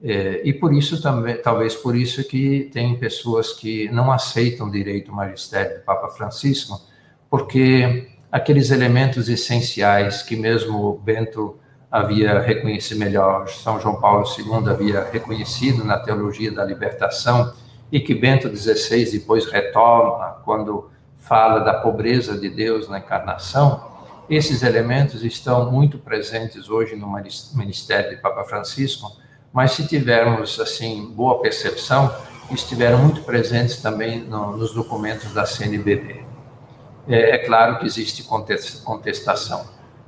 É, 0.04 0.42
e 0.44 0.54
por 0.54 0.74
isso 0.74 1.02
também, 1.02 1.38
talvez 1.42 1.76
por 1.76 1.96
isso 1.96 2.28
que 2.28 2.70
tem 2.74 2.98
pessoas 2.98 3.54
que 3.54 3.90
não 3.90 4.12
aceitam 4.12 4.70
direito 4.70 5.12
o 5.12 5.16
magistério 5.16 5.78
do 5.78 5.84
Papa 5.84 6.10
Francisco, 6.10 6.82
porque 7.30 8.15
aqueles 8.36 8.70
elementos 8.70 9.30
essenciais 9.30 10.22
que 10.22 10.36
mesmo 10.36 11.00
Bento 11.06 11.58
havia 11.90 12.38
reconhecido 12.38 12.98
melhor, 12.98 13.48
São 13.48 13.80
João 13.80 13.96
Paulo 13.96 14.26
II 14.38 14.70
havia 14.70 15.08
reconhecido 15.10 15.86
na 15.86 15.98
teologia 15.98 16.52
da 16.52 16.66
libertação 16.66 17.54
e 17.90 17.98
que 17.98 18.14
Bento 18.14 18.54
XVI 18.54 19.10
depois 19.10 19.46
retoma 19.46 20.42
quando 20.44 20.90
fala 21.18 21.62
da 21.62 21.76
pobreza 21.76 22.38
de 22.38 22.50
Deus 22.50 22.90
na 22.90 23.00
encarnação, 23.00 23.90
esses 24.30 24.64
elementos 24.64 25.24
estão 25.24 25.72
muito 25.72 25.98
presentes 25.98 26.70
hoje 26.70 26.94
no 26.98 27.08
ministério 27.54 28.10
de 28.10 28.18
Papa 28.18 28.44
Francisco, 28.44 29.16
mas 29.54 29.72
se 29.72 29.88
tivermos 29.88 30.60
assim 30.60 31.06
boa 31.16 31.42
percepção, 31.42 32.14
estiveram 32.52 32.98
muito 32.98 33.22
presentes 33.22 33.78
também 33.78 34.20
no, 34.20 34.58
nos 34.58 34.74
documentos 34.74 35.34
da 35.34 35.46
CNBB 35.46 36.25
é, 37.08 37.32
é 37.32 37.38
claro 37.40 37.80
que 37.80 37.86
existe 37.86 38.24
contestação, 38.24 39.66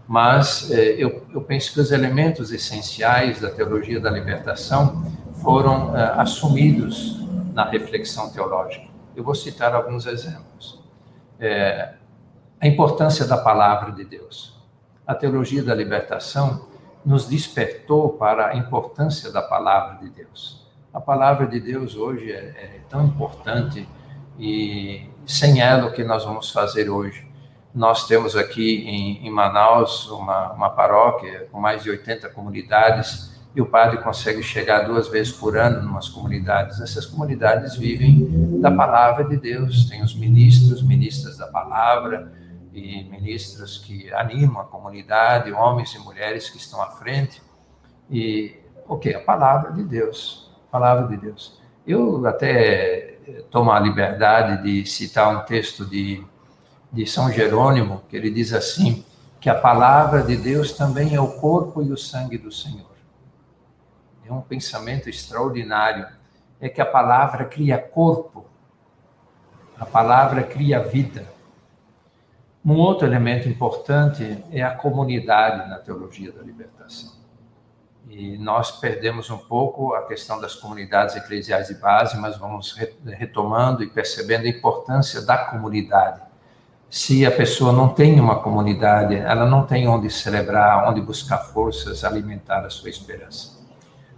mas 0.08 0.72
é, 0.72 0.92
eu, 0.94 1.24
eu, 1.34 1.42
penso 1.42 1.74
que 1.74 1.80
os 1.80 1.92
elementos 1.92 2.52
essenciais 2.52 3.42
da 3.42 3.50
teologia 3.50 4.00
da 4.00 4.10
libertação 4.10 5.06
foram 5.42 5.96
é, 5.96 6.14
assumidos 6.20 7.20
na 7.54 7.66
reflexão 7.66 8.30
teológica. 8.30 8.88
Eu 9.16 9.24
vou 9.24 9.36
citar 9.36 9.76
alguns 9.76 10.06
exemplos. 10.06 10.82
É, 11.40 11.94
a 12.60 12.68
importância 12.68 13.26
da 13.26 13.38
palavra 13.38 13.92
de 13.92 14.04
Deus. 14.04 14.56
A 15.06 15.14
teologia 15.14 15.64
da 15.64 15.76
libertação 15.76 16.68
nos 17.06 17.28
despertou 17.28 18.14
para 18.14 18.48
a 18.48 18.56
importância 18.56 19.32
da 19.32 19.42
palavra 19.42 19.98
de 19.98 20.10
Deus. 20.10 20.68
A 20.94 21.00
palavra 21.00 21.46
de 21.46 21.60
Deus 21.60 21.96
hoje 21.96 22.32
é, 22.32 22.38
é 22.38 22.82
tão 22.90 23.06
importante 23.06 23.88
e 24.40 25.10
sem 25.28 25.62
ela, 25.62 25.88
o 25.88 25.92
que 25.92 26.04
nós 26.04 26.24
vamos 26.24 26.50
fazer 26.52 26.90
hoje? 26.90 27.28
Nós 27.76 28.08
temos 28.08 28.36
aqui 28.36 28.86
em, 28.88 29.28
em 29.28 29.30
Manaus 29.30 30.10
uma, 30.10 30.54
uma 30.54 30.70
paróquia 30.70 31.48
com 31.52 31.60
mais 31.60 31.84
de 31.84 31.90
80 31.90 32.30
comunidades 32.30 33.38
e 33.54 33.62
o 33.62 33.66
padre 33.66 33.98
consegue 33.98 34.42
chegar 34.42 34.86
duas 34.86 35.10
vezes 35.10 35.34
por 35.34 35.58
ano 35.58 35.84
em 35.84 35.86
umas 35.86 36.08
comunidades. 36.08 36.80
Essas 36.80 37.06
comunidades 37.06 37.76
vivem 37.76 38.60
da 38.62 38.72
palavra 38.72 39.26
de 39.26 39.36
Deus, 39.36 39.86
tem 39.90 40.02
os 40.02 40.16
ministros, 40.16 40.82
ministras 40.82 41.38
da 41.38 41.48
palavra 41.48 42.32
e 42.72 43.04
ministros 43.06 43.80
que 43.80 44.14
animam 44.14 44.62
a 44.62 44.66
comunidade, 44.66 45.52
homens 45.52 45.94
e 45.94 46.00
mulheres 46.00 46.50
que 46.50 46.58
estão 46.58 46.82
à 46.82 46.92
frente. 46.92 47.42
E 48.10 48.56
o 48.88 48.98
que? 48.98 49.14
A 49.14 49.20
palavra 49.20 49.74
de 49.74 49.84
Deus, 49.84 50.56
palavra 50.72 51.08
de 51.08 51.18
Deus. 51.18 51.60
Eu 51.86 52.26
até 52.26 53.17
tomo 53.50 53.72
a 53.72 53.80
liberdade 53.80 54.64
de 54.64 54.86
citar 54.86 55.36
um 55.36 55.46
texto 55.46 55.86
de, 55.86 56.24
de 56.92 57.06
São 57.06 57.32
Jerônimo, 57.32 58.04
que 58.10 58.16
ele 58.16 58.30
diz 58.30 58.54
assim: 58.54 59.06
que 59.40 59.50
a 59.50 59.56
palavra 59.56 60.24
de 60.24 60.36
Deus 60.36 60.74
também 60.74 61.16
é 61.16 61.22
o 61.22 61.40
corpo 61.40 61.82
e 61.82 61.92
o 61.92 61.98
sangue 61.98 62.38
do 62.38 62.52
Senhor. 62.52 62.92
É 64.26 64.32
um 64.32 64.42
pensamento 64.42 65.10
extraordinário. 65.10 66.08
É 66.60 66.68
que 66.68 66.82
a 66.82 66.86
palavra 66.86 67.46
cria 67.46 67.78
corpo, 67.78 68.46
a 69.80 69.86
palavra 69.86 70.44
cria 70.44 70.84
vida. 70.84 71.28
Um 72.66 72.76
outro 72.76 73.08
elemento 73.08 73.48
importante 73.48 74.44
é 74.52 74.64
a 74.64 74.76
comunidade 74.76 75.70
na 75.70 75.78
teologia 75.78 76.32
da 76.32 76.42
libertação. 76.42 77.12
E 78.10 78.38
nós 78.38 78.72
perdemos 78.72 79.30
um 79.30 79.38
pouco 79.38 79.94
a 79.94 80.08
questão 80.08 80.40
das 80.40 80.56
comunidades 80.56 81.16
eclesiais 81.16 81.68
de 81.68 81.76
base, 81.76 82.18
mas 82.18 82.38
vamos 82.38 82.74
retomando 83.06 83.84
e 83.84 83.88
percebendo 83.88 84.46
a 84.46 84.50
importância 84.50 85.22
da 85.22 85.38
comunidade. 85.38 86.22
Se 86.90 87.26
a 87.26 87.32
pessoa 87.32 87.74
não 87.74 87.90
tem 87.90 88.18
uma 88.20 88.40
comunidade, 88.40 89.16
ela 89.16 89.46
não 89.46 89.66
tem 89.66 89.90
onde 89.90 90.10
celebrar, 90.10 90.90
onde 90.90 91.02
buscar 91.02 91.40
forças, 91.40 92.06
alimentar 92.06 92.66
a 92.66 92.70
sua 92.70 92.90
esperança. 92.90 93.58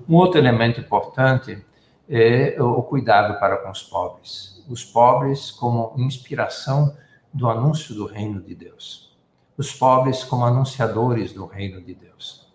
Um 0.07 0.15
outro 0.15 0.39
elemento 0.39 0.79
importante 0.79 1.65
é 2.07 2.55
o 2.61 2.81
cuidado 2.83 3.39
para 3.39 3.57
com 3.57 3.71
os 3.71 3.81
pobres. 3.81 4.63
Os 4.69 4.85
pobres 4.85 5.49
como 5.49 5.93
inspiração 5.97 6.95
do 7.33 7.49
anúncio 7.49 7.95
do 7.95 8.05
reino 8.05 8.39
de 8.39 8.53
Deus. 8.53 9.17
Os 9.57 9.73
pobres 9.73 10.23
como 10.23 10.45
anunciadores 10.45 11.33
do 11.33 11.47
reino 11.47 11.81
de 11.81 11.95
Deus. 11.95 12.47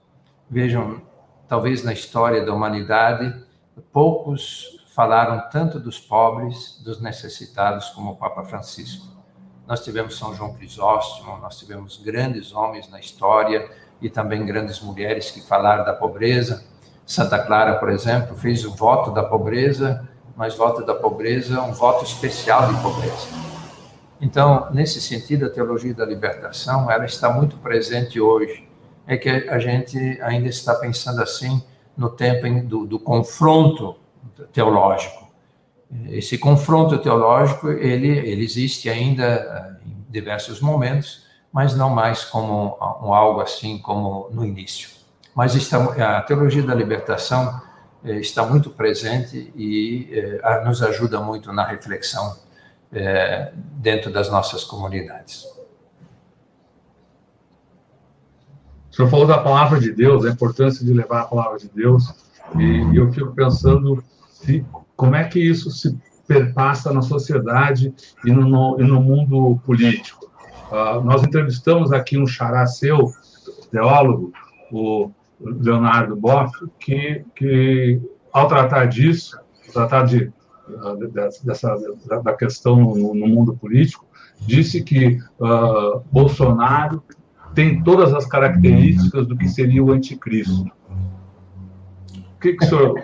Vejam, 0.49 1.03
talvez 1.55 1.84
na 1.84 1.92
história 1.92 2.44
da 2.44 2.52
humanidade, 2.52 3.32
poucos 3.92 4.84
falaram 4.92 5.48
tanto 5.50 5.78
dos 5.78 6.00
pobres, 6.00 6.80
dos 6.84 7.00
necessitados, 7.00 7.90
como 7.90 8.11
o 8.11 8.16
Papa 8.16 8.42
Francisco. 8.42 9.07
Nós 9.64 9.84
tivemos 9.84 10.18
São 10.18 10.34
João 10.34 10.52
Crisóstomo, 10.52 11.38
nós 11.38 11.57
tivemos 11.57 12.02
grandes 12.02 12.52
homens 12.52 12.90
na 12.90 12.98
história 12.98 13.70
e 14.02 14.11
também 14.11 14.44
grandes 14.44 14.80
mulheres 14.80 15.30
que 15.30 15.40
falaram 15.42 15.84
da 15.84 15.92
pobreza, 15.92 16.64
Santa 17.07 17.38
Clara, 17.38 17.78
por 17.78 17.88
exemplo, 17.88 18.34
fez 18.34 18.64
o 18.64 18.74
voto 18.74 19.12
da 19.12 19.22
pobreza, 19.22 20.09
mas 20.36 20.57
voto 20.57 20.84
da 20.84 20.92
pobreza, 20.96 21.62
um 21.62 21.72
voto 21.72 22.05
especial 22.05 22.66
de 22.66 22.82
pobreza. 22.82 23.28
Então, 24.20 24.72
nesse 24.72 25.00
sentido, 25.00 25.46
a 25.46 25.50
teologia 25.50 25.94
da 25.94 26.05
libertação, 26.05 26.90
ela 26.90 27.05
está 27.05 27.30
muito 27.30 27.59
presente 27.59 28.20
hoje. 28.20 28.74
É 29.07 29.16
que 29.16 29.28
a 29.28 29.59
gente 29.59 29.98
ainda 30.22 30.48
está 30.48 30.74
pensando 30.74 31.22
assim 31.22 31.62
no 31.96 32.11
tempo 32.11 32.48
do, 32.66 32.86
do 32.86 32.98
confronto 32.98 33.96
teológico. 34.52 35.24
Esse 36.09 36.36
confronto 36.38 36.98
teológico, 36.98 37.70
ele, 37.70 38.09
ele 38.09 38.42
existe 38.42 38.90
ainda 38.90 39.24
eh, 39.24 39.86
em 39.86 40.05
diversos 40.11 40.61
momentos, 40.61 41.24
mas 41.52 41.74
não 41.76 41.88
mais 41.88 42.24
como 42.24 42.76
um, 43.02 43.14
algo 43.14 43.40
assim 43.40 43.78
como 43.78 44.28
no 44.32 44.44
início. 44.44 44.88
Mas 45.34 45.55
está, 45.55 46.18
a 46.18 46.22
teologia 46.22 46.62
da 46.62 46.74
libertação 46.74 47.61
eh, 48.05 48.16
está 48.16 48.44
muito 48.44 48.70
presente 48.70 49.52
e 49.55 50.09
eh, 50.12 50.64
nos 50.64 50.82
ajuda 50.82 51.20
muito 51.20 51.52
na 51.52 51.64
reflexão 51.64 52.42
dentro 53.80 54.09
das 54.12 54.30
nossas 54.30 54.62
comunidades. 54.62 55.44
O 58.95 58.97
senhor 58.97 59.09
falou 59.09 59.26
da 59.26 59.38
palavra 59.38 59.80
de 59.80 59.90
Deus, 59.90 60.24
a 60.24 60.30
importância 60.30 60.86
de 60.86 60.92
levar 60.92 61.22
a 61.22 61.24
palavra 61.24 61.59
de 61.59 61.68
Deus, 61.68 62.14
e 62.57 62.97
eu 62.97 63.12
fico 63.12 63.32
pensando 63.32 64.05
se, 64.30 64.64
como 64.95 65.16
é 65.16 65.24
que 65.24 65.40
isso 65.40 65.68
se 65.68 65.99
perpassa 66.28 66.92
na 66.92 67.03
sociedade 67.03 67.92
e 68.24 68.30
no, 68.30 68.49
no, 68.49 68.80
e 68.80 68.84
no 68.84 69.03
mundo 69.03 69.61
político. 69.66 70.30
Uh, 70.70 71.03
nós 71.03 71.24
entrevistamos 71.24 71.92
aqui 71.92 72.16
um 72.16 72.24
xará 72.24 72.66
seu, 72.68 73.11
teólogo, 73.72 74.32
o 74.70 75.11
Leonardo 75.40 76.14
Boff, 76.14 76.53
que, 76.78 77.24
que 77.34 78.01
ao 78.32 78.47
tratar 78.47 78.84
disso, 78.86 79.36
tratar 79.72 80.05
de, 80.05 80.32
dessa, 81.42 81.76
da 82.22 82.32
questão 82.32 82.76
no, 82.76 83.12
no 83.12 83.26
mundo 83.26 83.57
político, 83.57 84.07
disse 84.47 84.84
que 84.84 85.18
uh, 85.40 86.01
Bolsonaro 86.12 87.03
tem 87.55 87.82
todas 87.82 88.12
as 88.12 88.26
características 88.26 89.26
do 89.26 89.36
que 89.36 89.48
seria 89.48 89.82
o 89.82 89.92
anticristo. 89.92 90.70
O 92.36 92.40
que, 92.40 92.55
que 92.55 92.64
o 92.64 92.68
senhor. 92.68 93.02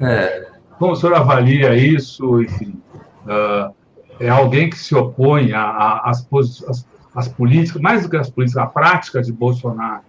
É, 0.00 0.48
como 0.78 0.92
o 0.92 0.96
senhor 0.96 1.14
avalia 1.14 1.74
isso? 1.74 2.42
Enfim, 2.42 2.80
uh, 3.24 3.74
é 4.18 4.28
alguém 4.28 4.70
que 4.70 4.78
se 4.78 4.94
opõe 4.94 5.50
às 5.52 7.28
políticas, 7.36 7.80
mais 7.80 8.02
do 8.02 8.10
que 8.10 8.16
as 8.16 8.30
políticas, 8.30 8.62
a 8.62 8.66
prática 8.66 9.22
de 9.22 9.32
Bolsonaro, 9.32 10.02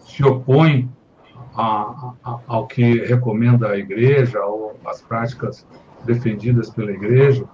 se 0.00 0.24
opõe 0.24 0.88
a, 1.54 2.12
a, 2.24 2.38
ao 2.46 2.66
que 2.66 3.04
recomenda 3.06 3.68
a 3.68 3.78
igreja, 3.78 4.40
ou 4.44 4.78
as 4.86 5.00
práticas 5.00 5.66
defendidas 6.04 6.70
pela 6.70 6.90
igreja. 6.90 7.44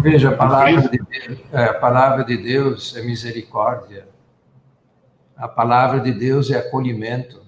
Veja, 0.00 0.30
a 0.30 0.36
palavra, 0.36 0.88
de, 0.88 1.00
é, 1.52 1.64
a 1.64 1.74
palavra 1.74 2.24
de 2.24 2.36
Deus 2.36 2.96
é 2.96 3.02
misericórdia. 3.02 4.08
A 5.36 5.48
palavra 5.48 6.00
de 6.00 6.12
Deus 6.12 6.50
é 6.50 6.58
acolhimento. 6.58 7.42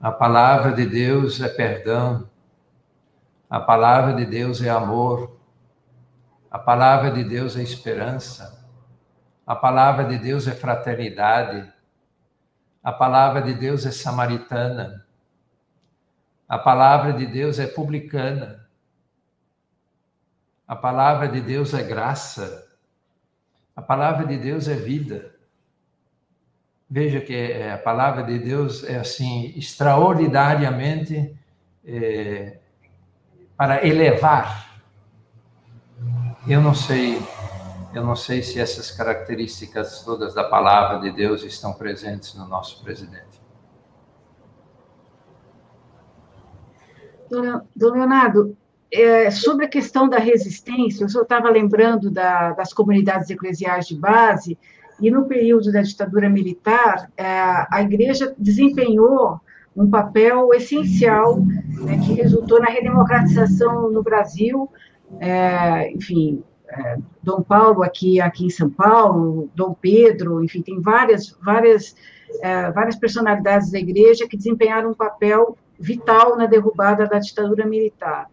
A 0.00 0.10
palavra 0.10 0.72
de 0.72 0.84
Deus 0.84 1.40
é 1.40 1.48
perdão. 1.48 2.28
A 3.48 3.60
palavra 3.60 4.14
de 4.14 4.26
Deus 4.26 4.60
é 4.60 4.68
amor. 4.68 5.38
A 6.50 6.58
palavra 6.58 7.10
de 7.10 7.24
Deus 7.24 7.56
é 7.56 7.62
esperança. 7.62 8.66
A 9.46 9.54
palavra 9.54 10.04
de 10.04 10.18
Deus 10.18 10.46
é 10.48 10.52
fraternidade. 10.52 11.72
A 12.82 12.92
palavra 12.92 13.42
de 13.42 13.54
Deus 13.54 13.86
é 13.86 13.92
samaritana. 13.92 15.06
A 16.48 16.58
palavra 16.58 17.12
de 17.12 17.26
Deus 17.26 17.58
é 17.58 17.66
publicana. 17.66 18.65
A 20.66 20.74
palavra 20.74 21.28
de 21.28 21.40
Deus 21.40 21.72
é 21.74 21.82
graça. 21.82 22.66
A 23.74 23.82
palavra 23.82 24.26
de 24.26 24.36
Deus 24.36 24.66
é 24.66 24.74
vida. 24.74 25.34
Veja 26.88 27.20
que 27.20 27.34
é, 27.34 27.72
a 27.72 27.78
palavra 27.78 28.22
de 28.22 28.38
Deus 28.38 28.84
é 28.84 28.96
assim 28.96 29.52
extraordinariamente 29.56 31.36
é, 31.84 32.58
para 33.56 33.86
elevar. 33.86 34.80
Eu 36.48 36.60
não 36.60 36.74
sei, 36.74 37.20
eu 37.92 38.04
não 38.04 38.14
sei 38.14 38.42
se 38.42 38.60
essas 38.60 38.90
características 38.90 40.04
todas 40.04 40.34
da 40.34 40.44
palavra 40.44 41.00
de 41.00 41.10
Deus 41.10 41.42
estão 41.42 41.72
presentes 41.72 42.34
no 42.34 42.46
nosso 42.46 42.82
presidente. 42.82 43.40
Dona, 47.28 47.66
Leonardo, 47.76 48.56
é, 48.92 49.30
sobre 49.30 49.64
a 49.66 49.68
questão 49.68 50.08
da 50.08 50.18
resistência, 50.18 51.06
o 51.06 51.08
senhor 51.08 51.22
estava 51.22 51.50
lembrando 51.50 52.10
da, 52.10 52.52
das 52.52 52.72
comunidades 52.72 53.28
eclesiais 53.30 53.86
de 53.86 53.96
base, 53.96 54.58
e 55.00 55.10
no 55.10 55.26
período 55.26 55.70
da 55.70 55.82
ditadura 55.82 56.28
militar, 56.28 57.10
é, 57.16 57.26
a 57.70 57.82
igreja 57.82 58.34
desempenhou 58.38 59.40
um 59.76 59.90
papel 59.90 60.54
essencial 60.54 61.38
né, 61.38 61.98
que 62.06 62.14
resultou 62.14 62.60
na 62.60 62.70
redemocratização 62.70 63.90
no 63.90 64.02
Brasil, 64.02 64.70
é, 65.20 65.92
enfim, 65.92 66.42
é, 66.68 66.96
Dom 67.22 67.42
Paulo 67.42 67.82
aqui, 67.82 68.20
aqui 68.20 68.46
em 68.46 68.50
São 68.50 68.70
Paulo, 68.70 69.50
Dom 69.54 69.74
Pedro, 69.78 70.42
enfim, 70.42 70.62
tem 70.62 70.80
várias, 70.80 71.36
várias, 71.44 71.94
é, 72.40 72.70
várias 72.72 72.96
personalidades 72.96 73.70
da 73.70 73.78
igreja 73.78 74.26
que 74.26 74.36
desempenharam 74.36 74.90
um 74.90 74.94
papel 74.94 75.58
vital 75.78 76.36
na 76.36 76.46
derrubada 76.46 77.06
da 77.06 77.18
ditadura 77.18 77.66
militar. 77.66 78.30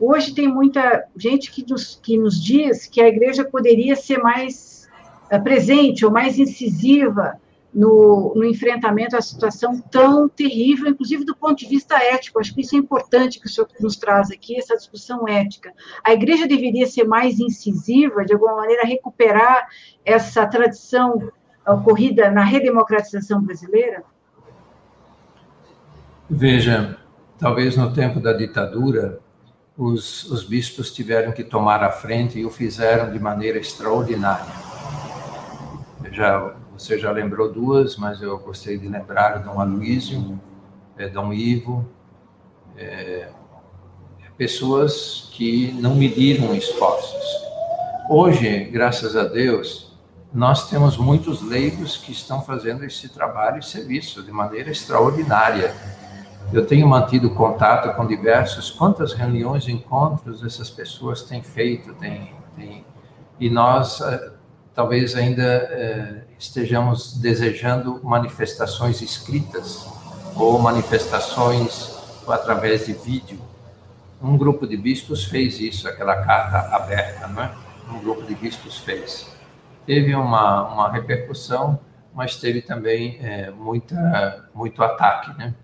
Hoje 0.00 0.34
tem 0.34 0.48
muita 0.48 1.04
gente 1.14 1.52
que 1.52 1.62
nos, 1.70 2.00
que 2.02 2.16
nos 2.16 2.42
diz 2.42 2.86
que 2.86 3.02
a 3.02 3.08
igreja 3.08 3.44
poderia 3.44 3.94
ser 3.94 4.16
mais 4.16 4.88
uh, 5.30 5.42
presente 5.42 6.06
ou 6.06 6.10
mais 6.10 6.38
incisiva 6.38 7.38
no, 7.72 8.32
no, 8.34 8.44
enfrentamento 8.46 9.14
à 9.14 9.20
situação 9.20 9.78
tão 9.78 10.26
terrível, 10.26 10.88
inclusive 10.88 11.24
do 11.26 11.36
ponto 11.36 11.58
de 11.58 11.66
vista 11.66 12.02
ético. 12.02 12.40
Acho 12.40 12.54
que 12.54 12.62
isso 12.62 12.74
é 12.74 12.78
importante 12.78 13.38
que 13.38 13.46
o 13.46 13.48
senhor 13.50 13.68
nos 13.78 13.96
traz 13.96 14.30
aqui, 14.30 14.56
essa 14.56 14.74
discussão 14.74 15.28
ética. 15.28 15.70
A 16.02 16.14
igreja 16.14 16.48
deveria 16.48 16.86
ser 16.86 17.04
mais 17.04 17.38
incisiva, 17.38 18.24
de 18.24 18.32
alguma 18.32 18.56
maneira, 18.56 18.86
recuperar 18.86 19.68
essa 20.02 20.46
tradição 20.46 21.30
ocorrida 21.68 22.30
na 22.30 22.42
redemocratização 22.42 23.42
brasileira? 23.42 24.02
Veja, 26.28 26.96
talvez 27.38 27.76
no 27.76 27.92
tempo 27.92 28.18
da 28.18 28.32
ditadura, 28.32 29.20
os, 29.80 30.24
os 30.24 30.44
bispos 30.44 30.92
tiveram 30.92 31.32
que 31.32 31.42
tomar 31.42 31.82
a 31.82 31.90
frente 31.90 32.38
e 32.38 32.44
o 32.44 32.50
fizeram 32.50 33.10
de 33.10 33.18
maneira 33.18 33.58
extraordinária. 33.58 34.52
Já, 36.12 36.54
você 36.76 36.98
já 36.98 37.10
lembrou 37.10 37.50
duas, 37.50 37.96
mas 37.96 38.20
eu 38.20 38.38
gostei 38.38 38.76
de 38.76 38.86
lembrar 38.86 39.38
Dom 39.38 39.58
Aloísio, 39.58 40.38
é, 40.98 41.08
Dom 41.08 41.32
Ivo, 41.32 41.88
é, 42.76 43.30
pessoas 44.36 45.30
que 45.32 45.72
não 45.72 45.94
mediram 45.94 46.54
esforços. 46.54 47.24
Hoje, 48.10 48.64
graças 48.64 49.16
a 49.16 49.24
Deus, 49.24 49.98
nós 50.30 50.68
temos 50.68 50.98
muitos 50.98 51.40
leigos 51.40 51.96
que 51.96 52.12
estão 52.12 52.42
fazendo 52.42 52.84
esse 52.84 53.08
trabalho 53.08 53.60
e 53.60 53.64
serviço 53.64 54.22
de 54.22 54.30
maneira 54.30 54.70
extraordinária 54.70 55.74
eu 56.52 56.66
tenho 56.66 56.86
mantido 56.86 57.30
contato 57.30 57.94
com 57.94 58.06
diversos, 58.06 58.70
quantas 58.70 59.12
reuniões, 59.12 59.68
encontros 59.68 60.44
essas 60.44 60.68
pessoas 60.68 61.22
têm 61.22 61.42
feito, 61.42 61.94
têm, 61.94 62.34
têm 62.56 62.84
e 63.38 63.48
nós 63.48 64.00
eh, 64.00 64.32
talvez 64.74 65.14
ainda 65.16 65.42
eh, 65.42 66.24
estejamos 66.38 67.16
desejando 67.16 68.00
manifestações 68.02 69.00
escritas 69.00 69.88
ou 70.36 70.58
manifestações 70.58 71.98
através 72.28 72.86
de 72.86 72.92
vídeo. 72.92 73.40
Um 74.22 74.36
grupo 74.36 74.66
de 74.66 74.76
bispos 74.76 75.24
fez 75.24 75.58
isso, 75.58 75.88
aquela 75.88 76.16
carta 76.16 76.76
aberta, 76.76 77.26
não 77.28 77.42
é? 77.42 77.54
Um 77.90 77.98
grupo 78.00 78.22
de 78.22 78.34
bispos 78.34 78.76
fez. 78.78 79.26
Teve 79.86 80.14
uma, 80.14 80.68
uma 80.68 80.92
repercussão, 80.92 81.80
mas 82.14 82.36
teve 82.36 82.60
também 82.60 83.18
é, 83.22 83.50
muita, 83.50 84.48
muito 84.54 84.82
ataque, 84.82 85.36
né? 85.38 85.54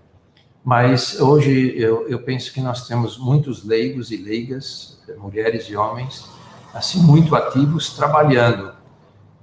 Mas 0.66 1.20
hoje 1.20 1.74
eu, 1.76 2.08
eu 2.08 2.18
penso 2.18 2.52
que 2.52 2.60
nós 2.60 2.88
temos 2.88 3.16
muitos 3.16 3.64
leigos 3.64 4.10
e 4.10 4.16
leigas, 4.16 5.00
mulheres 5.16 5.66
e 5.66 5.76
homens, 5.76 6.28
assim, 6.74 6.98
muito 6.98 7.36
ativos, 7.36 7.94
trabalhando. 7.94 8.72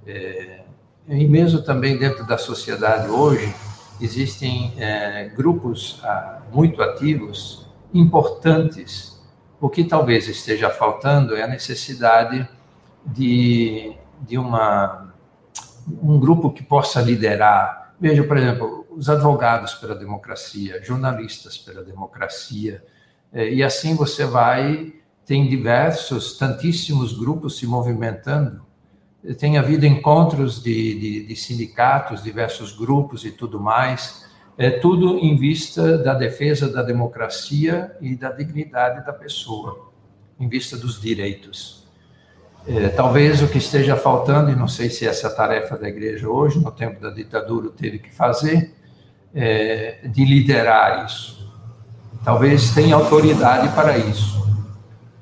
É, 0.06 0.64
e 1.08 1.26
mesmo 1.26 1.62
também 1.62 1.96
dentro 1.96 2.26
da 2.26 2.36
sociedade 2.36 3.08
hoje, 3.08 3.54
existem 3.98 4.74
é, 4.76 5.30
grupos 5.34 5.98
ah, 6.04 6.42
muito 6.52 6.82
ativos, 6.82 7.66
importantes. 7.94 9.18
O 9.58 9.70
que 9.70 9.82
talvez 9.82 10.28
esteja 10.28 10.68
faltando 10.68 11.34
é 11.34 11.42
a 11.42 11.48
necessidade 11.48 12.46
de, 13.02 13.96
de 14.20 14.36
uma, 14.36 15.14
um 16.02 16.20
grupo 16.20 16.50
que 16.50 16.62
possa 16.62 17.00
liderar 17.00 17.84
Veja, 18.04 18.24
por 18.24 18.36
exemplo, 18.36 18.83
os 18.96 19.08
advogados 19.08 19.74
pela 19.74 19.94
democracia, 19.94 20.82
jornalistas 20.82 21.58
pela 21.58 21.82
democracia, 21.82 22.84
é, 23.32 23.52
e 23.52 23.62
assim 23.62 23.94
você 23.94 24.24
vai, 24.24 24.94
tem 25.26 25.48
diversos, 25.48 26.38
tantíssimos 26.38 27.12
grupos 27.12 27.58
se 27.58 27.66
movimentando. 27.66 28.62
Tem 29.38 29.56
havido 29.56 29.86
encontros 29.86 30.62
de, 30.62 31.00
de, 31.00 31.26
de 31.26 31.36
sindicatos, 31.36 32.22
diversos 32.22 32.76
grupos 32.76 33.24
e 33.24 33.30
tudo 33.30 33.58
mais, 33.58 34.24
é 34.56 34.70
tudo 34.70 35.18
em 35.18 35.36
vista 35.36 35.98
da 35.98 36.14
defesa 36.14 36.68
da 36.68 36.82
democracia 36.82 37.96
e 38.00 38.14
da 38.14 38.30
dignidade 38.30 39.04
da 39.04 39.12
pessoa, 39.12 39.90
em 40.38 40.48
vista 40.48 40.76
dos 40.76 41.00
direitos. 41.00 41.84
É, 42.66 42.88
talvez 42.88 43.42
o 43.42 43.48
que 43.48 43.58
esteja 43.58 43.96
faltando, 43.96 44.50
e 44.50 44.56
não 44.56 44.68
sei 44.68 44.88
se 44.88 45.06
essa 45.06 45.28
tarefa 45.28 45.76
da 45.76 45.88
igreja 45.88 46.28
hoje, 46.28 46.58
no 46.58 46.70
tempo 46.70 47.00
da 47.00 47.10
ditadura 47.10 47.70
teve 47.70 47.98
que 47.98 48.14
fazer, 48.14 48.72
é, 49.34 50.06
de 50.06 50.24
liderar 50.24 51.04
isso. 51.06 51.52
Talvez 52.24 52.74
tenha 52.74 52.94
autoridade 52.94 53.74
para 53.74 53.98
isso, 53.98 54.46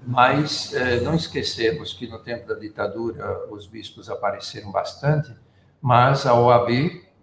mas 0.06 0.72
é, 0.74 1.00
não 1.00 1.14
esquecemos 1.14 1.92
que 1.92 2.06
no 2.06 2.18
tempo 2.18 2.46
da 2.46 2.54
ditadura 2.54 3.46
os 3.50 3.66
bispos 3.66 4.10
apareceram 4.10 4.70
bastante, 4.70 5.34
mas 5.80 6.26
a 6.26 6.34
OAB 6.34 6.70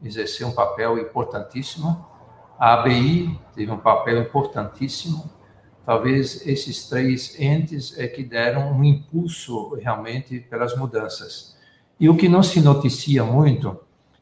exerceu 0.03 0.47
um 0.47 0.51
papel 0.51 0.97
importantíssimo, 0.97 2.05
a 2.57 2.73
ABI 2.73 3.39
teve 3.55 3.71
um 3.71 3.77
papel 3.77 4.21
importantíssimo, 4.21 5.29
talvez 5.85 6.45
esses 6.45 6.89
três 6.89 7.39
entes 7.39 7.97
é 7.97 8.05
que 8.05 8.21
deram 8.21 8.73
um 8.73 8.83
impulso 8.83 9.75
realmente 9.75 10.39
pelas 10.41 10.75
mudanças. 10.75 11.57
E 11.97 12.09
o 12.09 12.17
que 12.17 12.27
não 12.27 12.43
se 12.43 12.59
noticia 12.59 13.23
muito 13.23 13.79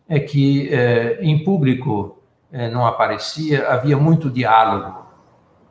é 0.08 0.20
que 0.20 0.70
é, 0.70 1.20
em 1.22 1.44
público 1.44 2.17
não 2.52 2.86
aparecia, 2.86 3.70
havia 3.70 3.98
muito 3.98 4.30
diálogo, 4.30 5.06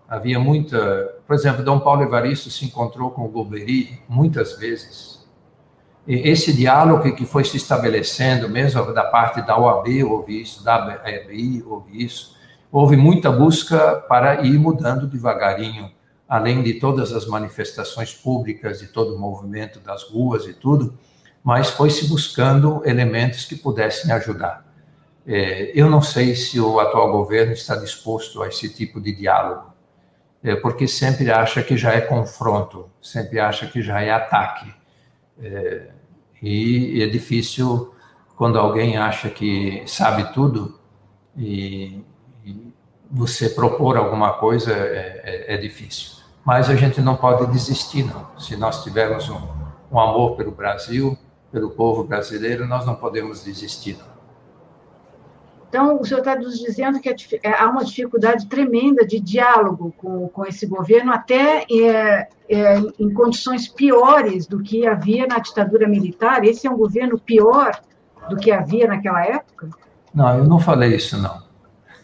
havia 0.08 0.38
muita, 0.38 1.16
por 1.26 1.34
exemplo, 1.34 1.64
Dom 1.64 1.80
Paulo 1.80 2.02
Evaristo 2.02 2.50
se 2.50 2.64
encontrou 2.64 3.10
com 3.10 3.24
o 3.24 3.28
Golbery 3.28 4.00
muitas 4.08 4.58
vezes. 4.58 5.26
E 6.06 6.28
esse 6.28 6.52
diálogo 6.52 7.16
que 7.16 7.26
foi 7.26 7.44
se 7.44 7.56
estabelecendo, 7.56 8.48
mesmo 8.48 8.92
da 8.92 9.04
parte 9.04 9.42
da 9.42 9.58
OAB 9.58 9.88
houve 10.04 10.40
isso, 10.40 10.62
da 10.62 10.76
ABI 10.76 11.64
houve 11.66 12.04
isso, 12.04 12.36
houve 12.70 12.96
muita 12.96 13.32
busca 13.32 13.96
para 14.08 14.42
ir 14.42 14.58
mudando 14.58 15.08
devagarinho, 15.08 15.90
além 16.28 16.62
de 16.62 16.74
todas 16.74 17.12
as 17.12 17.26
manifestações 17.26 18.14
públicas 18.14 18.82
e 18.82 18.88
todo 18.88 19.16
o 19.16 19.18
movimento 19.18 19.80
das 19.80 20.04
ruas 20.04 20.46
e 20.46 20.52
tudo, 20.52 20.96
mas 21.42 21.70
foi 21.70 21.90
se 21.90 22.08
buscando 22.08 22.82
elementos 22.84 23.44
que 23.44 23.56
pudessem 23.56 24.12
ajudar. 24.12 24.64
É, 25.26 25.72
eu 25.74 25.90
não 25.90 26.00
sei 26.00 26.36
se 26.36 26.60
o 26.60 26.78
atual 26.78 27.10
governo 27.10 27.52
está 27.52 27.74
disposto 27.74 28.42
a 28.42 28.48
esse 28.48 28.72
tipo 28.72 29.00
de 29.00 29.12
diálogo, 29.12 29.72
é, 30.42 30.54
porque 30.54 30.86
sempre 30.86 31.30
acha 31.30 31.62
que 31.62 31.76
já 31.76 31.92
é 31.92 32.00
confronto, 32.00 32.88
sempre 33.02 33.40
acha 33.40 33.66
que 33.66 33.82
já 33.82 34.00
é 34.00 34.10
ataque. 34.10 34.72
É, 35.42 35.88
e 36.40 37.02
é 37.02 37.06
difícil 37.06 37.92
quando 38.36 38.58
alguém 38.58 38.96
acha 38.96 39.28
que 39.28 39.82
sabe 39.86 40.32
tudo 40.32 40.78
e 41.36 42.04
você 43.10 43.48
propor 43.48 43.96
alguma 43.96 44.34
coisa 44.34 44.72
é, 44.72 45.22
é, 45.48 45.54
é, 45.54 45.56
difícil. 45.56 46.22
Mas 46.44 46.70
a 46.70 46.76
gente 46.76 47.00
não 47.00 47.16
pode 47.16 47.50
desistir, 47.50 48.04
não. 48.04 48.38
Se 48.38 48.56
nós 48.56 48.84
tivermos 48.84 49.28
um, 49.28 49.40
um 49.90 49.98
amor 49.98 50.36
pelo 50.36 50.52
Brasil, 50.52 51.18
pelo 51.50 51.70
povo 51.70 52.04
brasileiro, 52.04 52.66
nós 52.66 52.86
não 52.86 52.94
podemos 52.94 53.42
desistir, 53.42 53.96
não. 53.98 54.15
Então, 55.68 56.00
o 56.00 56.04
senhor 56.04 56.20
está 56.20 56.36
nos 56.36 56.58
dizendo 56.58 57.00
que 57.00 57.08
é, 57.42 57.52
há 57.52 57.68
uma 57.68 57.84
dificuldade 57.84 58.46
tremenda 58.46 59.04
de 59.04 59.18
diálogo 59.18 59.92
com, 59.96 60.28
com 60.28 60.46
esse 60.46 60.66
governo, 60.66 61.12
até 61.12 61.64
é, 61.70 62.28
é, 62.48 62.78
em 62.98 63.12
condições 63.12 63.68
piores 63.68 64.46
do 64.46 64.62
que 64.62 64.86
havia 64.86 65.26
na 65.26 65.38
ditadura 65.38 65.88
militar. 65.88 66.44
Esse 66.44 66.66
é 66.66 66.70
um 66.70 66.76
governo 66.76 67.18
pior 67.18 67.72
do 68.28 68.36
que 68.36 68.50
havia 68.50 68.86
naquela 68.86 69.24
época? 69.24 69.68
Não, 70.14 70.38
eu 70.38 70.44
não 70.44 70.58
falei 70.58 70.94
isso, 70.94 71.20
não. 71.20 71.42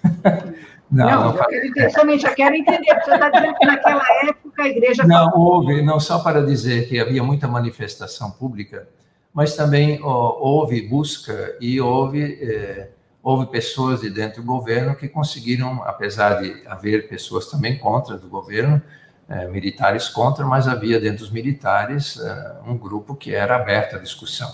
Não, 0.92 1.06
não, 1.06 1.20
não 1.20 1.36
eu 1.38 1.80
quero 1.80 2.10
eu 2.10 2.34
quero 2.34 2.54
entender, 2.54 3.00
você 3.02 3.14
está 3.14 3.30
dizendo 3.30 3.54
que 3.54 3.64
naquela 3.66 4.02
época 4.24 4.62
a 4.62 4.68
igreja... 4.68 5.04
Não, 5.06 5.32
houve, 5.34 5.80
não 5.80 5.98
só 5.98 6.18
para 6.18 6.44
dizer 6.44 6.86
que 6.86 7.00
havia 7.00 7.22
muita 7.22 7.48
manifestação 7.48 8.30
pública, 8.30 8.86
mas 9.32 9.56
também 9.56 9.98
houve 10.02 10.86
busca 10.86 11.56
e 11.58 11.80
houve, 11.80 12.38
eh, 12.42 12.90
houve 13.22 13.46
pessoas 13.46 14.00
de 14.00 14.10
dentro 14.10 14.42
do 14.42 14.46
governo 14.46 14.96
que 14.96 15.08
conseguiram, 15.08 15.82
apesar 15.84 16.40
de 16.42 16.66
haver 16.66 17.08
pessoas 17.08 17.46
também 17.46 17.78
contra 17.78 18.18
do 18.18 18.28
governo, 18.28 18.82
eh, 19.28 19.46
militares 19.48 20.08
contra, 20.08 20.44
mas 20.44 20.66
havia 20.66 20.98
dentro 20.98 21.18
dos 21.18 21.30
militares 21.30 22.18
eh, 22.18 22.56
um 22.66 22.76
grupo 22.76 23.14
que 23.14 23.34
era 23.34 23.56
aberto 23.56 23.96
à 23.96 23.98
discussão. 23.98 24.52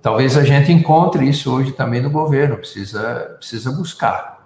Talvez 0.00 0.36
a 0.36 0.44
gente 0.44 0.72
encontre 0.72 1.28
isso 1.28 1.52
hoje 1.52 1.72
também 1.72 2.00
no 2.00 2.10
governo, 2.10 2.56
precisa, 2.56 3.36
precisa 3.38 3.70
buscar 3.70 4.40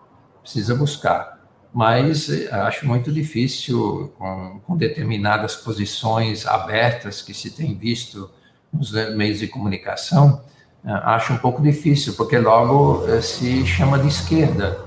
precisa 0.45 0.75
buscar. 0.75 1.41
Mas 1.73 2.29
eh, 2.29 2.49
acho 2.53 2.87
muito 2.87 3.11
difícil, 3.11 4.13
com, 4.17 4.61
com 4.65 4.77
determinadas 4.77 5.57
posições 5.57 6.47
abertas 6.47 7.21
que 7.21 7.35
se 7.35 7.51
tem 7.51 7.77
visto 7.77 8.31
nos 8.73 8.93
meios 9.17 9.41
de 9.41 9.49
comunicação, 9.49 10.43
acho 10.85 11.33
um 11.33 11.39
pouco 11.39 11.63
difícil, 11.63 12.15
porque 12.15 12.39
logo 12.39 13.07
eh, 13.09 13.21
se 13.21 13.67
chama 13.67 13.99
de 13.99 14.09
esquerda. 14.09 14.85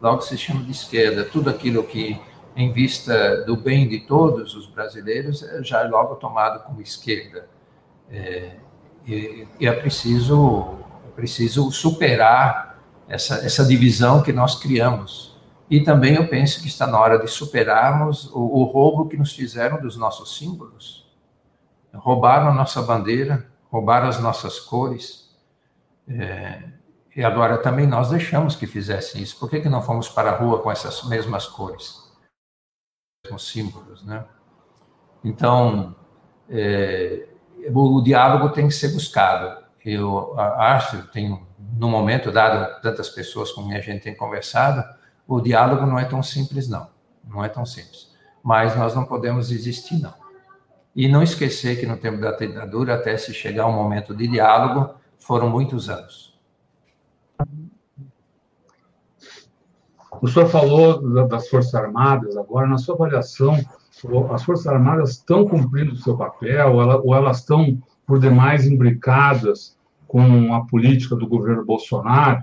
Logo 0.00 0.20
se 0.20 0.38
chama 0.38 0.62
de 0.62 0.70
esquerda. 0.70 1.24
Tudo 1.24 1.50
aquilo 1.50 1.82
que, 1.82 2.20
em 2.54 2.72
vista 2.72 3.44
do 3.44 3.56
bem 3.56 3.88
de 3.88 4.00
todos 4.00 4.54
os 4.54 4.66
brasileiros, 4.66 5.44
já 5.62 5.80
é 5.80 5.88
logo 5.88 6.14
tomado 6.16 6.62
como 6.64 6.80
esquerda. 6.80 7.48
É, 8.10 8.52
e, 9.06 9.48
e 9.58 9.66
é 9.66 9.72
preciso, 9.72 10.78
é 11.06 11.10
preciso 11.14 11.70
superar 11.72 12.78
essa, 13.08 13.44
essa 13.44 13.64
divisão 13.64 14.22
que 14.22 14.32
nós 14.32 14.54
criamos. 14.56 15.36
E 15.68 15.80
também 15.80 16.14
eu 16.14 16.28
penso 16.28 16.60
que 16.60 16.68
está 16.68 16.86
na 16.86 16.98
hora 17.00 17.18
de 17.18 17.26
superarmos 17.26 18.30
o, 18.32 18.60
o 18.60 18.64
roubo 18.64 19.08
que 19.08 19.16
nos 19.16 19.32
fizeram 19.32 19.80
dos 19.80 19.96
nossos 19.96 20.38
símbolos. 20.38 21.04
Roubaram 21.92 22.48
a 22.48 22.54
nossa 22.54 22.82
bandeira, 22.82 23.50
roubaram 23.76 24.08
as 24.08 24.18
nossas 24.18 24.58
cores. 24.58 25.28
É, 26.08 26.62
e 27.14 27.22
agora 27.22 27.58
também 27.58 27.86
nós 27.86 28.08
deixamos 28.08 28.56
que 28.56 28.66
fizessem 28.66 29.22
isso. 29.22 29.38
Por 29.38 29.50
que, 29.50 29.60
que 29.60 29.68
não 29.68 29.82
fomos 29.82 30.08
para 30.08 30.30
a 30.30 30.36
rua 30.36 30.62
com 30.62 30.70
essas 30.70 31.04
mesmas 31.04 31.46
cores? 31.46 32.10
Mesmos 33.24 33.48
símbolos, 33.48 34.02
né? 34.02 34.24
Então, 35.22 35.94
é, 36.48 37.28
o, 37.70 37.98
o 37.98 38.02
diálogo 38.02 38.48
tem 38.50 38.66
que 38.66 38.74
ser 38.74 38.88
buscado. 38.88 39.64
Eu 39.84 40.38
acho, 40.38 41.06
tenho 41.08 41.46
no 41.58 41.88
momento, 41.88 42.32
dado 42.32 42.80
tantas 42.80 43.10
pessoas 43.10 43.52
com 43.52 43.68
quem 43.68 43.76
a 43.76 43.80
gente 43.80 44.02
tem 44.02 44.16
conversado, 44.16 44.82
o 45.28 45.40
diálogo 45.40 45.84
não 45.84 45.98
é 45.98 46.04
tão 46.06 46.22
simples, 46.22 46.66
não. 46.66 46.88
Não 47.22 47.44
é 47.44 47.48
tão 47.48 47.66
simples. 47.66 48.10
Mas 48.42 48.74
nós 48.74 48.94
não 48.94 49.04
podemos 49.04 49.48
desistir, 49.48 50.00
não. 50.00 50.14
E 50.96 51.06
não 51.08 51.22
esquecer 51.22 51.78
que 51.78 51.86
no 51.86 51.98
tempo 51.98 52.18
da 52.18 52.32
ditadura, 52.32 52.94
até 52.94 53.18
se 53.18 53.34
chegar 53.34 53.64
ao 53.64 53.72
momento 53.72 54.14
de 54.14 54.26
diálogo, 54.26 54.94
foram 55.18 55.50
muitos 55.50 55.90
anos. 55.90 56.34
O 60.22 60.26
senhor 60.26 60.48
falou 60.48 61.28
das 61.28 61.48
Forças 61.50 61.74
Armadas, 61.74 62.34
agora, 62.38 62.66
na 62.66 62.78
sua 62.78 62.94
avaliação, 62.94 63.58
as 64.32 64.42
Forças 64.42 64.66
Armadas 64.66 65.10
estão 65.10 65.46
cumprindo 65.46 65.92
o 65.92 65.96
seu 65.96 66.16
papel 66.16 66.76
ou 67.04 67.14
elas 67.14 67.40
estão, 67.40 67.78
por 68.06 68.18
demais, 68.18 68.66
imbricadas 68.66 69.76
com 70.08 70.54
a 70.54 70.64
política 70.64 71.14
do 71.14 71.26
governo 71.26 71.62
Bolsonaro. 71.62 72.42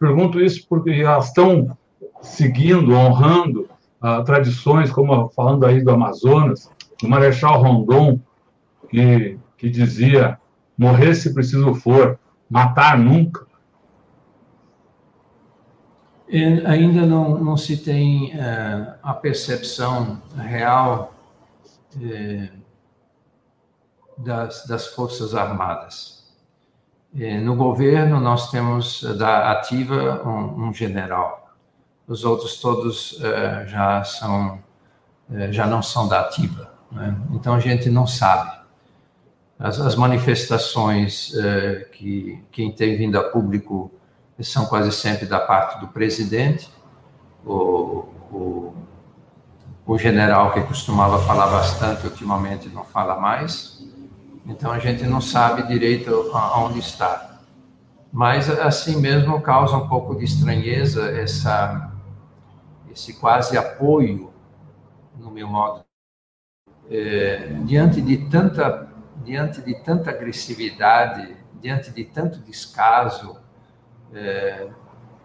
Pergunto 0.00 0.40
isso 0.40 0.66
porque 0.68 0.90
elas 0.90 1.28
estão 1.28 1.76
seguindo, 2.20 2.92
honrando 2.92 3.68
uh, 4.02 4.24
tradições, 4.24 4.90
como 4.90 5.28
falando 5.28 5.64
aí 5.64 5.80
do 5.80 5.92
Amazonas, 5.92 6.68
do 7.00 7.08
Marechal 7.08 7.62
Rondon, 7.62 8.20
que, 8.88 9.38
que 9.56 9.70
dizia: 9.70 10.38
morrer 10.76 11.14
se 11.14 11.32
preciso 11.32 11.74
for, 11.74 12.18
matar 12.48 12.98
nunca. 12.98 13.46
E 16.28 16.42
ainda 16.66 17.06
não, 17.06 17.38
não 17.38 17.56
se 17.56 17.76
tem 17.76 18.32
é, 18.32 18.94
a 19.02 19.12
percepção 19.12 20.20
real 20.36 21.14
é, 22.02 22.48
das, 24.18 24.66
das 24.66 24.86
Forças 24.88 25.34
Armadas. 25.34 26.24
É, 27.16 27.38
no 27.38 27.54
governo, 27.54 28.18
nós 28.18 28.50
temos 28.50 29.04
eh, 29.04 29.14
da 29.14 29.52
ativa 29.52 30.22
um, 30.28 30.68
um 30.68 30.74
general. 30.74 31.54
Os 32.08 32.24
outros 32.24 32.60
todos 32.60 33.12
uh, 33.12 33.66
já 33.68 34.02
são 34.02 34.58
uh, 35.30 35.52
já 35.52 35.64
não 35.64 35.80
são 35.80 36.08
da 36.08 36.20
ativa. 36.20 36.73
Né? 36.94 37.16
Então 37.32 37.54
a 37.54 37.60
gente 37.60 37.90
não 37.90 38.06
sabe. 38.06 38.50
As, 39.58 39.78
as 39.80 39.94
manifestações 39.94 41.32
uh, 41.34 41.90
que 41.92 42.42
quem 42.50 42.72
tem 42.72 42.96
vindo 42.96 43.18
a 43.18 43.24
público 43.24 43.90
são 44.40 44.66
quase 44.66 44.90
sempre 44.92 45.26
da 45.26 45.38
parte 45.38 45.78
do 45.80 45.88
presidente, 45.88 46.68
o, 47.44 48.04
o, 48.32 48.74
o 49.86 49.98
general 49.98 50.52
que 50.52 50.60
costumava 50.62 51.18
falar 51.20 51.46
bastante, 51.46 52.04
ultimamente 52.06 52.68
não 52.68 52.84
fala 52.84 53.20
mais, 53.20 53.86
então 54.46 54.72
a 54.72 54.78
gente 54.78 55.04
não 55.04 55.20
sabe 55.20 55.62
direito 55.68 56.30
aonde 56.34 56.80
está. 56.80 57.38
Mas 58.12 58.48
assim 58.50 59.00
mesmo 59.00 59.40
causa 59.40 59.76
um 59.76 59.88
pouco 59.88 60.16
de 60.16 60.24
estranheza 60.24 61.10
essa, 61.10 61.92
esse 62.90 63.14
quase 63.14 63.56
apoio, 63.56 64.32
no 65.16 65.30
meu 65.30 65.48
modo, 65.48 65.83
é, 66.90 67.52
diante 67.64 68.00
de 68.00 68.16
tanta 68.28 68.88
diante 69.24 69.62
de 69.62 69.74
tanta 69.76 70.10
agressividade, 70.10 71.34
diante 71.60 71.90
de 71.90 72.04
tanto 72.04 72.40
descaso. 72.40 73.36
É, 74.12 74.66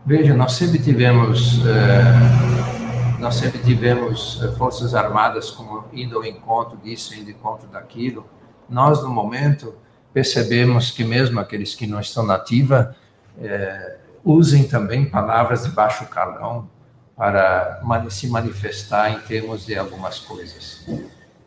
veja, 0.05 0.34
nós 0.36 0.53
sempre 0.53 0.80
tivemos 0.80 1.66
é, 1.66 3.20
nós 3.20 3.36
sempre 3.36 3.60
tivemos 3.60 4.41
forças 4.57 4.95
armadas 4.95 5.51
como 5.51 5.86
indo 5.91 6.18
ao 6.18 6.26
encontro 6.26 6.78
disso, 6.78 7.14
indo 7.14 7.30
ao 7.30 7.32
encontro 7.32 7.68
daquilo 7.68 8.26
nós, 8.70 9.01
no 9.01 9.10
momento, 9.10 9.76
percebemos 10.14 10.91
que 10.91 11.03
mesmo 11.03 11.39
aqueles 11.39 11.74
que 11.74 11.88
não 11.88 11.99
estão 11.99 12.26
na 12.26 12.36
ativa 12.36 12.95
é, 13.41 13.97
usem 14.24 14.68
também 14.68 15.10
palavras 15.10 15.64
de 15.64 15.72
baixo 15.72 16.05
calão 16.05 16.70
para 17.16 17.82
se 18.10 18.28
manifestar 18.28 19.12
em 19.12 19.20
termos 19.22 19.66
de 19.66 19.78
algumas 19.78 20.20
coisas. 20.20 20.86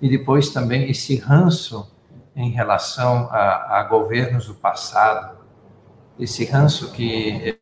E 0.03 0.09
depois 0.09 0.51
também 0.51 0.91
esse 0.91 1.15
ranço 1.17 1.89
em 2.35 2.51
relação 2.51 3.29
a, 3.31 3.79
a 3.79 3.85
governos 3.85 4.49
do 4.49 4.55
passado, 4.55 5.39
esse 6.19 6.45
ranço 6.45 6.91
que 6.93 7.59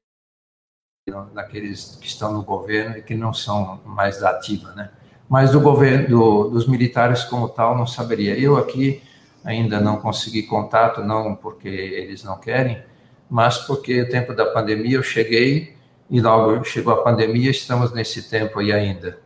daqueles 1.35 1.99
que 2.01 2.07
estão 2.07 2.33
no 2.33 2.43
governo 2.43 2.97
e 2.97 3.03
que 3.03 3.15
não 3.15 3.35
são 3.35 3.81
mais 3.85 4.21
da 4.21 4.31
ativa, 4.31 4.73
né? 4.73 4.91
Mas 5.29 5.53
do 5.53 5.61
governo, 5.61 6.09
do, 6.09 6.51
dos 6.51 6.67
militares 6.67 7.25
como 7.25 7.49
tal, 7.49 7.77
não 7.77 7.87
saberia. 7.87 8.39
Eu 8.39 8.57
aqui 8.57 9.03
ainda 9.45 9.79
não 9.81 9.99
consegui 9.99 10.45
contato, 10.45 11.03
não 11.03 11.35
porque 11.35 11.69
eles 11.69 12.25
não 12.25 12.39
querem, 12.39 12.83
mas 13.29 13.59
porque 13.59 14.03
o 14.03 14.09
tempo 14.09 14.35
da 14.35 14.47
pandemia 14.47 14.97
eu 14.97 15.03
cheguei 15.03 15.77
e 16.09 16.21
logo 16.21 16.65
chegou 16.65 16.93
a 16.95 17.03
pandemia, 17.03 17.51
estamos 17.51 17.93
nesse 17.93 18.29
tempo 18.29 18.61
aí 18.61 18.73
ainda. 18.73 19.19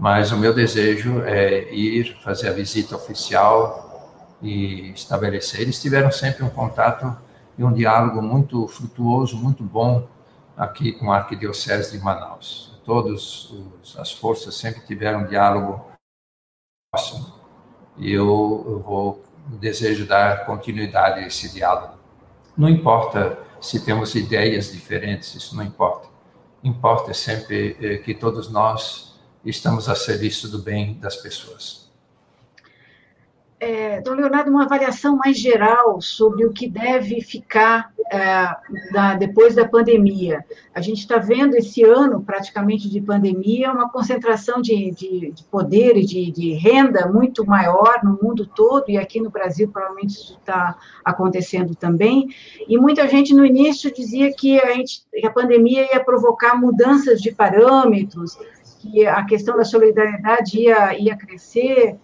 Mas 0.00 0.32
o 0.32 0.38
meu 0.38 0.54
desejo 0.54 1.22
é 1.26 1.70
ir 1.74 2.16
fazer 2.22 2.48
a 2.48 2.52
visita 2.52 2.96
oficial 2.96 4.34
e 4.40 4.92
estabelecer. 4.92 5.60
Eles 5.60 5.78
tiveram 5.78 6.10
sempre 6.10 6.42
um 6.42 6.48
contato 6.48 7.14
e 7.58 7.62
um 7.62 7.70
diálogo 7.70 8.22
muito 8.22 8.66
frutuoso, 8.66 9.36
muito 9.36 9.62
bom 9.62 10.08
aqui 10.56 10.92
com 10.92 11.12
a 11.12 11.18
Arquidiocese 11.18 11.92
de 11.92 12.02
Manaus. 12.02 12.80
Todas 12.82 13.52
as 13.98 14.10
forças 14.10 14.54
sempre 14.54 14.80
tiveram 14.86 15.20
um 15.20 15.26
diálogo 15.26 15.84
próximo. 16.90 17.34
E 17.98 18.10
eu, 18.10 18.82
vou 18.82 19.22
desejo 19.48 20.06
dar 20.06 20.46
continuidade 20.46 21.20
a 21.20 21.26
esse 21.26 21.52
diálogo. 21.52 21.98
Não 22.56 22.70
importa 22.70 23.38
se 23.60 23.84
temos 23.84 24.14
ideias 24.14 24.72
diferentes, 24.72 25.34
isso 25.34 25.54
não 25.54 25.62
importa. 25.62 26.08
Importa 26.64 27.12
sempre 27.12 27.76
eh, 27.78 27.98
que 27.98 28.14
todos 28.14 28.50
nós 28.50 29.09
estamos 29.44 29.88
a 29.88 29.94
serviço 29.94 30.48
do 30.48 30.58
bem 30.58 30.94
das 30.94 31.16
pessoas 31.16 31.80
é, 33.60 34.00
Dom 34.00 34.14
Leonardo, 34.14 34.50
uma 34.50 34.64
avaliação 34.64 35.16
mais 35.16 35.38
geral 35.38 36.00
sobre 36.00 36.46
o 36.46 36.52
que 36.52 36.66
deve 36.66 37.20
ficar 37.20 37.92
é, 38.10 38.48
da, 38.90 39.14
depois 39.14 39.54
da 39.54 39.68
pandemia. 39.68 40.42
A 40.74 40.80
gente 40.80 41.00
está 41.00 41.18
vendo 41.18 41.54
esse 41.54 41.84
ano, 41.84 42.22
praticamente, 42.22 42.88
de 42.88 43.02
pandemia, 43.02 43.70
uma 43.70 43.90
concentração 43.90 44.62
de, 44.62 44.90
de, 44.92 45.30
de 45.32 45.44
poder 45.44 45.98
e 45.98 46.06
de, 46.06 46.30
de, 46.30 46.52
renda 46.54 47.06
muito 47.06 47.44
maior 47.44 48.00
no 48.02 48.18
mundo 48.20 48.46
todo, 48.46 48.86
e 48.88 48.96
aqui 48.96 49.20
no 49.20 49.30
Brasil, 49.30 49.68
provavelmente, 49.68 50.14
isso 50.14 50.38
está 50.40 50.78
acontecendo 51.04 51.74
também. 51.74 52.34
E 52.66 52.78
muita 52.78 53.06
gente, 53.06 53.34
no 53.34 53.44
início, 53.44 53.92
dizia 53.92 54.32
que 54.32 54.58
a, 54.58 54.72
gente, 54.72 55.02
que 55.12 55.26
a 55.26 55.30
pandemia 55.30 55.86
ia 55.92 56.02
provocar 56.02 56.58
mudanças 56.58 57.20
de 57.20 57.30
parâmetros, 57.30 58.38
que 58.80 59.06
a 59.06 59.22
questão 59.24 59.56
da 59.56 59.64
solidariedade 59.64 60.58
ia, 60.58 60.98
ia 60.98 61.16
crescer 61.16 61.98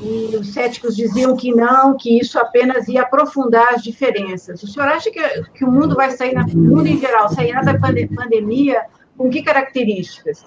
e 0.00 0.34
os 0.34 0.52
céticos 0.52 0.96
diziam 0.96 1.36
que 1.36 1.54
não, 1.54 1.96
que 1.96 2.18
isso 2.18 2.38
apenas 2.38 2.88
ia 2.88 3.02
aprofundar 3.02 3.74
as 3.74 3.82
diferenças. 3.82 4.62
O 4.62 4.66
senhor 4.66 4.88
acha 4.88 5.10
que, 5.10 5.20
que 5.54 5.64
o 5.64 5.70
mundo 5.70 5.94
vai 5.94 6.10
sair, 6.10 6.34
na, 6.34 6.44
o 6.44 6.56
mundo 6.56 6.86
em 6.86 6.98
geral, 6.98 7.28
sairá 7.28 7.62
da 7.62 7.78
pandemia 7.78 8.82
com 9.16 9.30
que 9.30 9.42
características? 9.42 10.44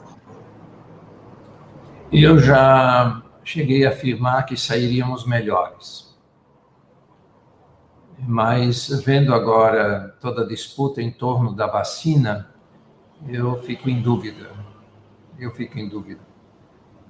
Eu 2.11 2.39
já 2.39 3.21
cheguei 3.43 3.85
a 3.85 3.89
afirmar 3.89 4.45
que 4.45 4.57
sairíamos 4.57 5.25
melhores. 5.25 6.11
Mas 8.19 8.89
vendo 9.03 9.33
agora 9.33 10.15
toda 10.19 10.43
a 10.43 10.47
disputa 10.47 11.01
em 11.01 11.11
torno 11.11 11.55
da 11.55 11.67
vacina, 11.67 12.49
eu 13.27 13.61
fico 13.61 13.89
em 13.89 14.01
dúvida. 14.01 14.51
Eu 15.41 15.49
fico 15.49 15.79
em 15.79 15.89
dúvida. 15.89 16.21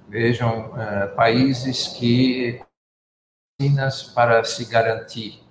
Vejam, 0.08 0.72
é, 0.80 1.06
países 1.08 1.88
que 1.88 2.62
vacinas 3.60 4.02
para 4.04 4.42
se 4.42 4.64
garantir. 4.64 5.42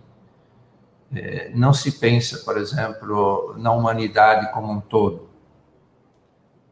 É, 1.14 1.52
não 1.54 1.74
se 1.74 2.00
pensa, 2.00 2.40
por 2.40 2.58
exemplo, 2.58 3.54
na 3.60 3.72
humanidade 3.72 4.52
como 4.52 4.74
um 4.74 4.82
todo. 4.82 5.30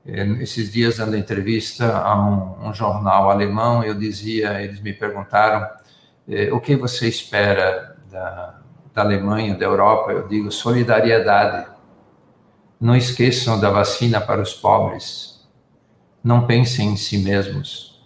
É, 0.03 0.23
esses 0.41 0.71
dias, 0.71 0.97
dando 0.97 1.15
entrevista 1.15 1.99
a 1.99 2.19
um, 2.19 2.69
um, 2.69 2.73
jornal 2.73 3.29
alemão, 3.29 3.83
eu 3.83 3.93
dizia, 3.93 4.63
eles 4.63 4.81
me 4.81 4.93
perguntaram 4.93 5.69
o 6.51 6.59
que 6.59 6.75
você 6.75 7.07
espera 7.07 7.97
da, 8.09 8.61
da 8.93 9.01
Alemanha, 9.03 9.55
da 9.55 9.65
Europa? 9.65 10.11
Eu 10.11 10.27
digo 10.27 10.51
solidariedade. 10.51 11.67
Não 12.81 12.95
esqueçam 12.95 13.59
da 13.59 13.69
vacina 13.69 14.19
para 14.19 14.41
os 14.41 14.55
pobres 14.55 15.38
não 16.23 16.45
pensem 16.45 16.89
em 16.89 16.97
si 16.97 17.17
mesmos. 17.19 17.99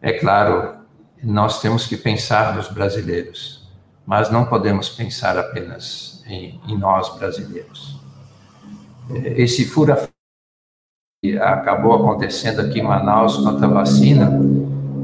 É 0.00 0.12
claro, 0.12 0.76
nós 1.22 1.60
temos 1.60 1.86
que 1.86 1.96
pensar 1.96 2.54
nos 2.56 2.68
brasileiros, 2.68 3.68
mas 4.04 4.30
não 4.30 4.44
podemos 4.44 4.88
pensar 4.88 5.38
apenas 5.38 6.24
em, 6.26 6.60
em 6.66 6.76
nós 6.76 7.16
brasileiros. 7.16 8.00
Esse 9.10 9.64
fura 9.64 10.08
que 11.22 11.38
acabou 11.38 11.94
acontecendo 11.94 12.60
aqui 12.60 12.80
em 12.80 12.82
Manaus 12.82 13.36
contra 13.36 13.66
a 13.66 13.70
vacina 13.70 14.40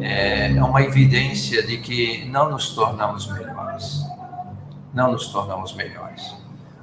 é 0.01 0.63
uma 0.63 0.83
evidência 0.83 1.63
de 1.65 1.79
que 1.79 2.25
não 2.27 2.51
nos 2.51 2.75
tornamos 2.75 3.31
melhores. 3.33 4.03
Não 4.93 5.13
nos 5.13 5.29
tornamos 5.29 5.75
melhores. 5.75 6.35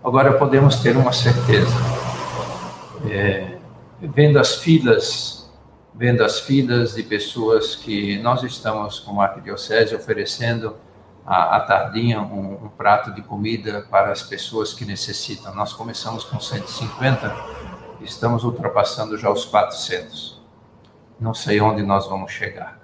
Agora 0.03 0.38
podemos 0.38 0.78
ter 0.78 0.95
uma 0.95 1.11
certeza. 1.11 1.76
É, 3.09 3.55
vendo 4.14 4.39
as 4.39 4.56
filas, 4.56 5.49
vendo 5.93 6.24
as 6.24 6.39
filas 6.39 6.95
de 6.95 7.03
pessoas 7.03 7.76
que 7.76 8.18
nós 8.20 8.43
estamos, 8.43 8.99
como 8.99 9.22
arquidiocese, 9.22 9.95
oferecendo 9.95 10.76
à, 11.26 11.60
tardinha 11.62 12.22
um, 12.22 12.66
um, 12.66 12.70
prato 12.70 13.12
de 13.12 13.22
comida 13.22 13.86
para 13.89 14.12
as 14.12 14.22
pessoas 14.22 14.74
que 14.74 14.86
necessitam. 14.86 15.53
Nós 15.56 15.74
começamos 15.74 16.24
com 16.24 16.39
150, 16.39 17.36
estamos 18.01 18.43
ultrapassando 18.43 19.18
já 19.18 19.30
os 19.32 19.45
400. 19.45 20.41
Não 21.20 21.34
sei 21.34 21.60
onde 21.62 21.82
nós 21.82 22.08
vamos 22.08 22.32
chegar. 22.32 22.80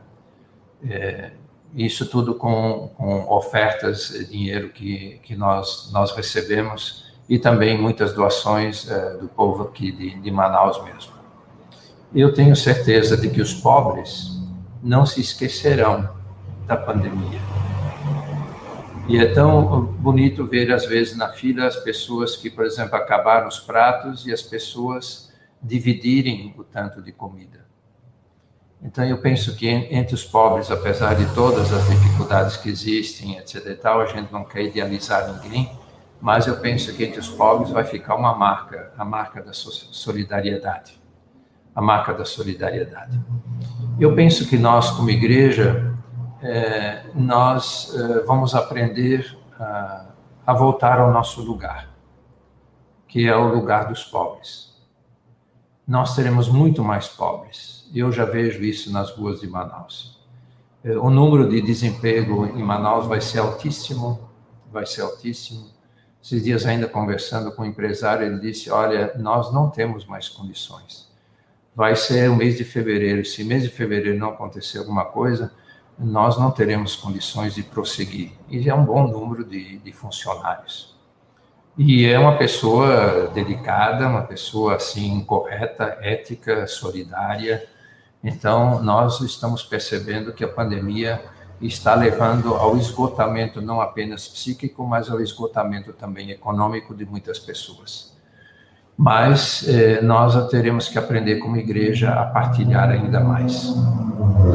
É, 0.83 1.31
isso 1.75 2.05
tudo 2.07 2.35
com, 2.35 2.89
com 2.97 3.29
ofertas, 3.31 4.09
dinheiro 4.29 4.69
que, 4.69 5.19
que 5.23 5.35
nós, 5.35 5.91
nós 5.93 6.11
recebemos 6.11 7.10
e 7.31 7.39
também 7.39 7.81
muitas 7.81 8.13
doações 8.13 8.91
é, 8.91 9.15
do 9.15 9.29
povo 9.29 9.63
aqui 9.63 9.89
de, 9.89 10.19
de 10.19 10.29
Manaus 10.29 10.83
mesmo. 10.83 11.13
Eu 12.13 12.33
tenho 12.33 12.53
certeza 12.57 13.15
de 13.15 13.29
que 13.29 13.39
os 13.39 13.53
pobres 13.53 14.37
não 14.83 15.05
se 15.05 15.21
esquecerão 15.21 16.09
da 16.67 16.75
pandemia. 16.75 17.39
E 19.07 19.17
é 19.17 19.33
tão 19.33 19.85
bonito 19.85 20.45
ver, 20.45 20.73
às 20.73 20.85
vezes, 20.85 21.15
na 21.15 21.29
fila, 21.29 21.67
as 21.67 21.77
pessoas 21.77 22.35
que, 22.35 22.49
por 22.49 22.65
exemplo, 22.65 22.97
acabaram 22.97 23.47
os 23.47 23.61
pratos 23.61 24.27
e 24.27 24.33
as 24.33 24.41
pessoas 24.41 25.31
dividirem 25.63 26.53
o 26.57 26.65
tanto 26.65 27.01
de 27.01 27.13
comida. 27.13 27.65
Então, 28.83 29.05
eu 29.05 29.19
penso 29.19 29.55
que 29.55 29.69
entre 29.69 30.15
os 30.15 30.25
pobres, 30.25 30.69
apesar 30.69 31.13
de 31.15 31.33
todas 31.33 31.71
as 31.71 31.87
dificuldades 31.87 32.57
que 32.57 32.67
existem, 32.67 33.37
etc. 33.37 33.67
e 33.67 33.75
tal, 33.75 34.01
a 34.01 34.05
gente 34.07 34.33
não 34.33 34.43
quer 34.43 34.63
idealizar 34.63 35.31
ninguém, 35.31 35.71
mas 36.21 36.47
eu 36.47 36.57
penso 36.57 36.93
que 36.93 37.03
entre 37.03 37.19
os 37.19 37.29
pobres 37.29 37.71
vai 37.71 37.83
ficar 37.83 38.15
uma 38.15 38.35
marca, 38.35 38.93
a 38.97 39.03
marca 39.03 39.41
da 39.41 39.51
solidariedade, 39.53 41.01
a 41.75 41.81
marca 41.81 42.13
da 42.13 42.23
solidariedade. 42.23 43.19
Eu 43.99 44.15
penso 44.15 44.47
que 44.47 44.57
nós, 44.57 44.91
como 44.91 45.09
igreja, 45.09 45.93
é, 46.41 47.05
nós 47.15 47.93
é, 47.95 48.23
vamos 48.23 48.53
aprender 48.53 49.37
a, 49.59 50.05
a 50.45 50.53
voltar 50.53 50.99
ao 50.99 51.11
nosso 51.11 51.41
lugar, 51.41 51.89
que 53.07 53.27
é 53.27 53.35
o 53.35 53.47
lugar 53.47 53.87
dos 53.87 54.03
pobres. 54.03 54.71
Nós 55.87 56.15
teremos 56.15 56.47
muito 56.47 56.83
mais 56.83 57.07
pobres. 57.07 57.89
Eu 57.93 58.11
já 58.11 58.25
vejo 58.25 58.63
isso 58.63 58.91
nas 58.91 59.11
ruas 59.11 59.41
de 59.41 59.47
Manaus. 59.47 60.21
Eh, 60.83 60.97
o 60.97 61.09
número 61.09 61.49
de 61.49 61.61
desemprego 61.61 62.45
em 62.45 62.63
Manaus 62.63 63.05
vai 63.05 63.19
ser 63.21 63.39
altíssimo, 63.39 64.29
vai 64.71 64.85
ser 64.85 65.01
altíssimo. 65.01 65.69
Esses 66.23 66.43
dias 66.43 66.65
ainda 66.65 66.87
conversando 66.87 67.51
com 67.51 67.63
um 67.63 67.65
empresário, 67.65 68.25
ele 68.25 68.39
disse: 68.39 68.69
"Olha, 68.69 69.13
nós 69.17 69.51
não 69.53 69.69
temos 69.69 70.05
mais 70.05 70.29
condições. 70.29 71.09
Vai 71.75 71.95
ser 71.95 72.29
o 72.29 72.35
mês 72.35 72.57
de 72.57 72.63
fevereiro. 72.63 73.25
Se 73.25 73.43
mês 73.43 73.63
de 73.63 73.69
fevereiro 73.69 74.19
não 74.19 74.29
acontecer 74.29 74.79
alguma 74.79 75.05
coisa, 75.05 75.51
nós 75.97 76.37
não 76.37 76.51
teremos 76.51 76.95
condições 76.95 77.55
de 77.55 77.63
prosseguir. 77.63 78.33
E 78.49 78.69
é 78.69 78.73
um 78.73 78.83
bom 78.83 79.07
número 79.07 79.43
de, 79.45 79.77
de 79.79 79.91
funcionários. 79.91 80.95
E 81.77 82.05
é 82.05 82.19
uma 82.19 82.37
pessoa 82.37 83.27
dedicada, 83.33 84.07
uma 84.07 84.23
pessoa 84.23 84.75
assim 84.75 85.23
correta, 85.23 85.97
ética, 86.01 86.67
solidária. 86.67 87.65
Então, 88.23 88.83
nós 88.83 89.21
estamos 89.21 89.63
percebendo 89.63 90.33
que 90.33 90.43
a 90.43 90.47
pandemia 90.47 91.23
está 91.61 91.93
levando 91.93 92.55
ao 92.55 92.75
esgotamento 92.77 93.61
não 93.61 93.79
apenas 93.79 94.27
psíquico, 94.27 94.85
mas 94.85 95.09
ao 95.09 95.21
esgotamento 95.21 95.93
também 95.93 96.31
econômico 96.31 96.95
de 96.95 97.05
muitas 97.05 97.37
pessoas. 97.37 98.17
Mas 98.97 99.67
eh, 99.67 100.01
nós 100.01 100.49
teremos 100.49 100.89
que 100.89 100.97
aprender 100.97 101.37
como 101.37 101.57
igreja 101.57 102.11
a 102.11 102.25
partilhar 102.25 102.89
ainda 102.89 103.19
mais, 103.19 103.73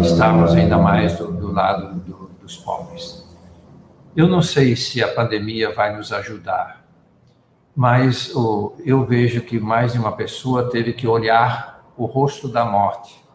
estarmos 0.00 0.52
ainda 0.52 0.78
mais 0.78 1.16
do, 1.16 1.32
do 1.32 1.52
lado 1.52 1.94
do, 2.00 2.30
dos 2.40 2.56
pobres. 2.56 3.24
Eu 4.16 4.26
não 4.28 4.42
sei 4.42 4.74
se 4.74 5.02
a 5.02 5.12
pandemia 5.12 5.72
vai 5.72 5.96
nos 5.96 6.12
ajudar, 6.12 6.84
mas 7.74 8.34
oh, 8.34 8.74
eu 8.84 9.04
vejo 9.04 9.42
que 9.42 9.60
mais 9.60 9.92
de 9.92 9.98
uma 9.98 10.12
pessoa 10.12 10.70
teve 10.70 10.92
que 10.92 11.06
olhar 11.06 11.84
o 11.96 12.06
rosto 12.06 12.48
da 12.48 12.64
morte 12.64 13.25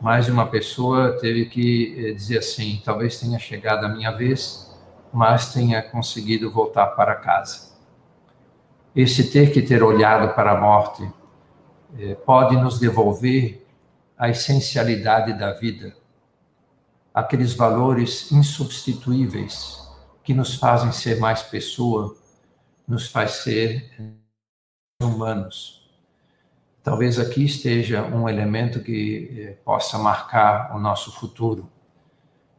mais 0.00 0.24
de 0.26 0.32
uma 0.32 0.46
pessoa 0.46 1.18
teve 1.20 1.46
que 1.46 1.94
eh, 1.98 2.12
dizer 2.12 2.38
assim: 2.38 2.80
talvez 2.84 3.20
tenha 3.20 3.38
chegado 3.38 3.84
a 3.84 3.88
minha 3.88 4.10
vez, 4.10 4.74
mas 5.12 5.52
tenha 5.52 5.82
conseguido 5.82 6.50
voltar 6.50 6.86
para 6.88 7.16
casa. 7.16 7.70
Esse 8.96 9.30
ter 9.30 9.52
que 9.52 9.62
ter 9.62 9.82
olhado 9.82 10.34
para 10.34 10.52
a 10.52 10.60
morte 10.60 11.08
eh, 11.98 12.14
pode 12.14 12.56
nos 12.56 12.78
devolver 12.78 13.66
a 14.16 14.28
essencialidade 14.28 15.32
da 15.38 15.52
vida, 15.52 15.94
aqueles 17.12 17.54
valores 17.54 18.30
insubstituíveis 18.32 19.88
que 20.22 20.34
nos 20.34 20.54
fazem 20.54 20.92
ser 20.92 21.18
mais 21.18 21.42
pessoa, 21.42 22.16
nos 22.86 23.08
faz 23.08 23.32
ser 23.42 23.90
humanos. 25.02 25.79
Talvez 26.82 27.18
aqui 27.18 27.44
esteja 27.44 28.02
um 28.02 28.28
elemento 28.28 28.80
que 28.80 29.30
eh, 29.38 29.56
possa 29.64 29.98
marcar 29.98 30.74
o 30.74 30.78
nosso 30.78 31.12
futuro. 31.12 31.70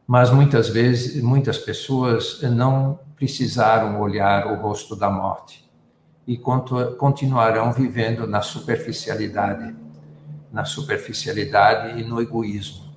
Mas 0.06 0.30
muitas 0.30 0.68
vezes, 0.68 1.22
muitas 1.22 1.58
pessoas 1.58 2.40
não 2.42 3.00
precisaram 3.16 4.00
olhar 4.00 4.46
o 4.46 4.60
rosto 4.60 4.94
da 4.94 5.10
morte 5.10 5.68
e 6.26 6.36
continuarão 6.36 7.72
vivendo 7.72 8.26
na 8.26 8.42
superficialidade, 8.42 9.74
na 10.52 10.64
superficialidade 10.64 12.00
e 12.00 12.04
no 12.04 12.20
egoísmo. 12.20 12.94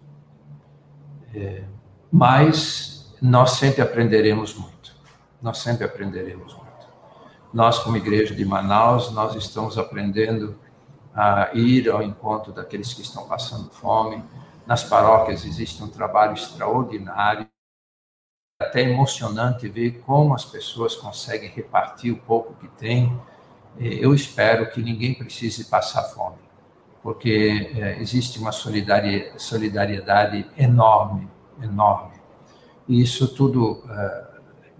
É, 1.34 1.63
mas 2.11 3.15
nós 3.21 3.51
sempre 3.51 3.82
aprenderemos 3.82 4.53
muito. 4.55 4.95
Nós 5.41 5.57
sempre 5.57 5.86
aprenderemos 5.86 6.53
muito. 6.53 6.65
Nós, 7.53 7.80
como 7.80 7.97
igreja 7.97 8.36
de 8.36 8.45
Manaus, 8.45 9.11
nós 9.11 9.36
estamos 9.36 9.78
aprendendo 9.78 10.57
a 11.16 11.51
ir 11.53 11.89
ao 11.89 12.03
encontro 12.03 12.51
daqueles 12.51 12.93
que 12.93 13.01
estão 13.01 13.26
passando 13.28 13.70
fome. 13.72 14.22
Nas 14.68 14.84
paróquias 14.84 15.45
existe 15.45 15.82
um 15.82 15.88
trabalho 15.88 16.34
extraordinário, 16.34 17.47
até 18.61 18.82
emocionante 18.82 19.70
ver 19.70 20.01
como 20.05 20.34
as 20.34 20.43
pessoas 20.43 20.95
conseguem 20.95 21.49
repartir 21.49 22.11
o 22.11 22.18
pouco 22.18 22.53
que 22.55 22.68
têm. 22.68 23.18
Eu 23.78 24.13
espero 24.13 24.70
que 24.72 24.82
ninguém 24.82 25.13
precise 25.13 25.66
passar 25.66 26.03
fome, 26.03 26.39
porque 27.01 27.72
é, 27.76 28.01
existe 28.01 28.39
uma 28.39 28.51
solidariedade 28.51 30.49
enorme, 30.57 31.30
enorme. 31.61 32.16
E 32.88 33.01
isso 33.01 33.28
tudo 33.34 33.84
é, 33.89 34.28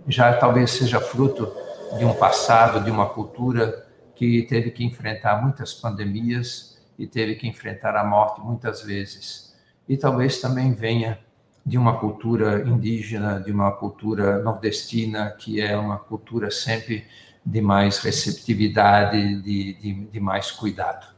já 0.08 0.34
talvez 0.34 0.72
seja 0.72 1.00
fruto 1.00 1.52
de 1.98 2.06
um 2.06 2.14
passado, 2.14 2.84
de 2.84 2.92
uma 2.92 3.08
cultura 3.10 3.85
que 4.16 4.44
teve 4.44 4.72
que 4.72 4.84
enfrentar 4.84 5.42
muitas 5.42 5.74
pandemias 5.74 6.82
e 6.98 7.06
teve 7.06 7.36
que 7.36 7.48
enfrentar 7.48 7.96
a 7.96 8.04
morte 8.04 8.42
muitas 8.42 8.82
vezes. 8.82 9.54
E 9.88 9.98
talvez 9.98 10.40
também 10.40 10.74
venha 10.74 11.20
de 11.66 11.78
uma 11.78 11.98
cultura 11.98 12.68
indígena, 12.68 13.40
de 13.40 13.52
uma 13.52 13.72
cultura 13.72 14.40
nordestina, 14.42 15.32
que 15.32 15.60
é 15.60 15.76
uma 15.78 15.98
cultura 15.98 16.50
sempre 16.52 17.06
de 17.46 17.62
mais 17.62 18.00
receptividade, 18.00 19.42
de, 19.42 19.74
de, 19.74 19.94
de 20.06 20.20
mais 20.20 20.52
cuidado. 20.52 21.16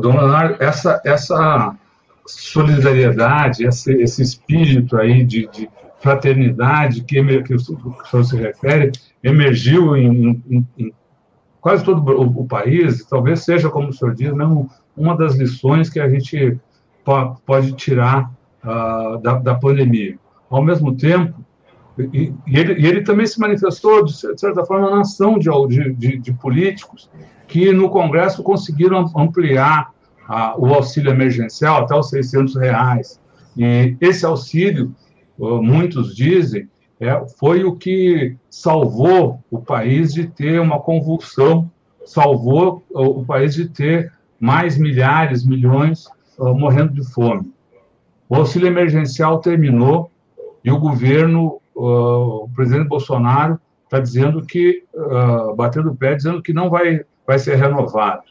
Dona 0.00 0.22
Leonardo, 0.22 0.62
essa, 0.62 1.02
essa 1.04 1.76
solidariedade, 2.26 3.66
esse, 3.66 3.92
esse 3.94 4.22
espírito 4.22 4.96
aí 4.96 5.24
de, 5.24 5.48
de 5.48 5.68
fraternidade 6.04 7.02
que, 7.02 7.42
que 7.42 7.54
o 7.54 7.58
senhor 7.58 8.24
se 8.24 8.36
refere 8.36 8.92
emergiu 9.22 9.96
em, 9.96 10.42
em, 10.50 10.66
em 10.76 10.92
quase 11.62 11.82
todo 11.82 11.98
o, 12.12 12.42
o, 12.42 12.46
país, 12.46 13.06
talvez 13.06 13.42
seja, 13.42 13.70
como 13.70 13.88
o 13.88 13.92
senhor 13.92 14.14
diz, 14.14 14.30
mesmo 14.34 14.70
uma 14.94 15.16
das 15.16 15.34
lições 15.34 15.88
que 15.88 15.98
a 15.98 16.06
gente 16.06 16.58
po 17.02 17.36
pode 17.46 17.72
tirar 17.72 18.30
uh, 18.62 19.16
da, 19.22 19.38
da, 19.38 19.54
pandemia. 19.54 20.18
Ao 20.50 20.62
mesmo 20.62 20.94
tempo, 20.94 21.42
e, 21.98 22.34
e, 22.46 22.58
ele, 22.58 22.82
e, 22.82 22.86
ele, 22.86 23.00
também 23.00 23.26
se 23.26 23.40
manifestou, 23.40 24.04
de 24.04 24.38
certa 24.38 24.62
forma, 24.66 24.90
na 24.90 25.00
ação 25.00 25.38
de, 25.38 25.48
de, 25.94 26.18
de 26.18 26.32
políticos 26.34 27.10
que 27.48 27.72
no 27.72 27.88
Congresso 27.88 28.42
conseguiram 28.42 29.10
ampliar 29.16 29.90
uh, 30.28 30.62
o 30.62 30.74
auxílio 30.74 31.10
emergencial 31.10 31.82
até 31.82 31.94
os 31.96 32.10
600 32.10 32.56
reais. 32.56 33.18
E 33.56 33.96
esse 34.02 34.26
auxílio 34.26 34.94
muitos 35.38 36.14
dizem, 36.14 36.68
é, 37.00 37.24
foi 37.38 37.64
o 37.64 37.76
que 37.76 38.36
salvou 38.48 39.40
o 39.50 39.60
país 39.60 40.14
de 40.14 40.26
ter 40.26 40.60
uma 40.60 40.80
convulsão, 40.80 41.70
salvou 42.04 42.82
o 42.90 43.24
país 43.24 43.54
de 43.54 43.68
ter 43.68 44.12
mais 44.38 44.76
milhares, 44.76 45.44
milhões 45.44 46.06
uh, 46.38 46.54
morrendo 46.54 46.92
de 46.92 47.04
fome. 47.12 47.52
O 48.28 48.36
auxílio 48.36 48.68
emergencial 48.68 49.38
terminou 49.38 50.10
e 50.62 50.70
o 50.70 50.78
governo, 50.78 51.60
uh, 51.74 52.44
o 52.44 52.50
presidente 52.54 52.88
Bolsonaro, 52.88 53.58
está 53.84 54.00
dizendo 54.00 54.44
que, 54.44 54.84
uh, 54.94 55.54
batendo 55.54 55.90
o 55.90 55.96
pé, 55.96 56.14
dizendo 56.14 56.42
que 56.42 56.52
não 56.52 56.68
vai, 56.68 57.04
vai 57.26 57.38
ser 57.38 57.56
renovado. 57.56 58.22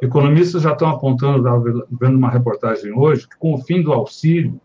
Economistas 0.00 0.62
já 0.62 0.72
estão 0.72 0.88
apontando, 0.90 1.38
estava 1.38 1.86
vendo 1.90 2.16
uma 2.16 2.30
reportagem 2.30 2.92
hoje, 2.96 3.28
que 3.28 3.36
com 3.36 3.54
o 3.54 3.58
fim 3.58 3.82
do 3.82 3.92
auxílio, 3.92 4.60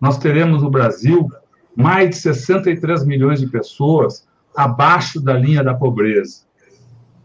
nós 0.00 0.18
teremos 0.18 0.62
no 0.62 0.70
Brasil 0.70 1.28
mais 1.74 2.10
de 2.10 2.16
63 2.16 3.04
milhões 3.04 3.40
de 3.40 3.46
pessoas 3.46 4.26
abaixo 4.56 5.20
da 5.20 5.34
linha 5.34 5.62
da 5.62 5.74
pobreza. 5.74 6.46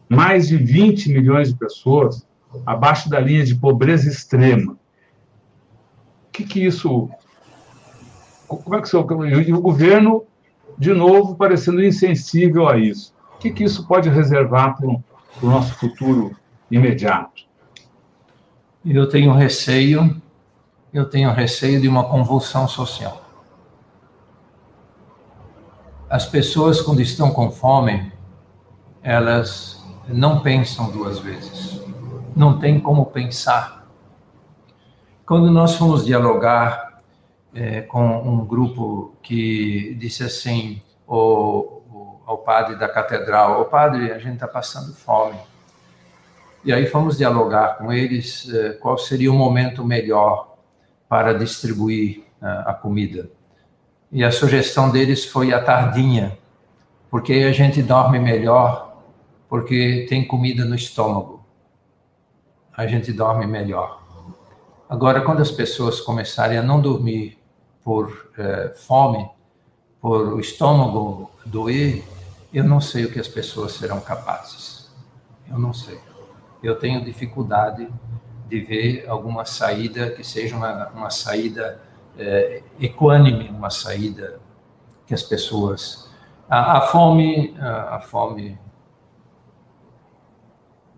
Mais 0.09 0.47
de 0.47 0.57
20 0.57 1.09
milhões 1.09 1.49
de 1.49 1.55
pessoas 1.55 2.27
abaixo 2.65 3.09
da 3.09 3.19
linha 3.19 3.45
de 3.45 3.55
pobreza 3.55 4.09
extrema. 4.09 4.73
O 4.73 6.31
que, 6.33 6.43
que 6.43 6.65
isso. 6.65 7.09
Como 8.47 8.75
é 8.75 8.81
que 8.81 8.95
o 8.95 9.25
E 9.25 9.53
o 9.53 9.61
governo, 9.61 10.25
de 10.77 10.93
novo, 10.93 11.35
parecendo 11.35 11.81
insensível 11.81 12.67
a 12.67 12.77
isso. 12.77 13.13
O 13.35 13.37
que, 13.39 13.51
que 13.51 13.63
isso 13.63 13.87
pode 13.87 14.09
reservar 14.09 14.77
para 14.77 14.87
o 14.87 15.03
nosso 15.41 15.73
futuro 15.75 16.35
imediato? 16.69 17.43
Eu 18.85 19.07
tenho 19.07 19.31
receio 19.31 20.21
eu 20.93 21.09
tenho 21.09 21.31
receio 21.31 21.79
de 21.79 21.87
uma 21.87 22.03
convulsão 22.03 22.67
social. 22.67 23.21
As 26.09 26.25
pessoas, 26.25 26.81
quando 26.81 27.01
estão 27.01 27.31
com 27.31 27.49
fome, 27.49 28.11
elas 29.01 29.81
não 30.09 30.41
pensam 30.41 30.91
duas 30.91 31.19
vezes. 31.19 31.79
Não 32.35 32.59
tem 32.59 32.79
como 32.79 33.05
pensar. 33.05 33.87
Quando 35.25 35.49
nós 35.49 35.75
fomos 35.75 36.05
dialogar 36.05 37.01
é, 37.53 37.81
com 37.81 38.05
um 38.05 38.45
grupo 38.45 39.15
que 39.21 39.95
disse 39.97 40.23
assim, 40.23 40.81
o, 41.07 41.81
o, 41.89 42.21
ao 42.25 42.39
padre 42.39 42.75
da 42.75 42.89
catedral, 42.89 43.61
o 43.61 43.65
padre, 43.65 44.11
a 44.11 44.19
gente 44.19 44.33
está 44.33 44.47
passando 44.47 44.93
fome. 44.93 45.37
E 46.65 46.73
aí 46.73 46.85
fomos 46.85 47.17
dialogar 47.17 47.77
com 47.77 47.91
eles 47.93 48.53
é, 48.53 48.73
qual 48.73 48.97
seria 48.97 49.31
o 49.31 49.35
momento 49.35 49.85
melhor 49.85 50.50
para 51.11 51.33
distribuir 51.33 52.23
uh, 52.41 52.69
a 52.69 52.73
comida. 52.73 53.29
E 54.09 54.23
a 54.23 54.31
sugestão 54.31 54.89
deles 54.89 55.25
foi 55.25 55.51
a 55.51 55.61
tardinha, 55.61 56.37
porque 57.09 57.33
a 57.33 57.51
gente 57.51 57.83
dorme 57.83 58.17
melhor, 58.17 58.95
porque 59.49 60.05
tem 60.07 60.25
comida 60.25 60.63
no 60.63 60.73
estômago. 60.73 61.43
A 62.73 62.87
gente 62.87 63.11
dorme 63.11 63.45
melhor. 63.45 64.01
Agora, 64.87 65.19
quando 65.19 65.41
as 65.41 65.51
pessoas 65.51 65.99
começarem 65.99 66.57
a 66.57 66.63
não 66.63 66.79
dormir 66.79 67.37
por 67.83 68.31
eh, 68.37 68.73
fome, 68.73 69.29
por 69.99 70.31
o 70.35 70.39
estômago 70.39 71.29
doer, 71.45 72.05
eu 72.53 72.63
não 72.63 72.79
sei 72.79 73.03
o 73.03 73.11
que 73.11 73.19
as 73.19 73.27
pessoas 73.27 73.73
serão 73.73 73.99
capazes. 73.99 74.89
Eu 75.49 75.59
não 75.59 75.73
sei. 75.73 75.99
Eu 76.63 76.79
tenho 76.79 77.03
dificuldade 77.03 77.89
de 78.51 78.59
ver 78.59 79.05
alguma 79.07 79.45
saída 79.45 80.11
que 80.11 80.25
seja 80.25 80.57
uma, 80.57 80.89
uma 80.89 81.09
saída 81.09 81.81
é, 82.17 82.61
equânime, 82.81 83.47
uma 83.49 83.69
saída 83.69 84.41
que 85.07 85.13
as 85.13 85.23
pessoas. 85.23 86.11
A, 86.49 86.79
a 86.79 86.81
fome, 86.81 87.55
a, 87.57 87.95
a, 87.95 87.99
fome. 88.01 88.59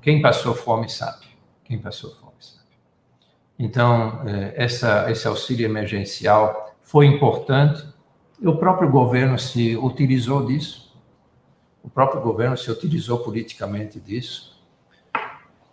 Quem 0.01 0.19
passou 0.19 0.55
fome 0.55 0.89
sabe. 0.89 1.27
Quem 1.63 1.77
passou 1.77 2.15
fome 2.15 2.33
sabe. 2.39 2.65
Então, 3.59 4.23
é, 4.27 4.53
essa, 4.55 5.11
esse 5.11 5.27
auxílio 5.27 5.63
emergencial 5.63 6.75
foi 6.81 7.05
importante. 7.05 7.87
O 8.43 8.55
próprio 8.55 8.89
governo 8.89 9.37
se 9.37 9.77
utilizou 9.77 10.43
disso. 10.43 10.91
O 11.83 11.89
próprio 11.89 12.19
governo 12.19 12.57
se 12.57 12.71
utilizou 12.71 13.19
politicamente 13.19 13.99
disso 13.99 14.52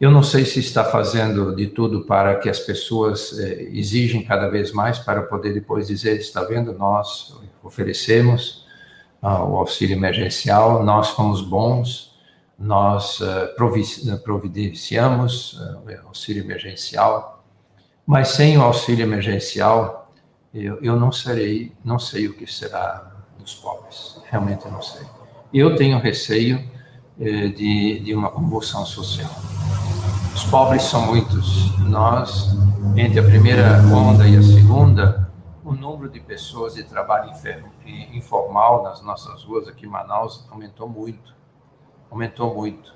eu 0.00 0.10
não 0.10 0.22
sei 0.22 0.46
se 0.46 0.58
está 0.60 0.82
fazendo 0.82 1.54
de 1.54 1.66
tudo 1.66 2.06
para 2.06 2.36
que 2.36 2.48
as 2.48 2.58
pessoas 2.58 3.38
eh, 3.38 3.68
exigem 3.70 4.24
cada 4.24 4.48
vez 4.48 4.72
mais 4.72 4.98
para 4.98 5.22
poder 5.22 5.52
depois 5.52 5.88
dizer, 5.88 6.18
está 6.18 6.42
vendo, 6.42 6.72
nós 6.72 7.38
oferecemos 7.62 8.66
ah, 9.20 9.44
o 9.44 9.56
auxílio 9.56 9.94
emergencial, 9.94 10.82
nós 10.82 11.10
fomos 11.10 11.42
bons, 11.42 12.18
nós 12.58 13.20
uh, 13.20 13.54
providenciamos 14.24 15.54
uh, 15.54 15.82
o 16.04 16.08
auxílio 16.08 16.42
emergencial, 16.42 17.44
mas 18.06 18.28
sem 18.28 18.58
o 18.58 18.62
auxílio 18.62 19.02
emergencial, 19.02 20.12
eu, 20.52 20.78
eu 20.82 20.96
não 20.96 21.12
serei, 21.12 21.72
não 21.84 21.98
sei 21.98 22.26
o 22.26 22.34
que 22.34 22.46
será 22.50 23.12
dos 23.38 23.54
pobres, 23.54 24.20
realmente 24.30 24.66
não 24.68 24.82
sei. 24.82 25.02
Eu 25.52 25.76
tenho 25.76 25.98
receio 25.98 26.62
eh, 27.18 27.48
de, 27.48 28.00
de 28.00 28.14
uma 28.14 28.30
convulsão 28.30 28.84
social. 28.84 29.30
Os 30.34 30.44
pobres 30.44 30.82
são 30.82 31.06
muitos. 31.06 31.76
Nós, 31.80 32.56
entre 32.96 33.18
a 33.20 33.22
primeira 33.22 33.78
onda 33.92 34.26
e 34.26 34.36
a 34.36 34.42
segunda, 34.42 35.30
o 35.64 35.72
número 35.72 36.08
de 36.08 36.20
pessoas 36.20 36.74
de 36.74 36.84
trabalho 36.84 37.32
informal 38.12 38.82
nas 38.82 39.02
nossas 39.02 39.42
ruas 39.42 39.68
aqui 39.68 39.86
em 39.86 39.88
Manaus 39.88 40.46
aumentou 40.50 40.88
muito. 40.88 41.34
Aumentou 42.10 42.54
muito. 42.54 42.94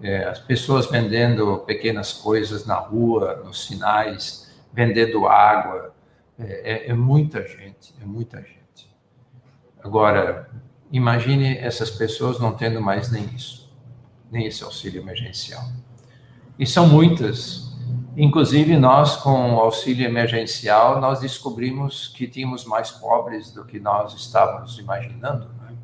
É, 0.00 0.24
as 0.24 0.38
pessoas 0.38 0.90
vendendo 0.90 1.58
pequenas 1.60 2.12
coisas 2.12 2.64
na 2.64 2.76
rua, 2.76 3.42
nos 3.44 3.66
sinais, 3.66 4.50
vendendo 4.72 5.26
água. 5.26 5.94
É, 6.38 6.72
é, 6.72 6.90
é 6.90 6.94
muita 6.94 7.46
gente, 7.46 7.94
é 8.00 8.04
muita 8.04 8.38
gente. 8.38 8.90
Agora, 9.82 10.50
imagine 10.90 11.58
essas 11.58 11.90
pessoas 11.90 12.38
não 12.40 12.52
tendo 12.52 12.80
mais 12.80 13.10
nem 13.10 13.24
isso, 13.34 13.70
nem 14.30 14.46
esse 14.46 14.64
auxílio 14.64 15.02
emergencial 15.02 15.62
e 16.58 16.66
são 16.66 16.88
muitas. 16.88 17.68
Inclusive, 18.16 18.76
nós, 18.76 19.16
com 19.16 19.54
o 19.54 19.60
auxílio 19.60 20.04
emergencial, 20.04 21.00
nós 21.00 21.20
descobrimos 21.20 22.08
que 22.08 22.26
tínhamos 22.26 22.64
mais 22.64 22.90
pobres 22.90 23.52
do 23.52 23.64
que 23.64 23.78
nós 23.78 24.12
estávamos 24.14 24.76
imaginando. 24.78 25.48
Né? 25.60 25.76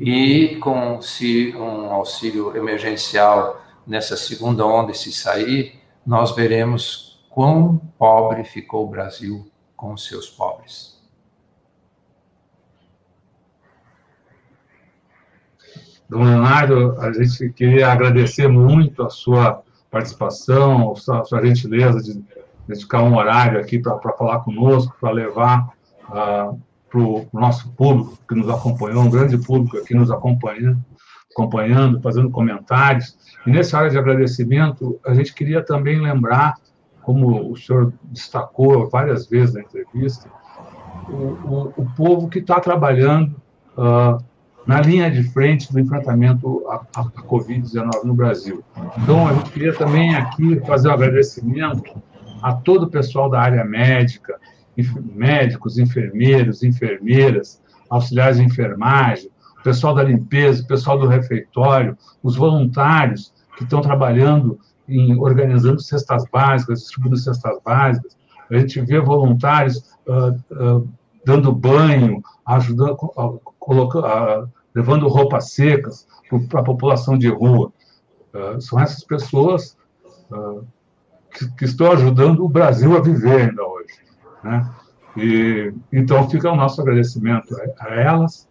E 0.00 0.56
com 0.56 1.02
se 1.02 1.54
um 1.54 1.92
auxílio 1.92 2.56
emergencial 2.56 3.60
nessa 3.86 4.16
segunda 4.16 4.64
onda 4.64 4.94
se 4.94 5.12
sair, 5.12 5.80
nós 6.06 6.34
veremos 6.34 7.22
quão 7.28 7.76
pobre 7.98 8.44
ficou 8.44 8.86
o 8.86 8.90
Brasil 8.90 9.50
com 9.76 9.92
os 9.92 10.06
seus 10.06 10.28
pobres. 10.28 10.91
Dom 16.12 16.24
Leonardo, 16.24 16.94
a 17.00 17.10
gente 17.10 17.48
queria 17.54 17.90
agradecer 17.90 18.46
muito 18.46 19.02
a 19.02 19.08
sua 19.08 19.62
participação, 19.90 20.92
a 20.92 21.24
sua 21.24 21.42
gentileza 21.42 22.02
de 22.02 22.22
dedicar 22.68 23.02
um 23.02 23.16
horário 23.16 23.58
aqui 23.58 23.78
para 23.78 23.98
falar 23.98 24.40
conosco, 24.40 24.94
para 25.00 25.10
levar 25.10 25.72
uh, 26.10 26.60
para 26.90 27.00
o 27.00 27.26
nosso 27.32 27.72
público 27.72 28.18
que 28.28 28.34
nos 28.34 28.50
acompanhou, 28.50 29.04
um 29.04 29.10
grande 29.10 29.38
público 29.38 29.78
aqui 29.78 29.94
nos 29.94 30.10
acompanhando, 30.10 30.84
acompanhando, 31.32 32.02
fazendo 32.02 32.28
comentários. 32.28 33.16
E 33.46 33.50
nessa 33.50 33.78
área 33.78 33.90
de 33.90 33.96
agradecimento, 33.96 35.00
a 35.06 35.14
gente 35.14 35.32
queria 35.32 35.64
também 35.64 35.98
lembrar, 35.98 36.56
como 37.00 37.50
o 37.50 37.56
senhor 37.56 37.90
destacou 38.02 38.86
várias 38.90 39.26
vezes 39.26 39.54
na 39.54 39.62
entrevista, 39.62 40.28
o, 41.08 41.14
o, 41.14 41.72
o 41.74 41.86
povo 41.96 42.28
que 42.28 42.40
está 42.40 42.60
trabalhando 42.60 43.34
uh, 43.78 44.22
na 44.66 44.80
linha 44.80 45.10
de 45.10 45.22
frente 45.24 45.72
do 45.72 45.80
enfrentamento 45.80 46.64
à, 46.68 46.82
à 46.96 47.04
Covid-19 47.04 48.04
no 48.04 48.14
Brasil. 48.14 48.62
Então, 48.98 49.28
gente 49.34 49.50
queria 49.50 49.74
também 49.74 50.14
aqui 50.14 50.60
fazer 50.66 50.88
um 50.88 50.92
agradecimento 50.92 52.00
a 52.42 52.52
todo 52.54 52.84
o 52.84 52.90
pessoal 52.90 53.28
da 53.30 53.40
área 53.40 53.64
médica, 53.64 54.38
médicos, 55.14 55.78
enfermeiros, 55.78 56.62
enfermeiras, 56.62 57.60
auxiliares 57.90 58.38
de 58.38 58.44
enfermagem, 58.44 59.30
o 59.60 59.62
pessoal 59.62 59.94
da 59.94 60.02
limpeza, 60.02 60.62
o 60.62 60.66
pessoal 60.66 60.98
do 60.98 61.06
refeitório, 61.06 61.96
os 62.22 62.36
voluntários 62.36 63.32
que 63.56 63.64
estão 63.64 63.80
trabalhando 63.80 64.58
em 64.88 65.16
organizando 65.18 65.80
cestas 65.80 66.24
básicas, 66.32 66.80
distribuindo 66.80 67.16
cestas 67.16 67.58
básicas. 67.64 68.16
A 68.50 68.58
gente 68.58 68.80
vê 68.80 68.98
voluntários 69.00 69.96
uh, 70.06 70.78
uh, 70.78 70.88
dando 71.24 71.52
banho, 71.52 72.22
ajudando, 72.44 72.96
colocando, 73.58 74.50
levando 74.74 75.08
roupas 75.08 75.52
secas 75.52 76.06
para 76.48 76.60
a 76.60 76.64
população 76.64 77.16
de 77.16 77.28
rua. 77.28 77.72
Uh, 78.32 78.60
são 78.60 78.80
essas 78.80 79.04
pessoas 79.04 79.76
uh, 80.30 80.64
que, 81.56 81.64
estão 81.64 81.92
ajudando 81.92 82.44
o 82.44 82.48
Brasil 82.48 82.96
a 82.96 83.00
viver 83.00 83.42
ainda 83.42 83.62
hoje. 83.62 83.94
Né? 84.42 84.70
E, 85.16 85.72
então, 85.92 86.28
fica 86.28 86.50
o 86.50 86.56
nosso 86.56 86.80
agradecimento 86.80 87.54
a, 87.78 87.94
elas. 87.94 88.48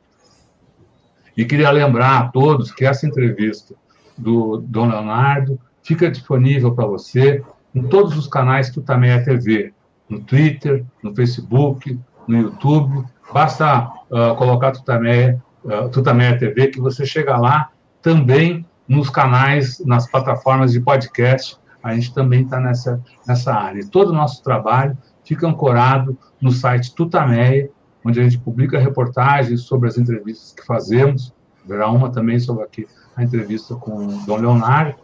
E 1.35 1.45
queria 1.45 1.71
lembrar 1.71 2.19
a 2.19 2.27
todos 2.29 2.71
que 2.71 2.85
essa 2.85 3.07
entrevista 3.07 3.73
do 4.17 4.57
Dom 4.57 4.89
Leonardo 4.89 5.59
fica 5.81 6.11
disponível 6.11 6.75
para 6.75 6.85
você 6.85 7.43
em 7.73 7.83
todos 7.83 8.17
os 8.17 8.27
canais 8.27 8.69
Tutameia 8.69 9.23
TV, 9.23 9.73
no 10.07 10.19
Twitter, 10.19 10.85
no 11.01 11.15
Facebook, 11.15 11.97
no 12.27 12.37
YouTube. 12.37 13.05
Basta 13.33 13.91
uh, 14.09 14.35
colocar 14.35 14.71
Tutameia, 14.71 15.41
uh, 15.63 15.89
Tutameia 15.89 16.37
TV, 16.37 16.67
que 16.67 16.79
você 16.79 17.05
chega 17.05 17.37
lá 17.37 17.69
também 18.01 18.65
nos 18.87 19.09
canais, 19.09 19.83
nas 19.85 20.09
plataformas 20.09 20.73
de 20.73 20.81
podcast. 20.81 21.57
A 21.81 21.95
gente 21.95 22.13
também 22.13 22.43
está 22.43 22.59
nessa, 22.59 23.01
nessa 23.27 23.53
área. 23.53 23.85
Todo 23.87 24.09
o 24.09 24.13
nosso 24.13 24.43
trabalho 24.43 24.97
fica 25.23 25.47
ancorado 25.47 26.17
no 26.41 26.51
site 26.51 26.93
Tutameia, 26.93 27.69
onde 28.05 28.19
a 28.19 28.23
gente 28.23 28.39
publica 28.39 28.79
reportagens 28.79 29.61
sobre 29.61 29.87
as 29.87 29.97
entrevistas 29.97 30.53
que 30.53 30.65
fazemos. 30.65 31.33
Verá 31.65 31.89
uma 31.89 32.09
também 32.09 32.39
sobre 32.39 32.63
aqui 32.63 32.87
a 33.15 33.23
entrevista 33.23 33.75
com 33.75 34.07
o 34.07 34.25
Dom 34.25 34.37
Leonardo. 34.37 34.95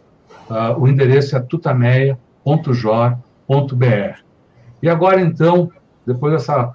Uh, 0.50 0.80
o 0.80 0.88
endereço 0.88 1.36
é 1.36 1.40
tutameia.jor.br. 1.40 4.22
E 4.82 4.88
agora, 4.88 5.20
então, 5.20 5.70
depois 6.06 6.32
dessa 6.32 6.72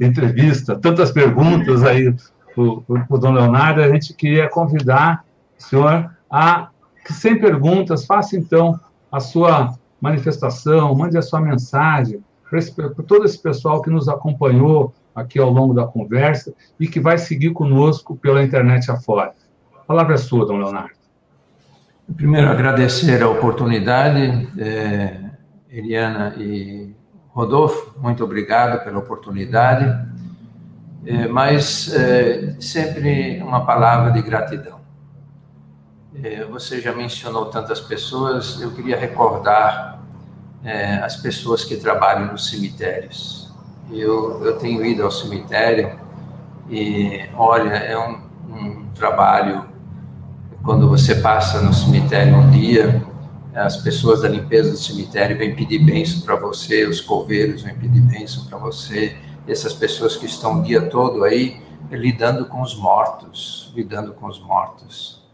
entrevista, 0.00 0.76
tantas 0.76 1.10
perguntas 1.10 1.82
aí 1.84 2.14
para 2.54 3.06
o 3.10 3.18
Dom 3.18 3.32
Leonardo, 3.32 3.82
a 3.82 3.88
gente 3.88 4.14
queria 4.14 4.48
convidar 4.48 5.24
o 5.58 5.62
senhor 5.62 6.10
a 6.30 6.68
que, 7.04 7.12
sem 7.12 7.38
perguntas, 7.38 8.04
faça 8.04 8.36
então 8.36 8.78
a 9.12 9.20
sua 9.20 9.74
manifestação, 10.00 10.94
mande 10.94 11.16
a 11.16 11.22
sua 11.22 11.40
mensagem 11.40 12.20
para 12.48 13.04
todo 13.06 13.24
esse 13.24 13.40
pessoal 13.40 13.82
que 13.82 13.90
nos 13.90 14.08
acompanhou 14.08 14.94
aqui 15.14 15.38
ao 15.38 15.50
longo 15.50 15.74
da 15.74 15.86
conversa 15.86 16.54
e 16.78 16.86
que 16.86 17.00
vai 17.00 17.18
seguir 17.18 17.52
conosco 17.52 18.16
pela 18.16 18.42
internet 18.42 18.90
afora. 18.90 19.34
A 19.74 19.84
palavra 19.84 20.14
é 20.14 20.18
sua, 20.18 20.46
Dom 20.46 20.58
Leonardo. 20.58 20.96
Primeiro, 22.16 22.48
agradecer 22.48 23.22
a 23.22 23.28
oportunidade, 23.28 24.48
é, 24.58 25.30
Eliana 25.68 26.34
e 26.38 26.94
Rodolfo, 27.36 27.92
muito 28.00 28.24
obrigado 28.24 28.82
pela 28.82 28.98
oportunidade, 28.98 29.84
é, 31.04 31.28
mas 31.28 31.92
é, 31.92 32.56
sempre 32.58 33.42
uma 33.42 33.66
palavra 33.66 34.10
de 34.10 34.22
gratidão. 34.22 34.80
É, 36.24 36.46
você 36.46 36.80
já 36.80 36.94
mencionou 36.94 37.44
tantas 37.50 37.78
pessoas, 37.78 38.58
eu 38.62 38.70
queria 38.70 38.98
recordar 38.98 39.94
as 41.04 41.14
pessoas 41.18 41.62
que 41.62 41.76
trabalham 41.76 42.32
nos 42.32 42.48
cemitérios. 42.48 43.54
Eu, 43.88 44.44
eu 44.44 44.58
tenho 44.58 44.84
ido 44.84 45.04
ao 45.04 45.12
cemitério 45.12 45.96
e, 46.68 47.24
olha, 47.36 47.70
é 47.70 47.96
um, 47.96 48.18
um 48.50 48.86
trabalho. 48.92 49.64
Quando 50.64 50.88
você 50.88 51.14
passa 51.14 51.60
no 51.60 51.72
cemitério 51.72 52.34
um 52.34 52.50
dia, 52.50 53.00
as 53.56 53.78
pessoas 53.78 54.20
da 54.20 54.28
limpeza 54.28 54.70
do 54.70 54.76
cemitério 54.76 55.38
vêm 55.38 55.54
pedir 55.54 55.78
bênção 55.78 56.20
para 56.20 56.36
você, 56.36 56.86
os 56.86 57.00
coveiros 57.00 57.62
vêm 57.62 57.74
pedir 57.74 58.02
bênção 58.02 58.44
para 58.44 58.58
você, 58.58 59.16
essas 59.48 59.72
pessoas 59.72 60.14
que 60.14 60.26
estão 60.26 60.60
o 60.60 60.62
dia 60.62 60.90
todo 60.90 61.24
aí 61.24 61.62
lidando 61.90 62.46
com 62.46 62.60
os 62.60 62.76
mortos, 62.76 63.72
lidando 63.74 64.12
com 64.12 64.26
os 64.26 64.38
mortos. 64.40 65.24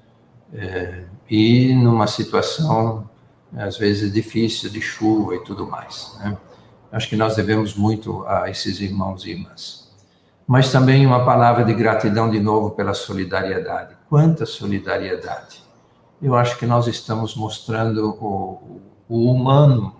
É, 0.54 1.04
e 1.28 1.74
numa 1.74 2.06
situação, 2.06 3.08
às 3.56 3.76
vezes, 3.76 4.12
difícil, 4.12 4.70
de 4.70 4.80
chuva 4.80 5.34
e 5.34 5.40
tudo 5.40 5.66
mais. 5.66 6.16
Né? 6.20 6.36
Acho 6.92 7.08
que 7.08 7.16
nós 7.16 7.34
devemos 7.34 7.74
muito 7.74 8.24
a 8.26 8.48
esses 8.50 8.80
irmãos 8.80 9.24
e 9.24 9.30
irmãs. 9.30 9.90
Mas 10.46 10.70
também 10.70 11.06
uma 11.06 11.24
palavra 11.24 11.64
de 11.64 11.72
gratidão 11.72 12.30
de 12.30 12.38
novo 12.38 12.70
pela 12.70 12.94
solidariedade. 12.94 13.96
Quanta 14.08 14.44
solidariedade! 14.44 15.61
Eu 16.22 16.36
acho 16.36 16.56
que 16.56 16.66
nós 16.66 16.86
estamos 16.86 17.34
mostrando 17.34 18.10
o, 18.10 18.80
o 19.08 19.32
humano, 19.32 19.96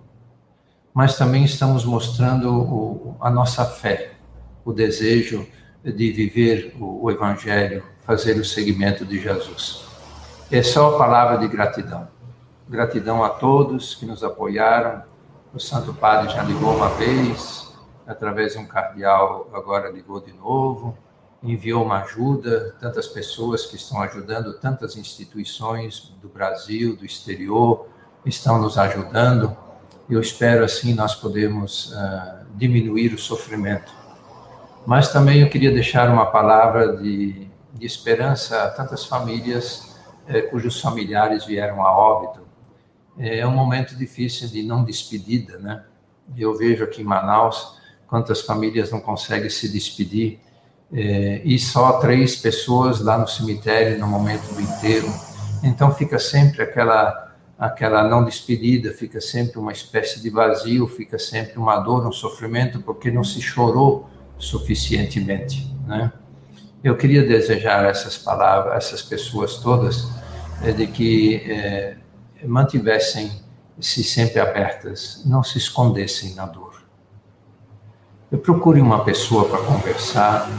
mas 0.94 1.19
também 1.19 1.43
estamos 1.43 1.85
mostrando 1.85 2.49
o, 2.49 3.16
a 3.20 3.28
nossa 3.28 3.65
fé, 3.65 4.12
o 4.65 4.73
desejo 4.73 5.44
de 5.82 6.12
viver 6.12 6.77
o, 6.78 7.07
o 7.07 7.11
Evangelho, 7.11 7.82
fazer 8.07 8.39
o 8.39 8.44
seguimento 8.44 9.05
de 9.05 9.19
Jesus. 9.20 9.85
É 10.49 10.62
só 10.62 10.94
a 10.94 10.99
palavra 10.99 11.39
de 11.39 11.49
gratidão. 11.49 12.07
Gratidão 12.69 13.24
a 13.24 13.31
todos 13.31 13.97
que 13.97 14.07
nos 14.07 14.23
apoiaram. 14.23 15.03
O 15.53 15.59
Santo 15.59 15.93
Padre 15.93 16.32
já 16.32 16.44
ligou 16.44 16.73
uma 16.73 16.90
vez, 16.90 17.77
através 18.07 18.53
de 18.53 18.61
um 18.61 18.66
cardeal, 18.66 19.51
agora 19.53 19.90
ligou 19.90 20.20
de 20.20 20.32
novo, 20.32 20.97
enviou 21.43 21.85
uma 21.85 22.02
ajuda, 22.02 22.74
tantas 22.81 23.09
pessoas 23.09 23.66
que 23.66 23.77
estão 23.77 24.01
ajudando, 24.02 24.55
tantas 24.55 24.97
instituições 24.97 26.12
do 26.20 26.28
Brasil, 26.28 26.97
do 26.97 27.05
exterior, 27.05 27.89
estão 28.24 28.60
nos 28.60 28.78
ajudando. 28.78 29.56
Eu 30.09 30.20
espero 30.20 30.64
assim 30.64 30.94
nós 30.94 31.14
podemos 31.14 31.93
uh, 31.93 32.47
diminuir 32.56 33.12
o 33.12 33.19
sofrimento 33.19 34.02
mas 34.85 35.12
também 35.12 35.40
eu 35.40 35.48
queria 35.48 35.70
deixar 35.70 36.10
uma 36.10 36.27
palavra 36.27 36.97
de, 36.97 37.48
de 37.73 37.86
esperança 37.86 38.64
a 38.64 38.70
tantas 38.70 39.05
famílias 39.05 39.97
eh, 40.27 40.43
cujos 40.43 40.81
familiares 40.81 41.44
vieram 41.44 41.85
a 41.85 41.97
óbito. 41.97 42.40
É 43.16 43.47
um 43.47 43.52
momento 43.52 43.97
difícil 43.97 44.48
de 44.48 44.62
não 44.62 44.82
despedida, 44.82 45.59
né? 45.59 45.85
Eu 46.36 46.56
vejo 46.56 46.82
aqui 46.82 47.02
em 47.02 47.05
Manaus 47.05 47.78
quantas 48.09 48.40
famílias 48.40 48.90
não 48.90 49.01
conseguem 49.01 49.51
se 49.51 49.69
despedir 49.69 50.40
eh, 50.93 51.40
e 51.44 51.59
só 51.59 51.94
três 51.94 52.36
pessoas 52.36 53.01
lá 53.01 53.16
no 53.16 53.27
cemitério 53.27 53.98
no 53.98 54.06
momento 54.06 54.43
do. 54.55 55.12
Então 55.62 55.94
fica 55.94 56.19
sempre 56.19 56.62
aquela 56.62 57.32
aquela 57.59 58.09
não 58.09 58.24
despedida, 58.24 58.93
fica 58.93 59.20
sempre 59.20 59.56
uma 59.56 59.70
espécie 59.70 60.20
de 60.20 60.28
vazio, 60.31 60.89
fica 60.89 61.16
sempre 61.16 61.56
uma 61.59 61.78
dor, 61.78 62.05
um 62.05 62.10
sofrimento, 62.10 62.81
porque 62.81 63.09
não 63.09 63.23
se 63.23 63.40
chorou 63.40 64.10
suficientemente, 64.36 65.73
né? 65.86 66.12
Eu 66.82 66.97
queria 66.97 67.24
desejar 67.24 67.85
essas 67.85 68.19
palavras, 68.19 68.74
essas 68.74 69.01
pessoas 69.02 69.59
todas, 69.59 70.09
é, 70.60 70.73
de 70.73 70.89
que 70.89 71.36
é, 71.48 71.97
mantivessem-se 72.44 74.02
sempre 74.02 74.40
abertas, 74.40 75.23
não 75.24 75.44
se 75.44 75.59
escondessem 75.59 76.35
na 76.35 76.47
dor. 76.47 76.82
Eu 78.32 78.39
procure 78.39 78.81
uma 78.81 79.05
pessoa 79.05 79.48
para 79.48 79.59
conversar, 79.59 80.51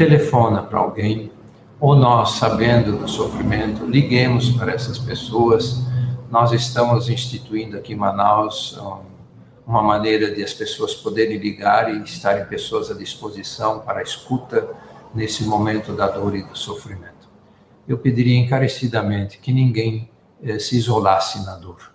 telefona 0.00 0.62
para 0.62 0.78
alguém, 0.78 1.30
ou 1.78 1.94
nós, 1.94 2.30
sabendo 2.30 2.96
do 2.96 3.06
sofrimento, 3.06 3.84
liguemos 3.84 4.48
para 4.48 4.72
essas 4.72 4.98
pessoas. 4.98 5.82
Nós 6.30 6.52
estamos 6.52 7.10
instituindo 7.10 7.76
aqui 7.76 7.92
em 7.92 7.96
Manaus 7.96 8.78
um, 8.78 9.00
uma 9.66 9.82
maneira 9.82 10.34
de 10.34 10.42
as 10.42 10.54
pessoas 10.54 10.94
poderem 10.94 11.36
ligar 11.36 11.94
e 11.94 12.02
estarem 12.02 12.46
pessoas 12.46 12.90
à 12.90 12.94
disposição 12.94 13.80
para 13.80 14.00
a 14.00 14.02
escuta 14.02 14.70
nesse 15.14 15.44
momento 15.44 15.92
da 15.92 16.08
dor 16.08 16.34
e 16.34 16.42
do 16.44 16.56
sofrimento. 16.56 17.28
Eu 17.86 17.98
pediria 17.98 18.38
encarecidamente 18.38 19.36
que 19.36 19.52
ninguém 19.52 20.08
eh, 20.42 20.58
se 20.58 20.78
isolasse 20.78 21.44
na 21.44 21.56
dor. 21.56 21.92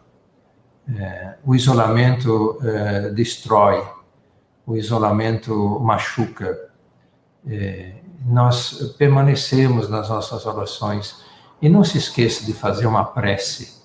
Eh, 0.95 1.37
o 1.43 1.55
isolamento 1.55 2.59
eh, 2.61 3.09
destrói, 3.15 3.83
o 4.63 4.77
isolamento 4.77 5.79
machuca. 5.79 6.64
Eh, 7.47 7.93
nós 8.25 8.95
permanecemos 8.97 9.89
nas 9.89 10.09
nossas 10.09 10.45
orações 10.45 11.23
e 11.61 11.69
não 11.69 11.83
se 11.83 11.97
esqueça 11.97 12.45
de 12.45 12.53
fazer 12.53 12.87
uma 12.87 13.05
prece. 13.05 13.83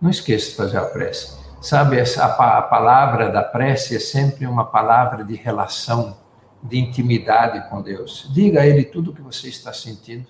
Não 0.00 0.10
esqueça 0.10 0.50
de 0.50 0.56
fazer 0.56 0.78
a 0.78 0.84
prece 0.84 1.38
Sabe, 1.60 1.98
essa, 1.98 2.24
a, 2.24 2.58
a 2.58 2.62
palavra 2.62 3.30
da 3.30 3.42
prece 3.42 3.96
é 3.96 3.98
sempre 3.98 4.46
uma 4.46 4.64
palavra 4.64 5.24
de 5.24 5.34
relação, 5.34 6.16
de 6.62 6.78
intimidade 6.78 7.68
com 7.68 7.82
Deus. 7.82 8.30
Diga 8.32 8.60
a 8.60 8.66
Ele 8.66 8.84
tudo 8.84 9.10
o 9.10 9.14
que 9.14 9.22
você 9.22 9.48
está 9.48 9.72
sentindo. 9.72 10.28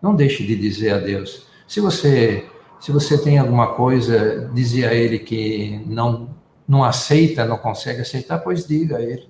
Não 0.00 0.14
deixe 0.14 0.46
de 0.46 0.54
dizer 0.54 0.92
a 0.92 0.98
Deus. 0.98 1.46
Se 1.66 1.80
você 1.80 2.48
se 2.78 2.92
você 2.92 3.16
tem 3.16 3.38
alguma 3.38 3.74
coisa, 3.74 4.50
dizer 4.52 4.86
a 4.86 4.94
Ele 4.94 5.18
que 5.18 5.82
não 5.86 6.34
não 6.66 6.84
aceita, 6.84 7.44
não 7.44 7.58
consegue 7.58 8.00
aceitar, 8.00 8.38
pois 8.38 8.66
diga 8.66 8.98
a 8.98 9.02
Ele. 9.02 9.28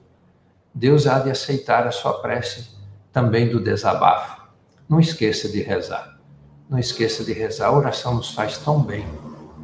Deus 0.74 1.06
há 1.06 1.18
de 1.18 1.30
aceitar 1.30 1.86
a 1.86 1.92
sua 1.92 2.14
prece 2.20 2.70
também 3.12 3.48
do 3.48 3.60
desabafo. 3.60 4.42
Não 4.88 4.98
esqueça 4.98 5.48
de 5.48 5.62
rezar. 5.62 6.18
Não 6.68 6.78
esqueça 6.78 7.24
de 7.24 7.32
rezar. 7.32 7.68
A 7.68 7.72
oração 7.72 8.14
nos 8.14 8.34
faz 8.34 8.58
tão 8.58 8.82
bem 8.82 9.06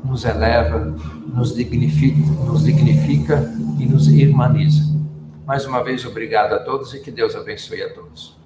nos 0.04 0.24
eleva, 0.24 0.78
nos 0.78 1.54
dignifica, 1.54 2.30
nos 2.44 2.64
dignifica 2.64 3.42
e 3.78 3.86
nos 3.86 4.08
irmaniza. 4.08 4.82
Mais 5.46 5.66
uma 5.66 5.82
vez, 5.82 6.04
obrigado 6.04 6.54
a 6.54 6.60
todos 6.60 6.94
e 6.94 7.00
que 7.00 7.10
Deus 7.10 7.34
abençoe 7.34 7.82
a 7.82 7.92
todos. 7.92 8.38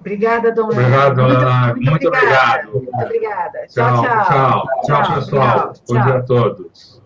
Obrigada, 0.00 0.50
dona 0.50 0.72
Obrigado, 0.72 1.14
dona 1.14 1.66
Muito, 1.66 1.76
muito, 1.76 1.90
muito 1.90 2.08
obrigado. 2.08 2.72
Muito 2.72 2.94
obrigada. 2.94 3.66
Tchau, 3.68 4.02
tchau. 4.02 4.24
Tchau, 4.24 4.66
tchau, 4.84 5.02
tchau 5.02 5.14
pessoal. 5.14 5.72
Tchau, 5.72 5.82
Bom 5.88 6.04
dia 6.04 6.14
a 6.16 6.22
todos. 6.22 7.02